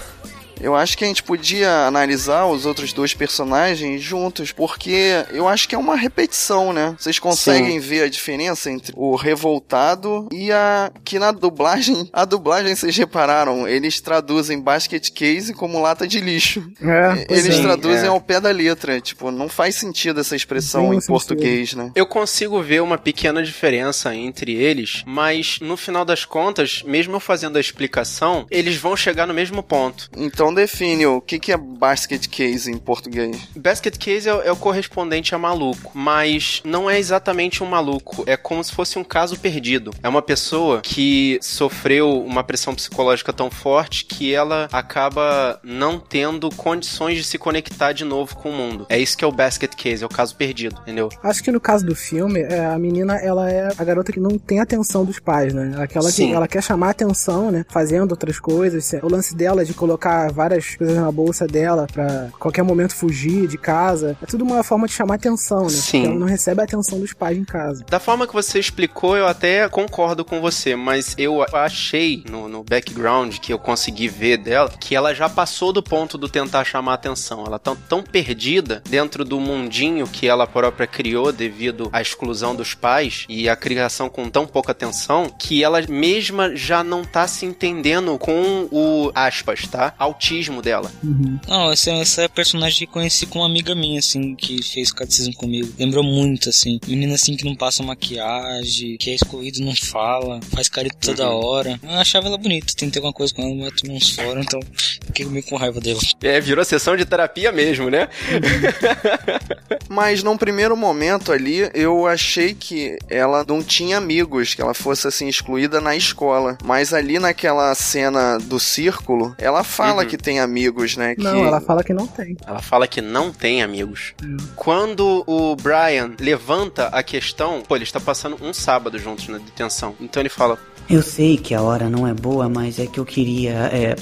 Eu 0.60 0.74
acho 0.74 0.96
que 0.96 1.04
a 1.04 1.08
gente 1.08 1.22
podia 1.22 1.86
analisar 1.86 2.46
os 2.46 2.66
outros 2.66 2.92
dois 2.92 3.14
personagens 3.14 4.02
juntos, 4.02 4.52
porque 4.52 5.24
eu 5.32 5.48
acho 5.48 5.68
que 5.68 5.74
é 5.74 5.78
uma 5.78 5.96
repetição, 5.96 6.72
né? 6.72 6.94
Vocês 6.98 7.18
conseguem 7.18 7.78
ver 7.78 8.02
a 8.02 8.08
diferença 8.08 8.70
entre 8.70 8.92
o 8.96 9.14
revoltado 9.14 10.28
e 10.32 10.52
a. 10.52 10.90
que 11.04 11.18
na 11.18 11.32
dublagem. 11.32 12.08
A 12.12 12.24
dublagem, 12.24 12.74
vocês 12.74 12.96
repararam, 12.96 13.68
eles 13.68 14.00
traduzem 14.00 14.60
basket 14.60 15.10
case 15.10 15.54
como 15.54 15.80
lata 15.80 16.06
de 16.06 16.20
lixo. 16.20 16.70
É, 16.80 17.26
Eles 17.28 17.58
é. 17.58 17.62
traduzem 17.62 18.06
é. 18.06 18.08
ao 18.08 18.20
pé 18.20 18.40
da 18.40 18.50
letra. 18.50 19.00
Tipo, 19.00 19.30
não 19.30 19.48
faz 19.48 19.74
sentido 19.74 20.20
essa 20.20 20.36
expressão 20.36 20.84
Não 20.84 20.94
em 20.94 21.00
português, 21.00 21.74
né? 21.74 21.90
Eu 21.94 22.06
consigo 22.06 22.62
ver 22.62 22.82
uma 22.82 22.98
pequena 22.98 23.42
diferença 23.42 24.14
entre 24.14 24.54
eles, 24.54 25.02
mas 25.06 25.58
no 25.60 25.76
final 25.76 26.04
das 26.04 26.24
contas, 26.24 26.82
mesmo 26.84 27.16
eu 27.16 27.20
fazendo 27.20 27.56
a 27.56 27.60
explicação, 27.60 28.46
eles 28.50 28.76
vão 28.76 28.96
chegar 28.96 29.26
no 29.26 29.34
mesmo 29.34 29.62
ponto. 29.62 30.08
Então 30.16 30.47
define 30.52 31.06
o 31.06 31.20
que, 31.20 31.38
que 31.38 31.52
é 31.52 31.56
basket 31.56 32.26
case 32.28 32.70
em 32.70 32.78
português. 32.78 33.36
Basket 33.56 33.96
Case 33.96 34.28
é, 34.28 34.34
o- 34.34 34.42
é 34.42 34.52
o 34.52 34.56
correspondente 34.56 35.34
a 35.34 35.38
maluco, 35.38 35.90
mas 35.94 36.60
não 36.64 36.88
é 36.90 36.98
exatamente 36.98 37.62
um 37.62 37.66
maluco. 37.66 38.22
É 38.26 38.36
como 38.36 38.62
se 38.62 38.72
fosse 38.72 38.98
um 38.98 39.04
caso 39.04 39.38
perdido. 39.38 39.92
É 40.02 40.08
uma 40.08 40.22
pessoa 40.22 40.80
que 40.82 41.38
sofreu 41.42 42.20
uma 42.22 42.42
pressão 42.44 42.74
psicológica 42.74 43.32
tão 43.32 43.50
forte 43.50 44.04
que 44.04 44.32
ela 44.32 44.68
acaba 44.72 45.58
não 45.62 45.98
tendo 45.98 46.50
condições 46.54 47.16
de 47.18 47.24
se 47.24 47.38
conectar 47.38 47.92
de 47.92 48.04
novo 48.04 48.36
com 48.36 48.50
o 48.50 48.52
mundo. 48.52 48.86
É 48.88 48.98
isso 48.98 49.16
que 49.16 49.24
é 49.24 49.28
o 49.28 49.32
Basket 49.32 49.74
Case, 49.74 50.02
é 50.02 50.06
o 50.06 50.08
caso 50.08 50.34
perdido, 50.36 50.80
entendeu? 50.82 51.08
Acho 51.22 51.42
que 51.42 51.50
no 51.50 51.60
caso 51.60 51.84
do 51.84 51.94
filme, 51.94 52.40
é, 52.40 52.64
a 52.66 52.78
menina, 52.78 53.16
ela 53.16 53.50
é 53.50 53.68
a 53.76 53.84
garota 53.84 54.12
que 54.12 54.20
não 54.20 54.38
tem 54.38 54.60
atenção 54.60 55.04
dos 55.04 55.18
pais, 55.18 55.52
né? 55.54 55.74
Aquela 55.78 56.06
que 56.06 56.12
Sim. 56.16 56.32
ela 56.32 56.46
quer 56.48 56.62
chamar 56.62 56.90
atenção, 56.90 57.50
né? 57.50 57.64
Fazendo 57.68 58.10
outras 58.12 58.38
coisas. 58.38 58.92
O 59.02 59.08
lance 59.08 59.34
dela 59.34 59.64
de 59.64 59.74
colocar 59.74 60.30
várias 60.38 60.76
coisas 60.76 60.96
na 60.96 61.10
bolsa 61.10 61.48
dela 61.48 61.88
pra 61.92 62.28
qualquer 62.38 62.62
momento 62.62 62.94
fugir 62.94 63.48
de 63.48 63.58
casa. 63.58 64.16
É 64.22 64.26
tudo 64.26 64.44
uma 64.44 64.62
forma 64.62 64.86
de 64.86 64.92
chamar 64.92 65.16
atenção, 65.16 65.64
né? 65.64 65.70
Sim. 65.70 66.02
Porque 66.02 66.06
ela 66.12 66.20
não 66.20 66.26
recebe 66.28 66.60
a 66.60 66.64
atenção 66.64 67.00
dos 67.00 67.12
pais 67.12 67.36
em 67.36 67.44
casa. 67.44 67.84
Da 67.90 67.98
forma 67.98 68.24
que 68.24 68.32
você 68.32 68.60
explicou, 68.60 69.16
eu 69.16 69.26
até 69.26 69.68
concordo 69.68 70.24
com 70.24 70.40
você, 70.40 70.76
mas 70.76 71.16
eu 71.18 71.44
achei 71.52 72.22
no, 72.30 72.48
no 72.48 72.62
background 72.62 73.38
que 73.38 73.52
eu 73.52 73.58
consegui 73.58 74.06
ver 74.06 74.36
dela 74.36 74.70
que 74.78 74.94
ela 74.94 75.12
já 75.12 75.28
passou 75.28 75.72
do 75.72 75.82
ponto 75.82 76.16
do 76.16 76.28
tentar 76.28 76.62
chamar 76.62 76.94
atenção. 76.94 77.44
Ela 77.44 77.58
tá 77.58 77.76
tão 77.88 78.00
perdida 78.00 78.80
dentro 78.88 79.24
do 79.24 79.40
mundinho 79.40 80.06
que 80.06 80.28
ela 80.28 80.46
própria 80.46 80.86
criou 80.86 81.32
devido 81.32 81.88
à 81.92 82.00
exclusão 82.00 82.54
dos 82.54 82.74
pais 82.74 83.26
e 83.28 83.48
a 83.48 83.56
criação 83.56 84.08
com 84.08 84.30
tão 84.30 84.46
pouca 84.46 84.70
atenção 84.70 85.28
que 85.36 85.64
ela 85.64 85.82
mesma 85.88 86.54
já 86.54 86.84
não 86.84 87.02
tá 87.02 87.26
se 87.26 87.44
entendendo 87.44 88.16
com 88.18 88.68
o 88.70 89.10
aspas, 89.16 89.66
tá? 89.66 89.92
autismo 89.98 90.27
dela. 90.62 90.92
Uhum. 91.02 91.38
Não, 91.48 91.72
essa, 91.72 91.90
essa 91.92 92.22
é 92.22 92.28
personagem 92.28 92.86
que 92.86 92.92
conheci 92.92 93.26
com 93.26 93.38
uma 93.40 93.46
amiga 93.46 93.74
minha, 93.74 93.98
assim, 93.98 94.34
que 94.34 94.62
fez 94.62 94.92
catecismo 94.92 95.34
comigo. 95.34 95.72
Lembrou 95.78 96.04
muito, 96.04 96.48
assim. 96.48 96.78
Menina, 96.86 97.14
assim, 97.14 97.36
que 97.36 97.44
não 97.44 97.54
passa 97.56 97.82
maquiagem, 97.82 98.96
que 98.98 99.10
é 99.10 99.14
excluído, 99.14 99.60
não 99.60 99.74
fala, 99.74 100.40
faz 100.54 100.68
careta 100.68 100.96
toda 101.00 101.28
Uhum. 101.30 101.44
hora. 101.44 101.80
Eu 101.82 101.90
achava 101.98 102.26
ela 102.26 102.36
bonita, 102.38 102.72
tentei 102.76 103.00
alguma 103.00 103.12
coisa 103.12 103.32
com 103.34 103.42
ela, 103.42 103.54
mas 103.54 103.80
tomei 103.80 103.96
uns 103.96 104.10
fora, 104.10 104.40
então 104.40 104.60
fiquei 105.06 105.24
meio 105.26 105.44
com 105.44 105.56
raiva 105.56 105.80
dela. 105.80 106.00
É, 106.22 106.40
virou 106.40 106.64
sessão 106.64 106.96
de 106.96 107.04
terapia 107.04 107.50
mesmo, 107.50 107.88
né? 107.90 108.08
Mas 109.88 110.22
num 110.22 110.36
primeiro 110.36 110.76
momento 110.76 111.32
ali, 111.32 111.68
eu 111.74 112.06
achei 112.06 112.54
que 112.54 112.98
ela 113.08 113.44
não 113.46 113.62
tinha 113.62 113.96
amigos, 113.96 114.54
que 114.54 114.60
ela 114.62 114.74
fosse 114.74 115.06
assim 115.06 115.28
excluída 115.28 115.80
na 115.80 115.96
escola. 115.96 116.56
Mas 116.64 116.92
ali 116.92 117.18
naquela 117.18 117.74
cena 117.74 118.38
do 118.38 118.58
círculo, 118.60 119.34
ela 119.38 119.64
fala 119.64 120.02
Uhum. 120.02 120.07
Que 120.08 120.16
tem 120.16 120.40
amigos, 120.40 120.96
né? 120.96 121.14
Que... 121.14 121.22
Não, 121.22 121.44
ela 121.44 121.60
fala 121.60 121.84
que 121.84 121.92
não 121.92 122.06
tem. 122.06 122.36
Ela 122.46 122.60
fala 122.60 122.86
que 122.86 123.00
não 123.00 123.32
tem 123.32 123.62
amigos. 123.62 124.14
Quando 124.56 125.22
o 125.26 125.54
Brian 125.56 126.12
levanta 126.18 126.88
a 126.88 127.02
questão, 127.02 127.62
pô, 127.62 127.76
ele 127.76 127.84
está 127.84 128.00
passando 128.00 128.36
um 128.42 128.52
sábado 128.52 128.98
juntos 128.98 129.28
na 129.28 129.38
detenção. 129.38 129.94
Então 130.00 130.20
ele 130.20 130.28
fala: 130.28 130.58
Eu 130.88 131.02
sei 131.02 131.36
que 131.36 131.54
a 131.54 131.62
hora 131.62 131.88
não 131.88 132.06
é 132.06 132.14
boa, 132.14 132.48
mas 132.48 132.78
é 132.78 132.86
que 132.86 132.98
eu 132.98 133.04
queria 133.04 133.52
é, 133.72 133.96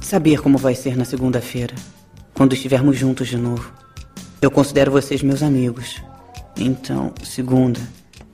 saber 0.00 0.40
como 0.40 0.58
vai 0.58 0.74
ser 0.74 0.96
na 0.96 1.04
segunda-feira, 1.04 1.74
quando 2.34 2.52
estivermos 2.54 2.96
juntos 2.96 3.28
de 3.28 3.36
novo. 3.36 3.72
Eu 4.40 4.50
considero 4.50 4.92
vocês 4.92 5.22
meus 5.22 5.42
amigos. 5.42 6.00
Então, 6.56 7.12
segunda, 7.24 7.80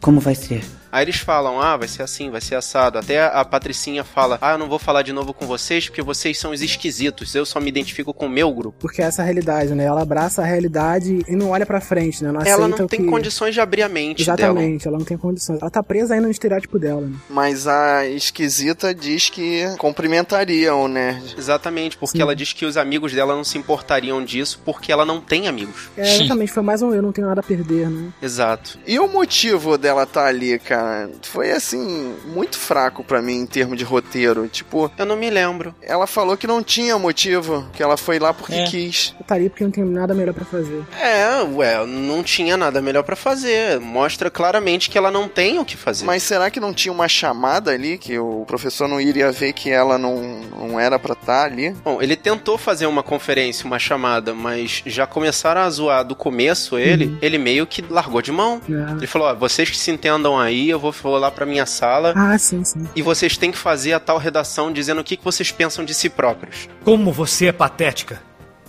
como 0.00 0.20
vai 0.20 0.34
ser? 0.34 0.64
Aí 0.94 1.02
eles 1.02 1.16
falam, 1.16 1.60
ah, 1.60 1.76
vai 1.76 1.88
ser 1.88 2.04
assim, 2.04 2.30
vai 2.30 2.40
ser 2.40 2.54
assado. 2.54 2.98
Até 2.98 3.26
a 3.26 3.44
Patricinha 3.44 4.04
fala, 4.04 4.38
ah, 4.40 4.52
eu 4.52 4.58
não 4.58 4.68
vou 4.68 4.78
falar 4.78 5.02
de 5.02 5.12
novo 5.12 5.34
com 5.34 5.44
vocês 5.44 5.88
porque 5.88 6.00
vocês 6.00 6.38
são 6.38 6.52
os 6.52 6.62
esquisitos. 6.62 7.34
Eu 7.34 7.44
só 7.44 7.58
me 7.58 7.68
identifico 7.68 8.14
com 8.14 8.26
o 8.26 8.30
meu 8.30 8.52
grupo. 8.54 8.78
Porque 8.78 9.02
essa 9.02 9.20
é 9.20 9.24
a 9.24 9.26
realidade, 9.26 9.74
né? 9.74 9.82
Ela 9.82 10.02
abraça 10.02 10.40
a 10.40 10.44
realidade 10.44 11.24
e 11.26 11.34
não 11.34 11.50
olha 11.50 11.66
pra 11.66 11.80
frente, 11.80 12.22
né? 12.22 12.30
Não 12.30 12.40
Ela 12.42 12.68
não 12.68 12.86
tem 12.86 13.02
que... 13.02 13.10
condições 13.10 13.54
de 13.54 13.60
abrir 13.60 13.82
a 13.82 13.88
mente 13.88 14.24
dela. 14.24 14.38
Exatamente, 14.38 14.86
ela 14.86 14.96
não 14.96 15.04
tem 15.04 15.18
condições. 15.18 15.60
Ela 15.60 15.68
tá 15.68 15.82
presa 15.82 16.14
ainda 16.14 16.28
no 16.28 16.30
estereótipo 16.30 16.78
dela, 16.78 17.00
né? 17.00 17.16
Mas 17.28 17.66
a 17.66 18.06
esquisita 18.06 18.94
diz 18.94 19.28
que 19.28 19.64
cumprimentariam 19.78 20.84
o 20.84 20.86
nerd. 20.86 21.34
Exatamente, 21.36 21.96
porque 21.98 22.18
Sim. 22.18 22.22
ela 22.22 22.36
diz 22.36 22.52
que 22.52 22.64
os 22.64 22.76
amigos 22.76 23.12
dela 23.12 23.34
não 23.34 23.42
se 23.42 23.58
importariam 23.58 24.24
disso 24.24 24.62
porque 24.64 24.92
ela 24.92 25.04
não 25.04 25.20
tem 25.20 25.48
amigos. 25.48 25.90
É, 25.96 26.14
exatamente, 26.14 26.52
foi 26.52 26.62
mais 26.62 26.82
um 26.82 26.94
eu, 26.94 27.02
não 27.02 27.10
tenho 27.10 27.26
nada 27.26 27.40
a 27.40 27.44
perder, 27.44 27.90
né? 27.90 28.12
Exato. 28.22 28.78
E 28.86 28.96
o 29.00 29.08
motivo 29.08 29.76
dela 29.76 30.04
estar 30.04 30.26
ali, 30.26 30.56
cara, 30.60 30.83
foi 31.22 31.50
assim, 31.50 32.14
muito 32.26 32.56
fraco 32.58 33.02
pra 33.04 33.20
mim 33.22 33.40
em 33.40 33.46
termos 33.46 33.76
de 33.78 33.84
roteiro. 33.84 34.46
Tipo, 34.48 34.90
Eu 34.98 35.06
não 35.06 35.16
me 35.16 35.30
lembro. 35.30 35.74
ela 35.82 36.06
falou 36.06 36.36
que 36.36 36.46
não 36.46 36.62
tinha 36.62 36.98
motivo, 36.98 37.66
que 37.72 37.82
ela 37.82 37.96
foi 37.96 38.18
lá 38.18 38.32
porque 38.32 38.54
É. 38.54 38.64
quis. 38.66 39.14
Eu 39.18 39.22
estaria 39.22 39.50
porque 39.50 39.64
não 39.64 39.70
tenho 39.70 39.86
nada 39.86 40.14
melhor 40.14 40.34
pra 40.34 40.44
fazer. 40.44 40.82
É, 41.00 41.42
ué, 41.42 41.84
não 41.86 42.22
tinha 42.22 42.56
nada 42.56 42.80
melhor 42.80 43.02
pra 43.02 43.16
fazer. 43.16 43.78
Mostra 43.80 44.30
claramente 44.30 44.88
que 44.90 44.98
ela 44.98 45.10
não 45.10 45.28
tem 45.28 45.58
o 45.58 45.64
que 45.64 45.76
fazer. 45.76 46.04
Mas 46.04 46.22
será 46.22 46.50
que 46.50 46.60
não 46.60 46.72
tinha 46.72 46.92
uma 46.92 47.08
chamada 47.08 47.70
ali 47.70 47.98
que 47.98 48.18
o 48.18 48.44
professor 48.46 48.88
não 48.88 49.00
iria 49.00 49.30
ver 49.32 49.52
que 49.52 49.70
ela 49.70 49.98
não, 49.98 50.16
não 50.58 50.80
era 50.80 50.98
pra 50.98 51.12
estar 51.14 51.44
ali? 51.44 51.70
Bom, 51.84 52.00
ele 52.02 52.16
tentou 52.16 52.56
fazer 52.58 52.86
uma 52.86 53.02
conferência, 53.02 53.66
uma 53.66 53.78
chamada, 53.78 54.34
mas 54.34 54.82
já 54.86 55.06
começaram 55.06 55.60
a 55.62 55.70
zoar 55.70 56.04
do 56.04 56.14
começo 56.14 56.78
ele, 56.78 57.16
ele 57.22 57.38
meio 57.38 57.66
que 57.66 57.82
largou 57.88 58.20
de 58.22 58.32
mão. 58.32 58.60
É. 58.68 58.92
Ele 58.92 59.06
falou, 59.06 59.28
ó, 59.28 59.34
vocês 59.34 59.68
que 59.70 59.76
se 59.76 59.90
entendam 59.90 60.38
aí, 60.38 60.73
eu 60.74 60.80
vou, 60.80 60.92
vou 60.92 61.16
lá 61.18 61.30
pra 61.30 61.46
minha 61.46 61.64
sala 61.66 62.12
Ah, 62.16 62.36
sim, 62.38 62.62
sim. 62.64 62.86
e 62.94 63.02
vocês 63.02 63.36
têm 63.36 63.50
que 63.50 63.58
fazer 63.58 63.92
a 63.92 64.00
tal 64.00 64.18
redação 64.18 64.72
dizendo 64.72 65.00
o 65.00 65.04
que, 65.04 65.16
que 65.16 65.24
vocês 65.24 65.50
pensam 65.50 65.84
de 65.84 65.94
si 65.94 66.08
próprios. 66.10 66.68
Como 66.84 67.12
você 67.12 67.46
é 67.46 67.52
patética. 67.52 68.20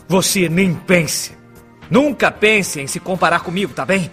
Você 0.07 0.47
nem 0.47 0.73
pense. 0.73 1.33
Nunca 1.89 2.31
pense 2.31 2.79
em 2.79 2.87
se 2.87 2.99
comparar 2.99 3.41
comigo, 3.41 3.73
tá 3.73 3.85
bem? 3.85 4.09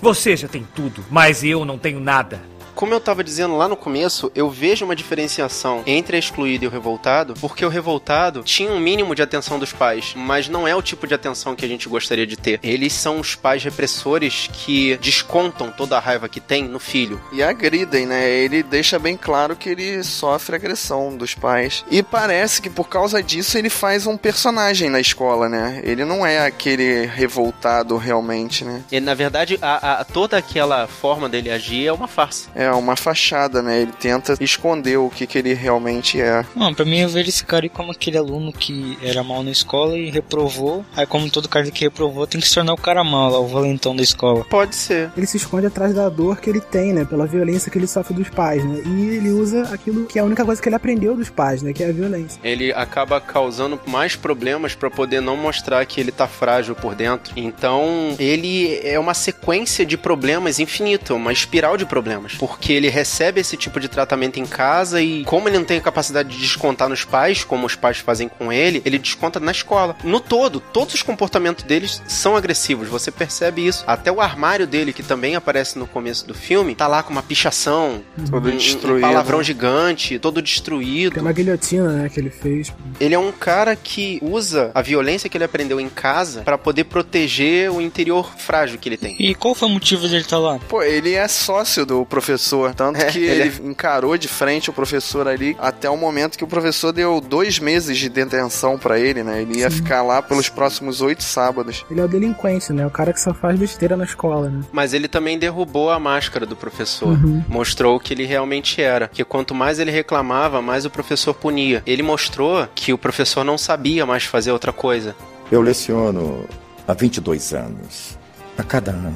Você 0.00 0.36
já 0.36 0.48
tem 0.48 0.66
tudo, 0.74 1.04
mas 1.10 1.42
eu 1.44 1.64
não 1.64 1.76
tenho 1.78 2.00
nada. 2.00 2.40
Como 2.78 2.94
eu 2.94 3.00
tava 3.00 3.24
dizendo 3.24 3.56
lá 3.56 3.66
no 3.66 3.76
começo, 3.76 4.30
eu 4.36 4.48
vejo 4.48 4.84
uma 4.84 4.94
diferenciação 4.94 5.82
entre 5.84 6.14
a 6.14 6.18
excluída 6.20 6.64
e 6.64 6.68
o 6.68 6.70
revoltado, 6.70 7.34
porque 7.40 7.64
o 7.64 7.68
revoltado 7.68 8.44
tinha 8.44 8.70
um 8.70 8.78
mínimo 8.78 9.16
de 9.16 9.20
atenção 9.22 9.58
dos 9.58 9.72
pais, 9.72 10.12
mas 10.14 10.48
não 10.48 10.66
é 10.66 10.76
o 10.76 10.80
tipo 10.80 11.04
de 11.04 11.12
atenção 11.12 11.56
que 11.56 11.64
a 11.64 11.68
gente 11.68 11.88
gostaria 11.88 12.24
de 12.24 12.36
ter. 12.36 12.60
Eles 12.62 12.92
são 12.92 13.18
os 13.18 13.34
pais 13.34 13.64
repressores 13.64 14.48
que 14.52 14.96
descontam 14.98 15.72
toda 15.72 15.96
a 15.96 16.00
raiva 16.00 16.28
que 16.28 16.38
tem 16.38 16.68
no 16.68 16.78
filho. 16.78 17.20
E 17.32 17.42
agridem, 17.42 18.06
né? 18.06 18.30
Ele 18.30 18.62
deixa 18.62 18.96
bem 18.96 19.16
claro 19.16 19.56
que 19.56 19.70
ele 19.70 20.04
sofre 20.04 20.54
agressão 20.54 21.16
dos 21.16 21.34
pais. 21.34 21.84
E 21.90 22.00
parece 22.00 22.62
que 22.62 22.70
por 22.70 22.88
causa 22.88 23.20
disso 23.20 23.58
ele 23.58 23.70
faz 23.70 24.06
um 24.06 24.16
personagem 24.16 24.88
na 24.88 25.00
escola, 25.00 25.48
né? 25.48 25.80
Ele 25.82 26.04
não 26.04 26.24
é 26.24 26.46
aquele 26.46 27.06
revoltado 27.06 27.96
realmente, 27.96 28.64
né? 28.64 28.84
E 28.92 29.00
na 29.00 29.14
verdade, 29.14 29.58
a, 29.60 30.00
a- 30.00 30.04
toda 30.04 30.36
aquela 30.36 30.86
forma 30.86 31.28
dele 31.28 31.50
agir 31.50 31.84
é 31.84 31.92
uma 31.92 32.06
farsa. 32.06 32.48
É 32.54 32.67
uma 32.74 32.96
fachada, 32.96 33.62
né? 33.62 33.82
Ele 33.82 33.92
tenta 33.92 34.36
esconder 34.40 34.96
o 34.96 35.10
que, 35.10 35.26
que 35.26 35.38
ele 35.38 35.54
realmente 35.54 36.20
é. 36.20 36.44
Não, 36.54 36.72
pra 36.74 36.84
mim 36.84 37.00
eu 37.00 37.08
vejo 37.08 37.28
esse 37.28 37.44
cara 37.44 37.64
aí 37.64 37.68
como 37.68 37.92
aquele 37.92 38.16
aluno 38.18 38.52
que 38.52 38.98
era 39.02 39.22
mal 39.22 39.42
na 39.42 39.50
escola 39.50 39.96
e 39.96 40.10
reprovou. 40.10 40.84
Aí 40.96 41.06
como 41.06 41.30
todo 41.30 41.48
cara 41.48 41.70
que 41.70 41.84
reprovou 41.84 42.26
tem 42.26 42.40
que 42.40 42.48
se 42.48 42.54
tornar 42.54 42.72
o 42.72 42.76
cara 42.76 43.02
mal 43.04 43.30
lá, 43.30 43.38
o 43.38 43.46
valentão 43.46 43.94
da 43.94 44.02
escola. 44.02 44.44
Pode 44.44 44.74
ser. 44.74 45.10
Ele 45.16 45.26
se 45.26 45.36
esconde 45.36 45.66
atrás 45.66 45.94
da 45.94 46.08
dor 46.08 46.40
que 46.40 46.50
ele 46.50 46.60
tem, 46.60 46.92
né? 46.92 47.04
Pela 47.04 47.26
violência 47.26 47.70
que 47.70 47.78
ele 47.78 47.86
sofre 47.86 48.14
dos 48.14 48.28
pais, 48.28 48.64
né? 48.64 48.82
E 48.84 49.16
ele 49.16 49.30
usa 49.30 49.62
aquilo 49.72 50.06
que 50.06 50.18
é 50.18 50.22
a 50.22 50.24
única 50.24 50.44
coisa 50.44 50.60
que 50.60 50.68
ele 50.68 50.76
aprendeu 50.76 51.16
dos 51.16 51.30
pais, 51.30 51.62
né? 51.62 51.72
Que 51.72 51.84
é 51.84 51.88
a 51.88 51.92
violência. 51.92 52.40
Ele 52.42 52.72
acaba 52.72 53.20
causando 53.20 53.78
mais 53.86 54.16
problemas 54.16 54.74
pra 54.74 54.90
poder 54.90 55.20
não 55.20 55.36
mostrar 55.36 55.84
que 55.86 56.00
ele 56.00 56.12
tá 56.12 56.26
frágil 56.26 56.74
por 56.74 56.94
dentro. 56.94 57.32
Então, 57.36 58.14
ele 58.18 58.80
é 58.82 58.98
uma 58.98 59.14
sequência 59.14 59.84
de 59.84 59.96
problemas 59.96 60.58
infinita, 60.58 61.14
uma 61.14 61.32
espiral 61.32 61.76
de 61.76 61.86
problemas. 61.86 62.34
Porque 62.34 62.57
ele 62.72 62.88
recebe 62.88 63.40
esse 63.40 63.56
tipo 63.56 63.78
de 63.80 63.88
tratamento 63.88 64.38
em 64.38 64.46
casa 64.46 65.00
e, 65.00 65.24
como 65.24 65.48
ele 65.48 65.58
não 65.58 65.64
tem 65.64 65.78
a 65.78 65.80
capacidade 65.80 66.28
de 66.28 66.38
descontar 66.38 66.88
nos 66.88 67.04
pais, 67.04 67.44
como 67.44 67.66
os 67.66 67.74
pais 67.74 67.98
fazem 67.98 68.28
com 68.28 68.52
ele, 68.52 68.82
ele 68.84 68.98
desconta 68.98 69.38
na 69.40 69.52
escola. 69.52 69.96
No 70.04 70.20
todo, 70.20 70.60
todos 70.60 70.94
os 70.94 71.02
comportamentos 71.02 71.64
deles 71.64 72.02
são 72.06 72.36
agressivos, 72.36 72.88
você 72.88 73.10
percebe 73.10 73.66
isso. 73.66 73.84
Até 73.86 74.10
o 74.10 74.20
armário 74.20 74.66
dele, 74.66 74.92
que 74.92 75.02
também 75.02 75.34
aparece 75.36 75.78
no 75.78 75.86
começo 75.86 76.26
do 76.26 76.34
filme, 76.34 76.74
tá 76.74 76.86
lá 76.86 77.02
com 77.02 77.12
uma 77.12 77.22
pichação, 77.22 78.02
Todo 78.30 78.48
um- 78.48 78.52
um 78.52 78.56
destruído. 78.56 79.00
palavrão 79.00 79.42
gigante, 79.42 80.18
todo 80.18 80.42
destruído. 80.42 81.14
Tem 81.14 81.22
uma 81.22 81.32
guilhotina, 81.32 81.88
né? 81.92 82.08
Que 82.08 82.20
ele 82.20 82.30
fez. 82.30 82.72
Ele 83.00 83.14
é 83.14 83.18
um 83.18 83.32
cara 83.32 83.76
que 83.76 84.18
usa 84.22 84.70
a 84.74 84.82
violência 84.82 85.28
que 85.28 85.36
ele 85.36 85.44
aprendeu 85.44 85.80
em 85.80 85.88
casa 85.88 86.42
pra 86.42 86.58
poder 86.58 86.84
proteger 86.84 87.70
o 87.70 87.80
interior 87.80 88.30
frágil 88.36 88.78
que 88.78 88.88
ele 88.88 88.96
tem. 88.96 89.16
E 89.18 89.34
qual 89.34 89.54
foi 89.54 89.68
o 89.68 89.70
motivo 89.70 90.02
dele 90.08 90.22
estar 90.22 90.38
lá? 90.38 90.58
Pô, 90.68 90.82
ele 90.82 91.14
é 91.14 91.26
sócio 91.28 91.84
do 91.86 92.04
professor, 92.04 92.37
tanto 92.74 93.00
É, 93.00 93.06
que 93.06 93.18
ele 93.18 93.48
ele, 93.48 93.68
encarou 93.68 94.16
de 94.16 94.28
frente 94.28 94.70
o 94.70 94.72
professor 94.72 95.26
ali 95.26 95.56
até 95.58 95.88
o 95.88 95.96
momento 95.96 96.36
que 96.36 96.44
o 96.44 96.46
professor 96.46 96.92
deu 96.92 97.20
dois 97.20 97.58
meses 97.58 97.96
de 97.96 98.08
detenção 98.08 98.78
pra 98.78 98.98
ele, 98.98 99.22
né? 99.22 99.42
Ele 99.42 99.60
ia 99.60 99.70
ficar 99.70 100.02
lá 100.02 100.22
pelos 100.22 100.48
próximos 100.48 101.00
oito 101.00 101.22
sábados. 101.22 101.84
Ele 101.90 102.00
é 102.00 102.04
o 102.04 102.08
delinquente, 102.08 102.72
né? 102.72 102.86
O 102.86 102.90
cara 102.90 103.12
que 103.12 103.20
só 103.20 103.32
faz 103.32 103.58
besteira 103.58 103.96
na 103.96 104.04
escola, 104.04 104.48
né? 104.48 104.60
Mas 104.72 104.92
ele 104.92 105.08
também 105.08 105.38
derrubou 105.38 105.90
a 105.90 105.98
máscara 105.98 106.46
do 106.46 106.56
professor. 106.56 107.08
Uhum. 107.08 107.42
Mostrou 107.48 107.96
o 107.96 108.00
que 108.00 108.12
ele 108.12 108.24
realmente 108.24 108.80
era. 108.80 109.08
Que 109.08 109.24
quanto 109.24 109.54
mais 109.54 109.78
ele 109.78 109.90
reclamava, 109.90 110.60
mais 110.60 110.84
o 110.84 110.90
professor 110.90 111.34
punia. 111.34 111.82
Ele 111.86 112.02
mostrou 112.02 112.66
que 112.74 112.92
o 112.92 112.98
professor 112.98 113.44
não 113.44 113.58
sabia 113.58 114.04
mais 114.04 114.24
fazer 114.24 114.52
outra 114.52 114.72
coisa. 114.72 115.14
Eu 115.50 115.60
leciono 115.60 116.44
há 116.86 116.92
22 116.92 117.52
anos. 117.54 118.18
A 118.56 118.62
cada 118.62 118.90
ano, 118.90 119.14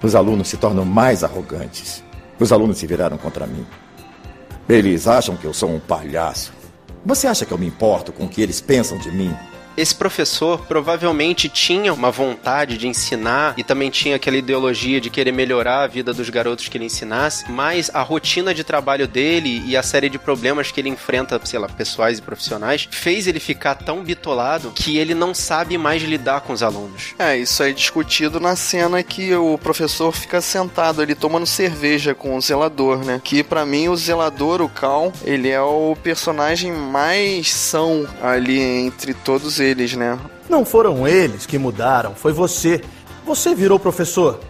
os 0.00 0.14
alunos 0.14 0.48
se 0.48 0.56
tornam 0.56 0.84
mais 0.84 1.24
arrogantes. 1.24 2.04
Os 2.38 2.52
alunos 2.52 2.78
se 2.78 2.86
viraram 2.86 3.18
contra 3.18 3.46
mim. 3.46 3.66
Eles 4.68 5.06
acham 5.06 5.36
que 5.36 5.44
eu 5.44 5.54
sou 5.54 5.70
um 5.70 5.80
palhaço. 5.80 6.52
Você 7.04 7.26
acha 7.26 7.46
que 7.46 7.52
eu 7.52 7.58
me 7.58 7.66
importo 7.66 8.12
com 8.12 8.24
o 8.24 8.28
que 8.28 8.42
eles 8.42 8.60
pensam 8.60 8.98
de 8.98 9.10
mim? 9.10 9.34
Esse 9.78 9.94
professor 9.94 10.66
provavelmente 10.66 11.48
tinha 11.48 11.94
uma 11.94 12.10
vontade 12.10 12.76
de 12.76 12.88
ensinar 12.88 13.54
e 13.56 13.62
também 13.62 13.90
tinha 13.90 14.16
aquela 14.16 14.36
ideologia 14.36 15.00
de 15.00 15.08
querer 15.08 15.30
melhorar 15.30 15.84
a 15.84 15.86
vida 15.86 16.12
dos 16.12 16.28
garotos 16.28 16.66
que 16.66 16.76
ele 16.76 16.86
ensinasse, 16.86 17.48
mas 17.48 17.88
a 17.94 18.02
rotina 18.02 18.52
de 18.52 18.64
trabalho 18.64 19.06
dele 19.06 19.62
e 19.64 19.76
a 19.76 19.82
série 19.84 20.08
de 20.08 20.18
problemas 20.18 20.72
que 20.72 20.80
ele 20.80 20.88
enfrenta, 20.88 21.40
sei 21.44 21.60
lá, 21.60 21.68
pessoais 21.68 22.18
e 22.18 22.22
profissionais, 22.22 22.88
fez 22.90 23.28
ele 23.28 23.38
ficar 23.38 23.76
tão 23.76 24.02
bitolado 24.02 24.72
que 24.72 24.98
ele 24.98 25.14
não 25.14 25.32
sabe 25.32 25.78
mais 25.78 26.02
lidar 26.02 26.40
com 26.40 26.52
os 26.52 26.62
alunos. 26.64 27.14
É, 27.16 27.36
isso 27.36 27.62
é 27.62 27.70
discutido 27.70 28.40
na 28.40 28.56
cena 28.56 29.00
que 29.04 29.32
o 29.36 29.56
professor 29.58 30.10
fica 30.10 30.40
sentado 30.40 31.00
ali 31.00 31.14
tomando 31.14 31.46
cerveja 31.46 32.16
com 32.16 32.36
o 32.36 32.40
zelador, 32.40 33.04
né? 33.04 33.20
Que 33.22 33.44
pra 33.44 33.64
mim 33.64 33.86
o 33.86 33.96
zelador, 33.96 34.60
o 34.60 34.68
Cal, 34.68 35.12
ele 35.24 35.48
é 35.48 35.60
o 35.60 35.96
personagem 36.02 36.72
mais 36.72 37.52
são 37.52 38.08
ali 38.20 38.58
entre 38.58 39.14
todos 39.14 39.60
eles, 39.60 39.67
né? 39.94 40.18
Não 40.48 40.64
foram 40.64 41.06
eles 41.06 41.46
que 41.46 41.58
mudaram, 41.58 42.14
foi 42.14 42.32
você. 42.32 42.82
Você 43.24 43.54
virou 43.54 43.78
professor 43.78 44.40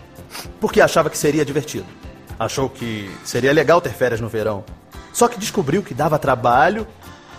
porque 0.60 0.80
achava 0.80 1.10
que 1.10 1.18
seria 1.18 1.44
divertido. 1.44 1.86
Achou 2.38 2.68
que 2.68 3.10
seria 3.24 3.52
legal 3.52 3.80
ter 3.80 3.90
férias 3.90 4.20
no 4.20 4.28
verão. 4.28 4.64
Só 5.12 5.26
que 5.26 5.38
descobriu 5.38 5.82
que 5.82 5.94
dava 5.94 6.18
trabalho 6.18 6.86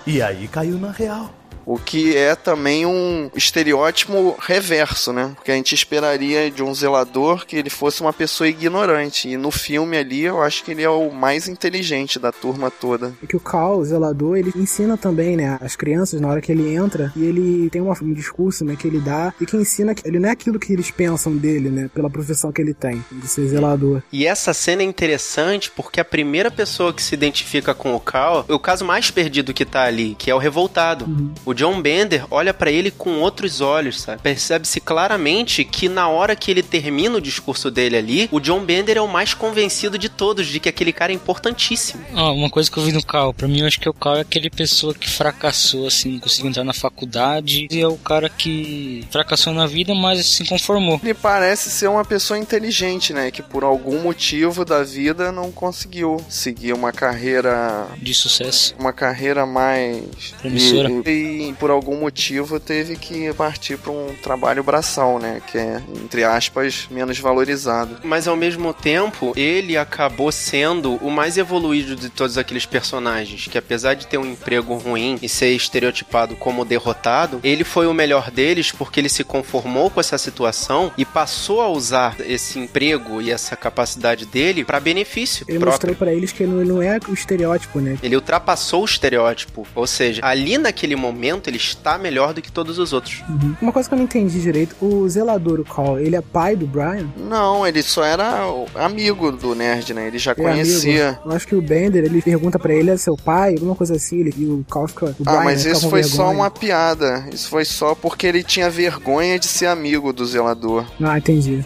e 0.06 0.22
aí 0.22 0.48
caiu 0.48 0.78
na 0.78 0.92
real. 0.92 1.30
O 1.70 1.78
que 1.78 2.18
é 2.18 2.34
também 2.34 2.84
um 2.88 3.30
estereótipo 3.36 4.36
reverso, 4.40 5.14
né? 5.14 5.34
Porque 5.36 5.52
a 5.52 5.56
gente 5.56 5.76
esperaria 5.76 6.50
de 6.50 6.64
um 6.64 6.74
zelador 6.74 7.46
que 7.46 7.56
ele 7.56 7.70
fosse 7.70 8.02
uma 8.02 8.12
pessoa 8.12 8.48
ignorante. 8.48 9.30
E 9.30 9.38
no 9.38 9.52
filme 9.52 9.96
ali, 9.96 10.22
eu 10.22 10.42
acho 10.42 10.64
que 10.64 10.72
ele 10.72 10.82
é 10.82 10.90
o 10.90 11.12
mais 11.12 11.48
inteligente 11.48 12.18
da 12.18 12.32
turma 12.32 12.72
toda. 12.72 13.14
É 13.24 13.28
que 13.28 13.38
o 13.38 13.40
Cal, 13.40 13.78
o 13.78 13.86
zelador, 13.86 14.36
ele 14.36 14.52
ensina 14.56 14.98
também, 14.98 15.38
né, 15.38 15.60
as 15.62 15.76
crianças 15.76 16.20
na 16.20 16.28
hora 16.28 16.42
que 16.42 16.52
ele 16.52 16.74
entra, 16.74 17.14
e 17.16 17.24
ele 17.24 17.70
tem 17.70 17.84
uma, 17.84 17.96
um 18.02 18.14
discurso, 18.14 18.66
né, 18.66 18.76
que 18.76 18.88
ele 18.88 19.00
dá, 19.00 19.32
e 19.40 19.46
que 19.46 19.56
ensina 19.56 19.94
que 19.94 20.08
ele 20.08 20.18
não 20.18 20.30
é 20.30 20.32
aquilo 20.32 20.58
que 20.58 20.74
eles 20.74 20.90
pensam 20.90 21.38
dele, 21.38 21.70
né, 21.70 21.88
pela 21.94 22.10
profissão 22.10 22.52
que 22.52 22.64
ele 22.64 22.74
tem, 22.74 23.06
de 23.12 23.28
ser 23.28 23.48
zelador. 23.48 24.02
E 24.12 24.26
essa 24.26 24.56
cena 24.56 24.82
é 24.82 24.86
interessante 24.86 25.70
porque 25.70 26.00
a 26.00 26.06
primeira 26.06 26.50
pessoa 26.50 26.92
que 26.92 27.04
se 27.04 27.14
identifica 27.14 27.76
com 27.76 27.94
o 27.94 28.00
Cal 28.00 28.44
é 28.50 28.54
o 28.54 28.60
caso 28.60 28.84
mais 28.84 29.12
perdido 29.12 29.54
que 29.54 29.66
tá 29.66 29.84
ali, 29.84 30.16
que 30.18 30.32
é 30.32 30.34
o 30.34 30.40
revoltado. 30.40 31.06
Uhum. 31.06 31.32
O 31.46 31.59
John 31.60 31.82
Bender 31.82 32.24
olha 32.32 32.54
para 32.54 32.72
ele 32.72 32.90
com 32.90 33.20
outros 33.20 33.60
olhos, 33.60 34.00
sabe? 34.00 34.22
Percebe-se 34.22 34.80
claramente 34.80 35.66
que 35.66 35.90
na 35.90 36.08
hora 36.08 36.34
que 36.34 36.50
ele 36.50 36.64
termina 36.64 37.18
o 37.18 37.22
discurso 37.22 37.70
dele 37.70 37.98
ali, 37.98 38.30
o 38.32 38.40
John 38.40 38.64
Bender 38.64 38.96
é 38.96 39.02
o 39.02 39.10
mais 39.10 39.34
convencido 39.34 39.98
de 39.98 40.08
todos 40.08 40.48
de 40.48 40.58
que 40.58 40.70
aquele 40.70 40.94
cara 40.94 41.12
é 41.12 41.16
importantíssimo. 41.16 42.02
Ah, 42.16 42.32
uma 42.32 42.50
coisa 42.50 42.72
que 42.72 42.78
eu 42.78 42.84
vi 42.84 42.94
no 42.94 43.04
Cal, 43.04 43.34
pra 43.34 43.46
mim 43.46 43.60
eu 43.60 43.68
acho 43.68 43.78
que 43.78 43.90
o 43.90 43.94
Cal 43.94 44.16
é 44.16 44.22
aquele 44.22 44.50
pessoa 44.50 44.94
que 44.94 45.10
fracassou, 45.10 45.86
assim, 45.86 46.14
não 46.14 46.20
conseguiu 46.20 46.50
entrar 46.50 46.64
na 46.64 46.72
faculdade, 46.72 47.68
e 47.70 47.82
é 47.82 47.88
o 47.88 47.98
cara 47.98 48.30
que 48.30 49.06
fracassou 49.12 49.54
na 49.54 49.68
vida, 49.68 49.94
mas 49.94 50.26
se 50.26 50.46
conformou. 50.46 51.02
Ele 51.04 51.14
parece 51.14 51.70
ser 51.70 51.90
uma 51.90 52.06
pessoa 52.06 52.40
inteligente, 52.40 53.12
né? 53.12 53.32
Que 53.32 53.44
por 53.44 53.66
algum 53.66 54.00
motivo 54.00 54.64
da 54.64 54.82
vida 54.82 55.30
não 55.30 55.52
conseguiu 55.52 56.24
seguir 56.30 56.72
uma 56.72 56.94
carreira 56.94 57.86
de 58.02 58.14
sucesso, 58.14 58.74
uma 58.80 58.94
carreira 58.94 59.46
mais 59.46 60.06
promissora 60.40 60.90
e, 61.06 61.49
e 61.49 61.49
por 61.54 61.70
algum 61.70 61.98
motivo 62.00 62.60
teve 62.60 62.96
que 62.96 63.32
partir 63.34 63.78
para 63.78 63.92
um 63.92 64.14
trabalho 64.22 64.64
braçal, 64.64 65.20
né? 65.20 65.42
Que 65.48 65.58
é 65.58 65.82
entre 66.04 66.24
aspas 66.24 66.88
menos 66.92 67.18
valorizado. 67.20 67.98
Mas 68.04 68.28
ao 68.28 68.36
mesmo 68.36 68.74
tempo 68.74 69.34
ele 69.36 69.78
acabou 69.78 70.32
sendo 70.32 70.96
o 70.96 71.10
mais 71.10 71.38
evoluído 71.38 71.96
de 71.96 72.10
todos 72.10 72.38
aqueles 72.38 72.66
personagens, 72.66 73.48
que 73.48 73.58
apesar 73.58 73.94
de 73.94 74.08
ter 74.08 74.18
um 74.18 74.26
emprego 74.26 74.76
ruim 74.76 75.18
e 75.22 75.30
ser 75.30 75.50
estereotipado 75.56 76.36
como 76.36 76.66
derrotado, 76.66 77.40
ele 77.44 77.64
foi 77.64 77.88
o 77.88 77.94
melhor 77.94 78.30
deles 78.32 78.72
porque 78.72 79.00
ele 79.00 79.10
se 79.10 79.24
conformou 79.24 79.90
com 79.90 80.00
essa 80.00 80.18
situação 80.18 80.92
e 80.98 81.06
passou 81.06 81.62
a 81.62 81.70
usar 81.70 82.16
esse 82.22 82.60
emprego 82.60 83.22
e 83.22 83.32
essa 83.32 83.56
capacidade 83.56 84.26
dele 84.26 84.64
para 84.64 84.80
benefício 84.80 85.46
Ele 85.48 85.60
próprio. 85.60 85.72
mostrou 85.72 85.96
pra 85.96 86.14
eles 86.14 86.32
que 86.32 86.44
ele 86.44 86.66
não 86.66 86.82
é 86.82 87.00
o 87.08 87.14
estereótipo, 87.14 87.80
né? 87.80 87.98
Ele 88.02 88.16
ultrapassou 88.16 88.82
o 88.82 88.86
estereótipo, 88.86 89.68
ou 89.76 89.88
seja, 89.88 90.22
ali 90.24 90.58
naquele 90.58 90.96
momento 90.96 91.39
ele 91.48 91.58
está 91.58 91.98
melhor 91.98 92.34
do 92.34 92.42
que 92.42 92.52
todos 92.52 92.80
os 92.80 92.92
outros. 92.94 93.22
Uhum. 93.30 93.56
Uma 93.62 93.72
coisa 93.72 93.88
que 93.88 93.94
eu 93.94 93.98
não 93.98 94.06
entendi 94.06 94.42
direito, 94.42 94.76
o 94.82 95.08
zelador, 95.08 95.60
o 95.60 95.66
Call, 95.66 96.00
ele 96.00 96.16
é 96.16 96.22
pai 96.22 96.56
do 96.56 96.66
Brian? 96.66 97.08
Não, 97.18 97.66
ele 97.66 97.84
só 97.84 98.04
era 98.04 98.42
amigo 98.76 99.32
do 99.32 99.54
nerd, 99.56 99.94
né? 99.94 100.08
Ele 100.08 100.18
já 100.18 100.32
É 100.32 100.36
conhecia. 100.36 101.10
amigo. 101.10 101.22
Eu 101.26 101.32
acho 101.32 101.48
que 101.48 101.56
o 101.56 101.62
Bender, 101.62 102.04
ele 102.04 102.22
pergunta 102.22 102.58
pra 102.58 102.74
ele, 102.74 102.90
é 102.90 102.98
seu 102.98 103.16
pai? 103.16 103.54
Alguma 103.54 103.76
coisa 103.76 103.96
assim, 103.96 104.20
ele, 104.20 104.34
e 104.38 104.46
o 104.46 104.66
Call 104.70 104.88
fica... 104.88 105.06
O 105.08 105.10
Ah, 105.26 105.32
Brian 105.32 105.44
mas 105.44 105.64
fica 105.64 105.74
isso 105.78 105.90
foi 105.90 106.02
vergonha. 106.02 106.16
só 106.26 106.32
uma 106.32 106.50
piada. 106.50 107.28
Isso 107.32 107.48
foi 107.50 107.66
só 107.66 107.94
porque 107.96 108.26
ele 108.28 108.44
tinha 108.44 108.70
vergonha 108.70 109.38
de 109.38 109.48
ser 109.48 109.68
amigo 109.68 110.12
do 110.12 110.26
zelador. 110.26 110.86
Ah, 111.02 111.18
entendi. 111.18 111.64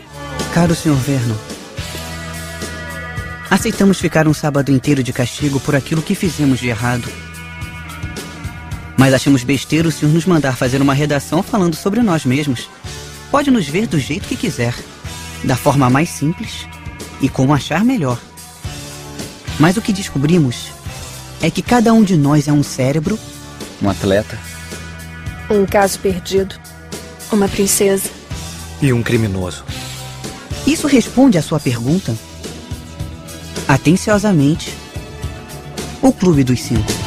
Caro 0.53 0.75
Sr. 0.75 0.93
Vernon, 0.95 1.35
aceitamos 3.49 3.99
ficar 3.99 4.27
um 4.27 4.33
sábado 4.33 4.71
inteiro 4.71 5.03
de 5.03 5.13
castigo 5.13 5.59
por 5.59 5.75
aquilo 5.75 6.01
que 6.01 6.15
fizemos 6.15 6.59
de 6.59 6.69
errado. 6.69 7.07
Mas 8.97 9.13
achamos 9.13 9.43
besteira 9.43 9.87
o 9.87 9.91
senhor 9.91 10.13
nos 10.13 10.25
mandar 10.25 10.55
fazer 10.55 10.81
uma 10.81 10.93
redação 10.93 11.41
falando 11.41 11.75
sobre 11.75 12.01
nós 12.01 12.25
mesmos. 12.25 12.69
Pode 13.31 13.49
nos 13.49 13.67
ver 13.67 13.87
do 13.87 13.99
jeito 13.99 14.27
que 14.27 14.35
quiser, 14.35 14.75
da 15.43 15.55
forma 15.55 15.89
mais 15.89 16.09
simples 16.09 16.67
e 17.21 17.27
como 17.27 17.53
achar 17.53 17.83
melhor. 17.83 18.19
Mas 19.59 19.77
o 19.77 19.81
que 19.81 19.93
descobrimos 19.93 20.71
é 21.41 21.49
que 21.49 21.61
cada 21.61 21.93
um 21.93 22.03
de 22.03 22.15
nós 22.15 22.47
é 22.47 22.53
um 22.53 22.63
cérebro, 22.63 23.19
Um 23.81 23.89
atleta 23.89 24.37
Um 25.49 25.65
caso 25.65 25.99
perdido. 25.99 26.55
Uma 27.31 27.47
princesa. 27.47 28.09
E 28.81 28.93
um 28.93 29.01
criminoso. 29.01 29.63
Isso 30.67 30.87
responde 30.87 31.37
à 31.37 31.41
sua 31.41 31.59
pergunta? 31.59 32.15
Atenciosamente, 33.67 34.73
o 36.01 36.11
Clube 36.13 36.43
dos 36.43 36.61
Cinco. 36.61 37.02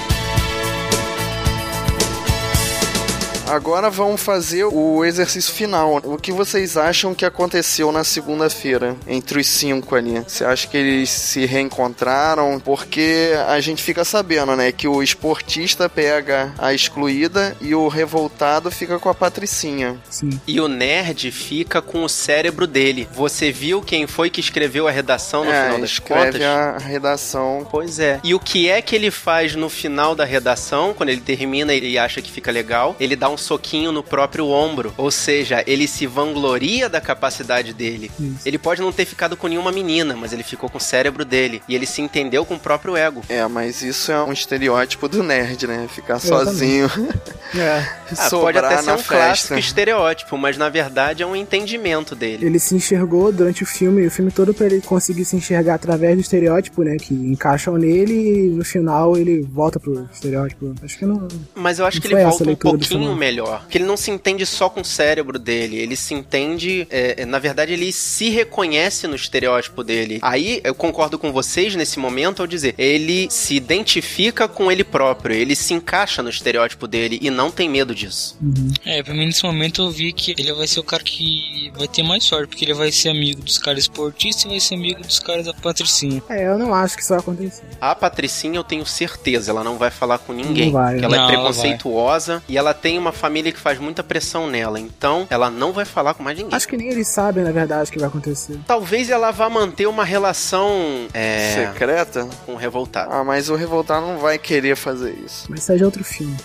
Agora 3.49 3.89
vamos 3.89 4.21
fazer 4.21 4.65
o 4.65 5.05
exercício 5.05 5.53
final. 5.53 6.01
O 6.05 6.17
que 6.19 6.33
vocês 6.33 6.77
acham 6.77 7.15
que 7.15 7.25
aconteceu 7.25 7.93
na 7.93 8.03
segunda-feira 8.03 8.97
entre 9.07 9.41
os 9.41 9.47
cinco 9.47 9.95
ali? 9.95 10.21
Você 10.27 10.45
acha 10.45 10.67
que 10.67 10.77
eles 10.77 11.11
se 11.11 11.47
reencontraram? 11.47 12.61
Porque 12.61 13.33
a 13.47 13.61
gente 13.61 13.83
fica 13.83 14.05
sabendo, 14.05 14.57
né, 14.57 14.73
que 14.73 14.89
o 14.89 15.03
esportista 15.03 15.89
pega 15.89 16.53
a 16.59 16.75
excluída 16.75 17.57
e 17.61 17.75
o 17.75 17.87
revoltado 17.87 18.71
fica 18.71 18.99
com 18.99 19.09
a 19.09 19.15
patricinha. 19.15 19.97
Sim. 20.11 20.41
E 20.47 20.61
o 20.61 20.67
nerd 20.67 21.31
fica 21.31 21.81
com 21.81 22.03
o 22.03 22.09
cérebro 22.09 22.67
dele. 22.67 23.09
Você 23.13 23.53
viu 23.53 23.81
quem 23.81 24.09
foi 24.09 24.29
que 24.29 24.41
escreveu 24.41 24.89
a 24.89 24.91
redação 24.91 25.45
no 25.45 25.53
é, 25.53 25.65
final 25.65 25.81
das 25.81 25.91
escreve 25.91 26.39
contas? 26.39 26.43
a 26.43 26.79
redação. 26.79 27.67
Pois 27.71 28.01
é. 28.01 28.19
E 28.25 28.35
o 28.35 28.41
que 28.41 28.69
é 28.69 28.83
que 28.83 28.97
ele 28.97 29.11
faz 29.11 29.55
no 29.55 29.69
final 29.69 30.17
da 30.17 30.25
redação, 30.25 30.93
quando 30.93 31.11
ele 31.11 31.21
termina 31.21 31.73
e 31.73 31.77
ele 31.77 31.99
acha 31.99 32.21
que 32.21 32.31
fica 32.31 32.51
legal? 32.51 32.97
Ele 32.99 33.15
dá 33.15 33.29
um 33.29 33.36
soquinho 33.37 33.93
no 33.93 34.03
próprio 34.03 34.49
ombro. 34.49 34.93
Ou 34.97 35.11
seja, 35.11 35.63
ele 35.67 35.87
se 35.87 36.07
vangloria 36.07 36.89
da 36.89 37.01
capacidade 37.01 37.73
dele. 37.73 38.11
Isso. 38.19 38.41
Ele 38.45 38.59
pode 38.59 38.81
não 38.81 38.93
ter 38.93 39.05
ficado 39.05 39.37
com 39.37 39.47
nenhuma 39.47 39.73
menina, 39.73 40.17
mas 40.17 40.33
ele 40.33 40.43
ficou 40.43 40.69
com 40.69 40.79
o 40.79 40.81
cérebro 40.81 41.25
dele. 41.25 41.63
E 41.69 41.75
ele 41.75 41.87
se 41.87 42.01
entendeu 42.03 42.45
com 42.45 42.55
o 42.55 42.59
próprio 42.61 42.97
ego. 42.97 43.23
É, 43.29 43.47
mas 43.47 43.83
isso 43.83 44.11
é 44.13 44.23
um 44.23 44.33
estereótipo 44.33 45.09
do 45.09 45.23
nerd, 45.23 45.67
né? 45.67 45.87
Ficar 45.93 46.17
Exatamente. 46.17 46.45
sozinho. 46.51 46.91
É. 47.55 47.89
Ah, 48.19 48.29
pode 48.29 48.59
até 48.59 48.83
ser 48.83 48.91
um 48.91 48.99
festa. 48.99 49.15
clássico 49.15 49.59
estereótipo, 49.59 50.37
mas 50.37 50.59
na 50.59 50.69
verdade 50.69 51.23
é 51.23 51.27
um 51.27 51.37
entendimento 51.37 52.15
dele. 52.15 52.45
Ele 52.45 52.59
se 52.59 52.75
enxergou 52.75 53.31
durante 53.31 53.63
o 53.63 53.67
filme, 53.67 54.05
o 54.05 54.11
filme 54.11 54.33
todo 54.33 54.53
pra 54.53 54.67
ele 54.67 54.81
conseguir 54.81 55.25
se 55.25 55.37
enxergar 55.37 55.75
através 55.75 56.17
do 56.17 56.21
estereótipo, 56.21 56.83
né? 56.83 56.97
Que 56.97 57.15
encaixam 57.15 57.77
nele 57.77 58.15
e 58.15 58.49
no 58.49 58.65
final 58.65 59.17
ele 59.17 59.43
volta 59.43 59.79
pro 59.79 60.09
estereótipo. 60.13 60.75
Acho 60.83 60.99
que 60.99 61.07
não. 61.07 61.29
Mas 61.55 61.79
eu 61.79 61.87
acho 61.87 61.99
Não 61.99 62.03
que 62.03 62.09
ele 62.15 62.23
volta 62.25 62.51
um 62.51 62.57
pouquinho. 62.57 63.17
Melhor. 63.27 63.61
Porque 63.63 63.79
ele 63.79 63.85
não 63.85 63.97
se 63.97 64.11
entende 64.11 64.47
só 64.47 64.69
com 64.69 64.81
o 64.81 64.85
cérebro 64.85 65.39
dele. 65.39 65.77
Ele 65.77 65.97
se 65.97 66.15
entende. 66.15 66.87
é, 66.91 67.23
é, 67.23 67.25
na 67.27 67.39
verdade, 67.39 67.73
ele 67.73 67.93
se 67.93 68.29
reconhece 68.31 69.07
no 69.07 69.17
estereótipo 69.17 69.83
dele. 69.83 70.19
Aí 70.23 70.61
eu 70.63 70.75
concordo 70.75 71.19
com 71.19 71.33
vocês 71.33 71.75
nesse 71.75 71.99
momento 71.99 72.41
ao 72.41 72.47
dizer: 72.47 72.75
ele 72.79 73.29
se 73.31 73.55
identifica 73.55 74.47
com 74.49 74.71
ele 74.71 74.85
próprio. 74.85 75.35
Ele 75.35 75.57
se 75.57 75.75
encaixa 75.75 76.23
no 76.23 76.31
estereótipo 76.31 76.87
dele 76.87 77.19
e 77.21 77.31
não 77.31 77.51
tem 77.51 77.69
medo 77.69 77.95
disso. 77.95 78.39
É, 78.85 79.03
pra 79.03 79.15
mim 79.15 79.27
nesse 79.27 79.45
momento 79.45 79.83
eu 79.83 79.91
vi 79.91 80.13
que 80.13 80.35
ele 80.39 80.53
vai 80.53 80.67
ser 80.67 80.81
o 80.81 80.85
cara 80.85 81.03
que 81.03 81.73
vai 81.77 81.89
ter 81.89 82.03
mais 82.03 82.25
sorte, 82.25 82.49
porque 82.49 82.65
ele 82.65 82.75
vai 82.75 82.93
ser 82.93 83.09
amigo 83.09 83.43
dos 83.43 83.59
caras 83.59 83.81
esportistas 83.81 84.45
e 84.45 84.49
vai 84.49 84.61
ser 84.61 84.75
amigo 84.75 85.03
dos 85.03 85.19
caras 85.19 85.47
da 85.47 85.55
patricinha. 85.55 86.23
É, 86.29 86.47
eu 86.47 86.59
não 86.59 86.75
acho 86.75 86.97
que 86.97 87.03
isso 87.03 87.11
vai 87.11 87.19
acontecer. 87.19 87.65
A 87.81 87.95
Patricinha 87.95 88.57
eu 88.57 88.65
tenho 88.65 88.87
certeza, 88.87 89.51
ela 89.51 89.65
não 89.65 89.77
vai 89.77 89.91
falar 89.91 90.19
com 90.19 90.33
ninguém. 90.33 90.67
Não 90.67 90.73
vai. 90.73 90.99
ela 90.99 91.09
Não, 91.09 91.15
é 91.15 91.19
ela 91.19 91.29
preconceituosa 91.29 92.43
e 92.49 92.57
ela 92.57 92.73
tem 92.75 92.99
uma 92.99 93.13
família 93.17 93.51
que 93.51 93.59
faz 93.59 93.79
muita 93.81 94.05
pressão 94.05 94.47
nela. 94.47 94.79
Então, 94.79 95.27
ela 95.31 95.51
não 95.51 95.73
vai 95.73 95.85
falar 95.85 96.15
com 96.15 96.23
mais 96.23 96.37
ninguém. 96.37 96.55
Acho 96.55 96.69
que 96.69 96.77
nem 96.77 96.89
eles 96.89 97.09
sabem, 97.09 97.43
na 97.43 97.51
verdade, 97.51 97.89
o 97.89 97.93
que 97.93 97.99
vai 97.99 98.09
acontecer. 98.09 98.59
Talvez 98.67 99.11
ela 99.11 99.33
vá 99.33 99.49
manter 99.49 99.87
uma 99.87 100.05
relação 100.05 101.09
é, 101.13 101.55
Secreta? 101.73 102.29
com 102.45 102.53
o 102.53 102.57
revoltado. 102.57 103.13
Ah, 103.13 103.25
mas 103.25 103.49
o 103.49 103.57
revoltado 103.57 104.07
não 104.07 104.19
vai 104.19 104.39
querer 104.39 104.77
fazer 104.77 105.15
isso. 105.25 105.47
Mas 105.49 105.61
isso 105.61 105.73
é 105.73 105.77
de 105.77 105.85
outro 105.85 106.05
filme. 106.05 106.37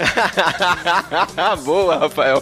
Boa, 1.64 1.98
Rafael. 1.98 2.42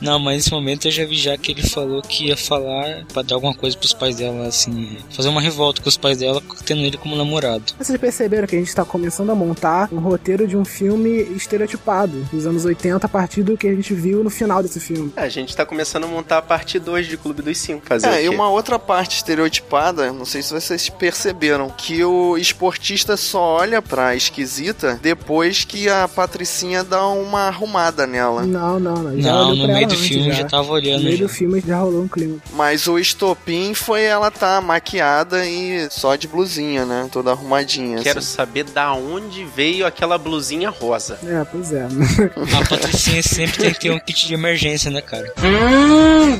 Não, 0.00 0.18
mas 0.18 0.36
nesse 0.36 0.50
momento 0.50 0.88
eu 0.88 0.92
já 0.92 1.06
vi 1.06 1.16
já 1.16 1.38
que 1.38 1.52
ele 1.52 1.62
falou 1.62 2.02
que 2.02 2.26
ia 2.26 2.36
falar 2.36 3.04
pra 3.12 3.22
dar 3.22 3.36
alguma 3.36 3.54
coisa 3.54 3.76
pros 3.76 3.94
pais 3.94 4.16
dela, 4.16 4.46
assim, 4.48 4.98
fazer 5.10 5.28
uma 5.28 5.40
revolta 5.40 5.80
com 5.80 5.88
os 5.88 5.96
pais 5.96 6.18
dela, 6.18 6.42
tendo 6.64 6.80
ele 6.80 6.98
como 6.98 7.16
namorado. 7.16 7.64
Vocês 7.78 7.98
perceberam 7.98 8.46
que 8.46 8.56
a 8.56 8.58
gente 8.58 8.74
tá 8.74 8.84
começando 8.84 9.30
a 9.30 9.34
montar 9.34 9.88
um 9.92 9.98
roteiro 9.98 10.46
de 10.46 10.56
um 10.56 10.64
filme 10.64 11.22
estereotipado 11.36 12.24
dos 12.32 12.46
anos 12.46 12.64
80 12.64 13.03
monta 13.03 13.03
a 13.04 13.08
partir 13.08 13.42
do 13.42 13.54
que 13.56 13.68
a 13.68 13.74
gente 13.74 13.92
viu 13.92 14.24
no 14.24 14.30
final 14.30 14.62
desse 14.62 14.80
filme. 14.80 15.12
É, 15.14 15.24
a 15.24 15.28
gente 15.28 15.54
tá 15.54 15.66
começando 15.66 16.04
a 16.04 16.06
montar 16.06 16.38
a 16.38 16.42
parte 16.42 16.78
2 16.78 17.06
de 17.06 17.18
Clube 17.18 17.42
dos 17.42 17.58
Cinco. 17.58 17.84
Fazer 17.86 18.08
É, 18.08 18.24
e 18.24 18.28
uma 18.30 18.48
outra 18.48 18.78
parte 18.78 19.16
estereotipada, 19.16 20.10
não 20.10 20.24
sei 20.24 20.42
se 20.42 20.52
vocês 20.54 20.88
perceberam, 20.88 21.68
que 21.68 22.02
o 22.02 22.38
esportista 22.38 23.14
só 23.16 23.58
olha 23.58 23.82
pra 23.82 24.16
esquisita 24.16 24.98
depois 25.02 25.64
que 25.64 25.86
a 25.86 26.08
Patricinha 26.08 26.82
dá 26.82 27.06
uma 27.08 27.42
arrumada 27.48 28.06
nela. 28.06 28.46
Não, 28.46 28.80
não, 28.80 28.94
não. 29.02 29.20
Já 29.20 29.32
Não, 29.32 29.54
no 29.54 29.66
meio 29.68 29.86
do 29.86 29.96
filme 29.96 30.32
já 30.32 30.44
tava 30.46 30.72
olhando 30.72 31.00
No 31.00 31.04
meio 31.04 31.18
já. 31.18 31.24
do 31.24 31.28
filme 31.28 31.62
já 31.66 31.78
rolou 31.80 32.04
um 32.04 32.08
clima. 32.08 32.38
Mas 32.54 32.86
o 32.86 32.98
estopim 32.98 33.74
foi 33.74 34.02
ela 34.02 34.30
tá 34.30 34.62
maquiada 34.62 35.44
e 35.46 35.88
só 35.90 36.16
de 36.16 36.26
blusinha, 36.26 36.86
né? 36.86 37.06
Toda 37.12 37.32
arrumadinha. 37.32 37.98
Quero 38.02 38.20
assim. 38.20 38.34
saber 38.34 38.64
da 38.64 38.94
onde 38.94 39.44
veio 39.44 39.84
aquela 39.86 40.16
blusinha 40.16 40.70
rosa. 40.70 41.18
É, 41.22 41.44
pois 41.44 41.70
é. 41.70 41.84
A 41.84 42.68
Patricinha 42.68 42.93
sempre 42.98 43.58
tem 43.58 43.72
que 43.72 43.80
ter 43.80 43.90
um 43.90 43.98
kit 43.98 44.26
de 44.26 44.34
emergência, 44.34 44.90
né, 44.90 45.00
cara? 45.00 45.32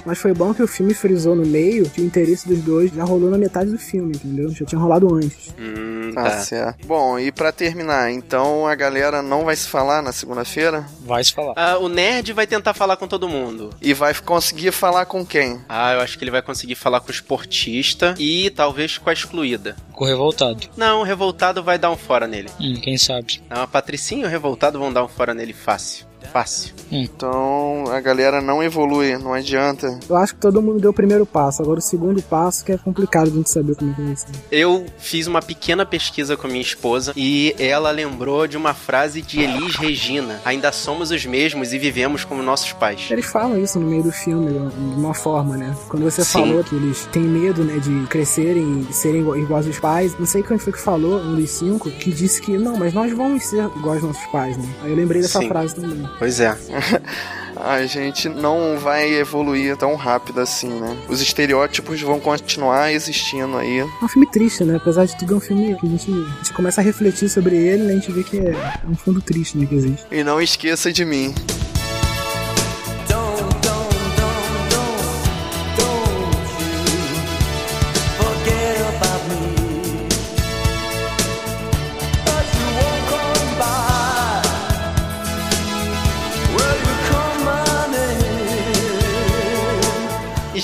Mas 0.05 0.19
foi 0.19 0.33
bom 0.35 0.53
que 0.53 0.63
o 0.63 0.67
filme 0.67 0.93
frisou 0.95 1.35
no 1.35 1.47
meio 1.47 1.89
que 1.89 2.01
o 2.01 2.05
interesse 2.05 2.47
dos 2.49 2.61
dois 2.61 2.93
já 2.93 3.05
rolou 3.05 3.31
na 3.31 3.39
metade 3.39 3.71
do 3.71 3.79
filme, 3.79 4.15
entendeu? 4.15 4.51
Já 4.51 4.65
tinha 4.65 4.79
rolado 4.81 5.13
antes. 5.15 5.55
Hum, 5.59 6.11
Tá 6.15 6.31
certo. 6.39 6.87
Bom, 6.87 7.19
e 7.19 7.33
pra 7.33 7.51
terminar, 7.51 8.11
então 8.13 8.67
a 8.69 8.75
galera 8.77 9.21
não 9.21 9.45
vai 9.45 9.57
se 9.57 9.67
falar 9.67 10.01
na 10.01 10.13
segunda-feira? 10.13 10.87
Vai 11.05 11.25
se 11.25 11.33
falar. 11.33 11.55
Ah, 11.57 11.79
o 11.79 11.89
nerd 11.89 12.33
vai 12.33 12.47
tentar 12.47 12.73
falar 12.73 12.97
com 12.97 13.09
todo 13.09 13.29
mundo. 13.29 13.71
E 13.83 13.93
vai 13.93 14.15
conseguir 14.15 14.71
falar 14.71 15.07
com 15.07 15.27
quem? 15.27 15.61
Ah, 15.69 15.95
eu 15.95 16.01
acho 16.01 16.17
que 16.17 16.23
ele 16.23 16.31
vai 16.31 16.43
conseguir 16.43 16.77
falar 16.77 17.01
com 17.01 17.09
o 17.09 17.11
esportista 17.11 18.15
e 18.19 18.49
talvez 18.51 18.97
com 18.97 19.11
a 19.11 19.13
excluída. 19.13 19.75
Com 19.93 20.05
o 20.05 20.07
revoltado. 20.07 20.69
Não, 20.77 21.01
o 21.01 21.05
revoltado 21.05 21.63
vai 21.65 21.79
dar 21.79 21.91
um 21.91 21.97
fora 21.97 22.27
nele. 22.29 22.49
Hum, 22.61 22.75
quem 22.81 22.97
sabe? 22.97 23.43
Não, 23.51 23.63
a 23.63 23.67
Patricinha 23.67 24.23
e 24.23 24.27
o 24.27 24.31
revoltado 24.31 24.79
vão 24.79 24.93
dar 24.93 25.05
um 25.05 25.09
fora 25.09 25.35
nele 25.35 25.53
fácil. 25.53 26.07
Fácil. 26.33 26.75
Então 26.91 27.85
a 27.91 28.01
galera 28.01 28.41
não 28.41 28.63
evolui, 28.63 29.17
não 29.19 29.33
adianta. 29.33 29.99
Eu 30.09 30.17
acho 30.17 30.35
que 30.35 30.41
todo 30.41 30.63
mundo 30.63 30.81
deu 30.81 30.91
o 30.91 30.95
primeiro 30.95 31.27
passo. 31.27 31.63
Agora 31.63 31.79
o 31.79 31.83
segundo 31.83 32.23
passo 32.23 32.65
que 32.65 32.73
é 32.73 32.79
complicado 32.79 33.27
de 33.31 33.33
a 33.33 33.37
gente 33.37 33.51
saber 33.51 33.75
como 33.77 33.91
é 33.91 33.95
que 33.95 34.03
vai 34.03 34.17
ser. 34.17 34.27
Eu 34.51 34.85
fiz 34.99 35.27
uma 35.27 35.43
pequena 35.43 35.85
pesquisa 35.85 36.37
com 36.37 36.47
minha 36.47 36.61
esposa 36.61 37.13
e 37.17 37.55
ela 37.59 37.91
lembrou 37.91 38.47
de 38.47 38.57
uma 38.57 38.75
frase 38.75 39.23
de 39.23 39.41
Elis 39.41 39.77
Regina: 39.77 40.41
Ainda 40.45 40.73
somos 40.73 41.11
os 41.11 41.25
mesmos 41.27 41.73
e 41.73 41.79
vivemos 41.79 42.25
como 42.25 42.43
nossos 42.43 42.73
pais. 42.73 43.09
Eles 43.11 43.27
falam 43.27 43.59
isso 43.59 43.79
no 43.79 43.89
meio 43.89 44.03
do 44.03 44.13
filme, 44.13 44.53
de 44.53 45.01
uma 45.01 45.15
forma, 45.15 45.57
né? 45.57 45.75
Quando 45.89 46.05
você 46.05 46.25
Sim. 46.25 46.33
falou 46.33 46.65
que 46.65 46.75
eles 46.75 47.07
têm 47.13 47.23
medo, 47.23 47.65
né, 47.65 47.79
de 47.79 48.07
crescerem 48.07 48.87
e 48.89 48.93
serem 48.93 49.21
iguais 49.21 49.67
aos 49.67 49.79
pais, 49.79 50.19
não 50.19 50.27
sei 50.27 50.43
quem 50.43 50.59
foi 50.59 50.73
que 50.73 50.81
falou, 50.81 51.21
um 51.21 51.35
dos 51.35 51.51
cinco, 51.51 51.91
que 51.91 52.11
disse 52.11 52.41
que 52.41 52.57
não, 52.57 52.77
mas 52.77 52.93
nós 52.93 53.13
vamos 53.13 53.45
ser 53.45 53.65
iguais 53.77 54.03
aos 54.03 54.15
nossos 54.15 54.27
pais, 54.31 54.57
né? 54.57 54.69
Aí 54.83 54.91
eu 54.91 54.97
lembrei 54.97 55.23
dessa 55.23 55.41
Sim. 55.41 55.49
frase 55.49 55.75
também. 55.75 56.09
Pois 56.19 56.41
é. 56.41 56.57
A 57.57 57.87
gente 57.87 58.29
não 58.29 58.79
vai 58.79 59.15
evoluir 59.15 59.77
tão 59.77 59.95
rápido 59.95 60.41
assim, 60.41 60.69
né? 60.69 60.97
Os 61.09 61.21
estereótipos 61.21 62.01
vão 62.03 62.19
continuar 62.19 62.93
existindo 62.93 63.57
aí. 63.57 63.79
É 63.79 64.05
um 64.05 64.09
filme 64.09 64.29
triste, 64.31 64.65
né? 64.65 64.77
Apesar 64.77 65.05
de 65.05 65.17
tudo, 65.17 65.35
é 65.35 65.37
um 65.37 65.41
filme 65.41 65.77
que 65.77 65.87
a 65.87 65.89
gente, 65.89 66.11
a 66.11 66.37
gente 66.39 66.53
começa 66.53 66.81
a 66.81 66.85
refletir 66.85 67.29
sobre 67.29 67.57
ele, 67.57 67.85
né? 67.85 67.93
A 67.93 67.95
gente 67.95 68.13
vê 68.13 68.25
que 68.25 68.39
é, 68.39 68.51
é 68.51 68.87
um 68.87 68.97
fundo 68.97 69.21
triste, 69.23 69.57
né? 69.57 69.67
Que 69.67 69.77
existe. 69.77 70.05
E 70.11 70.25
não 70.25 70.41
esqueça 70.41 70.93
de 70.93 71.05
mim. 71.05 71.33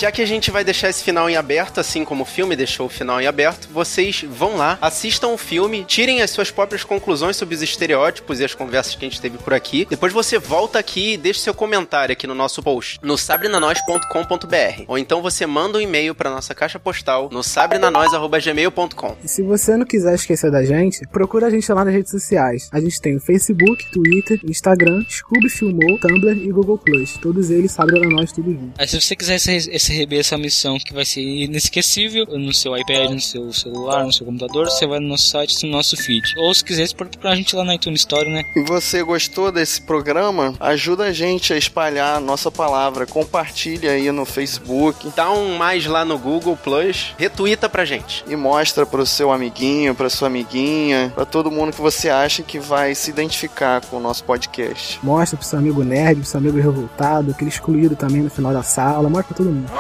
Já 0.01 0.11
que 0.11 0.23
a 0.23 0.27
gente 0.27 0.51
vai 0.51 0.65
deixar 0.65 0.89
esse 0.89 1.03
final 1.03 1.29
em 1.29 1.37
aberto, 1.37 1.79
assim 1.79 2.05
como 2.05 2.23
o 2.23 2.27
filme 2.27 2.57
deixou 2.57 2.87
o 2.87 2.89
final 2.89 3.21
em 3.21 3.27
aberto, 3.27 3.69
vocês 3.73 4.25
vão 4.29 4.57
lá, 4.57 4.79
assistam 4.81 5.29
o 5.29 5.39
filme, 5.39 5.85
tirem 5.85 6.23
as 6.23 6.31
suas 6.31 6.51
próprias 6.51 6.83
conclusões 6.85 7.37
sobre 7.37 7.55
os 7.55 7.63
estereótipos 7.63 8.41
e 8.41 8.45
as 8.45 8.55
conversas 8.55 8.95
que 8.95 9.05
a 9.05 9.09
gente 9.09 9.21
teve 9.21 9.39
por 9.39 9.53
aqui. 9.55 9.87
Depois 9.89 10.13
você 10.13 10.39
volta 10.39 10.79
aqui 10.79 11.13
e 11.15 11.17
deixa 11.17 11.41
seu 11.41 11.55
comentário 11.55 12.13
aqui 12.13 12.27
no 12.27 12.35
nosso 12.35 12.63
post, 12.63 12.99
no 13.03 13.17
sabrenanois.com.br. 13.19 14.85
Ou 14.89 14.99
então 14.99 15.23
você 15.23 15.47
manda 15.47 15.79
um 15.79 15.81
e-mail 15.81 16.15
para 16.15 16.31
nossa 16.31 16.55
caixa 16.55 16.79
postal 16.79 17.29
no 17.31 17.43
sabrenanois.gmail.com. 17.43 19.17
E 19.25 19.29
se 19.29 19.43
você 19.43 19.77
não 19.77 19.87
quiser 19.87 20.15
esquecer 20.15 20.51
da 20.51 20.65
gente, 20.65 21.07
procura 21.09 21.47
a 21.47 21.51
gente 21.51 21.71
lá 21.73 21.85
nas 21.85 21.95
redes 21.95 22.11
sociais. 22.11 22.69
A 22.73 22.81
gente 22.81 23.01
tem 23.01 23.17
o 23.17 23.21
Facebook, 23.21 23.91
Twitter, 23.91 24.41
Instagram, 24.45 25.05
Scooby 25.09 25.49
Filmou, 25.49 25.99
Tumblr 25.99 26.37
e 26.39 26.51
Google 26.51 26.79
Plus. 26.79 27.17
Todos 27.19 27.51
eles 27.51 27.73
sabem 27.73 28.03
a 28.05 28.09
nós 28.09 28.33
tudo 28.33 28.51
junto. 28.53 28.73
Aí 28.79 28.87
se 28.89 29.01
você 29.01 29.15
quiser 29.17 29.37
esse- 29.37 29.71
receber 29.93 30.19
essa 30.19 30.39
missão 30.39 30.79
que 30.79 30.93
vai 30.93 31.05
ser 31.05 31.21
inesquecível 31.21 32.27
no 32.27 32.53
seu 32.53 32.77
iPad, 32.77 33.11
no 33.11 33.21
seu 33.21 33.53
celular, 33.53 34.05
no 34.05 34.13
seu 34.13 34.25
computador, 34.27 34.67
você 34.71 34.87
vai 34.87 35.01
no 35.01 35.09
nosso 35.09 35.29
site, 35.29 35.67
no 35.67 35.73
nosso 35.73 35.97
feed. 35.97 36.35
Ou 36.39 36.55
se 36.55 36.65
quiser, 36.65 36.93
procurar 36.95 37.33
a 37.33 37.37
gente 37.37 37.55
lá 37.55 37.65
na 37.65 37.75
iTunes 37.75 38.01
Store, 38.01 38.29
né? 38.29 38.43
E 38.57 38.63
você 38.63 39.03
gostou 39.03 39.53
desse 39.53 39.81
programa? 39.83 40.55
Ajuda 40.59 41.05
a 41.05 41.13
gente 41.13 41.53
a 41.53 41.57
espalhar 41.57 42.17
a 42.17 42.21
nossa 42.21 42.51
palavra. 42.51 43.07
Compartilha 43.07 43.93
aí 43.93 44.11
no 44.11 44.25
Facebook. 44.25 45.11
Dá 45.15 45.31
um 45.31 45.57
mais 45.57 45.87
lá 45.87 46.05
no 46.05 46.19
Google 46.19 46.57
Plus, 46.57 47.15
retuita 47.19 47.69
pra 47.69 47.85
gente. 47.85 48.25
E 48.29 48.37
mostra 48.37 48.87
pro 48.87 49.05
seu 49.05 49.31
amiguinho, 49.31 49.95
pra 49.95 50.11
sua 50.11 50.29
amiguinha, 50.29 51.13
pra 51.15 51.25
todo 51.25 51.51
mundo 51.51 51.73
que 51.73 51.81
você 51.81 52.09
acha 52.09 52.43
que 52.43 52.59
vai 52.59 52.95
se 52.95 53.11
identificar 53.11 53.81
com 53.83 53.97
o 53.97 54.01
nosso 54.01 54.25
podcast. 54.25 54.99
Mostra 55.03 55.37
pro 55.37 55.47
seu 55.47 55.59
amigo 55.59 55.85
nerd, 55.85 56.21
pro 56.21 56.29
seu 56.29 56.39
amigo 56.39 56.59
revoltado, 56.59 57.31
aquele 57.31 57.51
excluído 57.51 57.97
também 57.97 58.23
no 58.23 58.31
final 58.31 58.53
da 58.53 58.63
sala. 58.63 59.09
Mostra 59.09 59.35
pra 59.35 59.37
todo 59.37 59.51
mundo. 59.51 59.71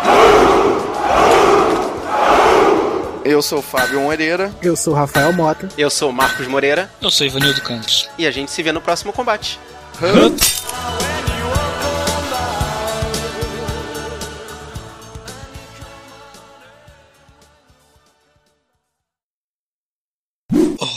Eu 3.24 3.42
sou 3.42 3.60
o 3.60 3.62
Fábio 3.62 4.00
Moreira. 4.00 4.52
Eu 4.60 4.74
sou 4.74 4.92
o 4.92 4.96
Rafael 4.96 5.32
Mota. 5.32 5.68
Eu 5.78 5.88
sou 5.88 6.10
o 6.10 6.12
Marcos 6.12 6.46
Moreira. 6.46 6.90
Eu 7.00 7.10
sou 7.10 7.26
Ivanildo 7.26 7.62
Campos. 7.62 8.08
E 8.18 8.26
a 8.26 8.30
gente 8.30 8.50
se 8.50 8.62
vê 8.62 8.72
no 8.72 8.80
próximo 8.80 9.12
combate. 9.12 9.58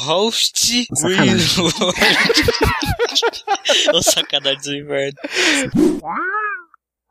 Host 0.04 0.88
Greenwood. 1.01 1.74
Ô 3.93 4.01
sacanagem 4.01 4.62
do 4.62 4.76
inverno. 4.76 5.18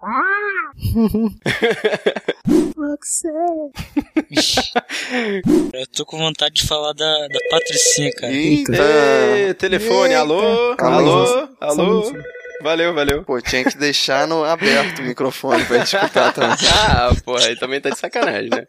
Eu 5.72 5.86
tô 5.94 6.04
com 6.04 6.18
vontade 6.18 6.56
de 6.56 6.66
falar 6.66 6.92
da, 6.92 7.28
da 7.28 7.38
Patricinha, 7.48 8.12
cara. 8.12 8.32
Eita. 8.32 8.72
Ê, 8.72 9.54
telefone, 9.54 10.08
Eita. 10.08 10.18
alô? 10.18 10.74
Calma 10.76 10.96
alô? 10.96 11.48
alô? 11.60 11.84
minutinho. 11.84 12.20
valeu, 12.60 12.92
valeu. 12.92 13.22
Pô, 13.22 13.40
tinha 13.40 13.64
que 13.64 13.78
deixar 13.78 14.26
no 14.26 14.42
aberto 14.42 14.98
o 14.98 15.02
microfone 15.02 15.64
pra 15.66 15.78
gente 15.78 15.94
escutar 15.94 16.32
também. 16.32 16.50
ah, 16.90 17.14
porra, 17.24 17.46
aí 17.46 17.56
também 17.56 17.80
tá 17.80 17.90
de 17.90 17.98
sacanagem, 17.98 18.50
né? 18.50 18.66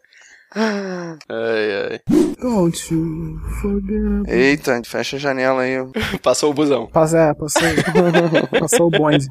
Ai, 0.54 1.18
ai. 1.28 2.00
Don't 2.40 2.94
you 2.94 3.40
forget. 3.60 4.28
Eita, 4.28 4.80
fecha 4.84 5.16
a 5.16 5.18
janela 5.18 5.62
aí. 5.62 5.78
Passou 6.22 6.52
o 6.52 6.54
busão. 6.54 6.86
Passa, 6.86 7.18
é, 7.18 7.34
passou, 7.34 7.62
passou 8.60 8.86
o 8.86 8.90
bonde. 8.90 9.26